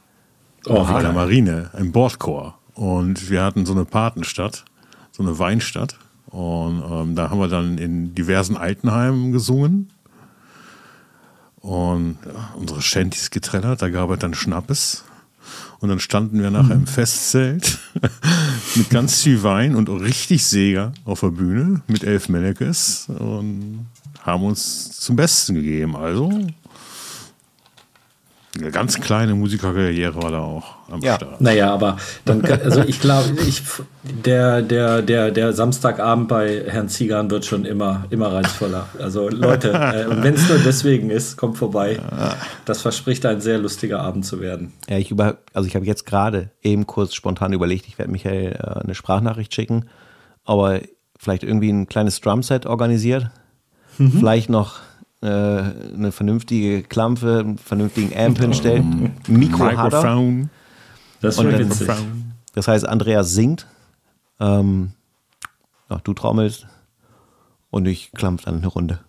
[0.65, 2.57] Oh, in der Marine, im Bordchor.
[2.73, 4.65] Und wir hatten so eine Patenstadt,
[5.11, 5.97] so eine Weinstadt.
[6.27, 9.89] Und ähm, da haben wir dann in diversen Altenheimen gesungen.
[11.61, 15.03] Und ja, unsere Shantys getrellert, da gab es dann Schnappes.
[15.79, 16.87] Und dann standen wir nachher im mhm.
[16.87, 17.79] Festzelt
[18.75, 23.07] mit ganz viel Wein und richtig Seger auf der Bühne mit elf Melekes.
[23.09, 23.85] Und
[24.27, 25.95] haben uns zum Besten gegeben.
[25.95, 26.29] Also
[28.59, 31.15] eine ganz kleine Musikerkarriere war da auch am ja.
[31.15, 31.41] Start.
[31.41, 33.61] Naja, aber dann, also ich glaube, ich,
[34.03, 38.87] der, der, der, der Samstagabend bei Herrn Ziegern wird schon immer, immer reizvoller.
[38.99, 41.99] Also Leute, äh, wenn es nur deswegen ist, kommt vorbei.
[42.65, 44.73] Das verspricht ein sehr lustiger Abend zu werden.
[44.89, 48.53] Ja, ich über, also ich habe jetzt gerade eben kurz spontan überlegt, ich werde Michael
[48.53, 49.85] äh, eine Sprachnachricht schicken,
[50.45, 50.81] aber
[51.17, 53.29] vielleicht irgendwie ein kleines Drumset organisiert
[53.97, 54.11] mhm.
[54.11, 54.79] vielleicht noch
[55.21, 60.49] äh, eine vernünftige Klampfe, einen vernünftigen Amp hinstellen, Mikro Microphone.
[61.21, 61.89] Das wäre witzig.
[62.53, 63.67] Das heißt, Andreas singt,
[64.39, 64.91] ähm,
[65.89, 66.67] ach, du trommelst
[67.69, 68.99] und ich klampf dann eine Runde.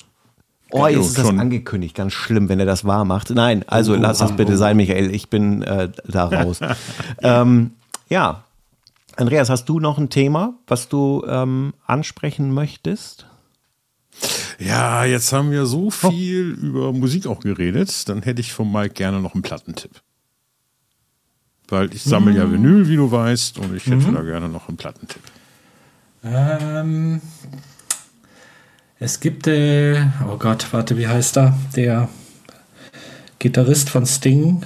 [0.71, 1.95] Oh, jetzt ist das angekündigt.
[1.95, 3.31] Ganz schlimm, wenn er das wahr macht.
[3.31, 4.57] Nein, also oh, lass das bitte oh.
[4.57, 5.15] sein, Michael.
[5.15, 6.61] Ich bin äh, da raus.
[7.23, 7.73] ähm,
[8.09, 8.45] ja.
[9.17, 13.27] Andreas, hast du noch ein Thema, was du ähm, ansprechen möchtest?
[14.59, 16.67] Ja, jetzt haben wir so viel oh.
[16.67, 18.09] über Musik auch geredet.
[18.09, 20.03] Dann hätte ich von Mike gerne noch einen Plattentipp.
[21.69, 22.37] Weil ich sammle mhm.
[22.39, 24.15] ja Vinyl, wie du weißt, und ich hätte mhm.
[24.15, 25.23] da gerne noch einen Plattentipp.
[26.25, 27.21] Ähm,
[28.99, 31.57] es gibt, äh, oh Gott, warte, wie heißt er?
[31.77, 32.09] Der
[33.39, 34.65] Gitarrist von Sting.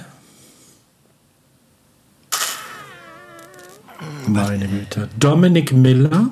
[4.27, 5.09] Meine Güte.
[5.19, 6.29] Dominic Miller.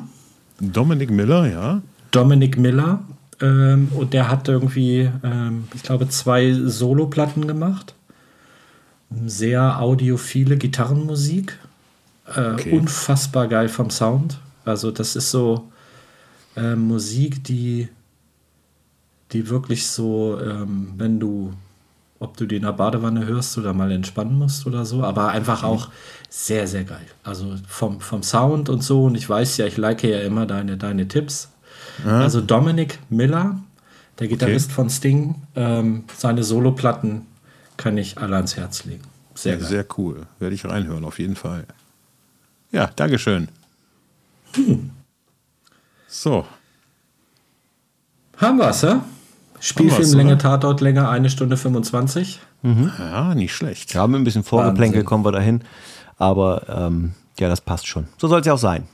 [0.59, 1.81] Dominic Miller, ja.
[2.11, 3.03] Dominic Miller.
[3.39, 7.95] Ähm, und der hat irgendwie, ähm, ich glaube, zwei Soloplatten gemacht.
[9.25, 11.57] Sehr audiophile Gitarrenmusik.
[12.35, 12.71] Äh, okay.
[12.71, 14.39] Unfassbar geil vom Sound.
[14.63, 15.69] Also, das ist so
[16.55, 17.89] äh, Musik, die,
[19.31, 21.53] die wirklich so, ähm, wenn du
[22.21, 25.03] ob du die in der Badewanne hörst oder mal entspannen musst oder so.
[25.03, 25.89] Aber einfach auch
[26.29, 27.07] sehr, sehr geil.
[27.23, 29.05] Also vom, vom Sound und so.
[29.05, 31.49] Und ich weiß ja, ich like ja immer deine, deine Tipps.
[32.05, 32.19] Ja.
[32.19, 33.59] Also Dominic Miller,
[34.19, 34.75] der Gitarrist okay.
[34.75, 37.25] von Sting, ähm, seine Soloplatten
[37.77, 39.03] kann ich alle ans Herz legen.
[39.33, 40.27] Sehr, ja, sehr cool.
[40.39, 41.65] Werde ich reinhören, auf jeden Fall.
[42.71, 43.47] Ja, Dankeschön.
[44.55, 44.91] Hm.
[46.07, 46.45] So.
[48.37, 49.03] Haben wir es, ja?
[49.59, 52.39] Spielfilmlänge, Tatortlänge, eine Stunde 25.
[52.63, 52.91] Mhm.
[52.97, 53.93] Ja, nicht schlecht.
[53.93, 55.63] Ja, mit ein bisschen Vorgeplänkel kommen wir dahin.
[56.17, 58.07] Aber ähm, ja, das passt schon.
[58.17, 58.87] So soll es ja auch sein.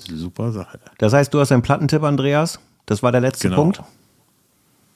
[0.00, 0.78] Super Sache.
[0.98, 2.60] Das heißt, du hast einen Plattentipp, Andreas.
[2.86, 3.62] Das war der letzte genau.
[3.62, 3.82] Punkt.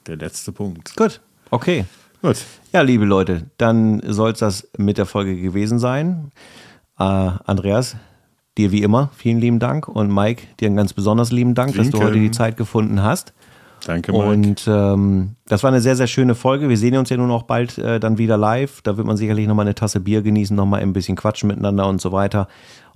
[0.06, 0.96] Der letzte Punkt.
[0.96, 1.20] Gut,
[1.50, 1.84] okay.
[2.22, 2.36] Gut.
[2.72, 6.30] Ja, liebe Leute, dann soll es das mit der Folge gewesen sein.
[6.98, 7.96] Äh, Andreas,
[8.56, 11.90] dir wie immer vielen lieben Dank und Mike, dir einen ganz besonders lieben Dank, Danke.
[11.90, 13.32] dass du heute die Zeit gefunden hast.
[13.86, 14.24] Danke, Mike.
[14.24, 16.68] Und ähm, das war eine sehr, sehr schöne Folge.
[16.68, 18.80] Wir sehen uns ja nun auch bald äh, dann wieder live.
[18.82, 22.00] Da wird man sicherlich nochmal eine Tasse Bier genießen, nochmal ein bisschen quatschen miteinander und
[22.00, 22.46] so weiter.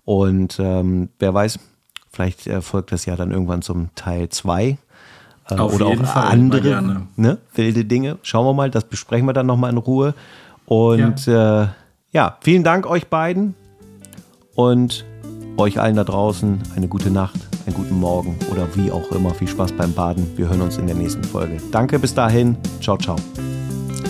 [0.04, 1.58] Und ähm, wer weiß,
[2.16, 4.78] vielleicht äh, folgt das ja dann irgendwann zum Teil 2.
[5.48, 8.18] Äh, oder auch Fall, andere ne, wilde Dinge.
[8.22, 10.14] Schauen wir mal, das besprechen wir dann nochmal in Ruhe.
[10.64, 11.62] Und ja.
[11.62, 11.68] Äh,
[12.12, 13.54] ja, vielen Dank euch beiden.
[14.54, 15.04] Und
[15.58, 17.36] euch allen da draußen eine gute Nacht,
[17.66, 19.34] einen guten Morgen oder wie auch immer.
[19.34, 20.26] Viel Spaß beim Baden.
[20.36, 21.58] Wir hören uns in der nächsten Folge.
[21.70, 22.56] Danke, bis dahin.
[22.80, 23.16] Ciao, ciao.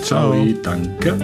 [0.03, 1.17] Ciao, danke.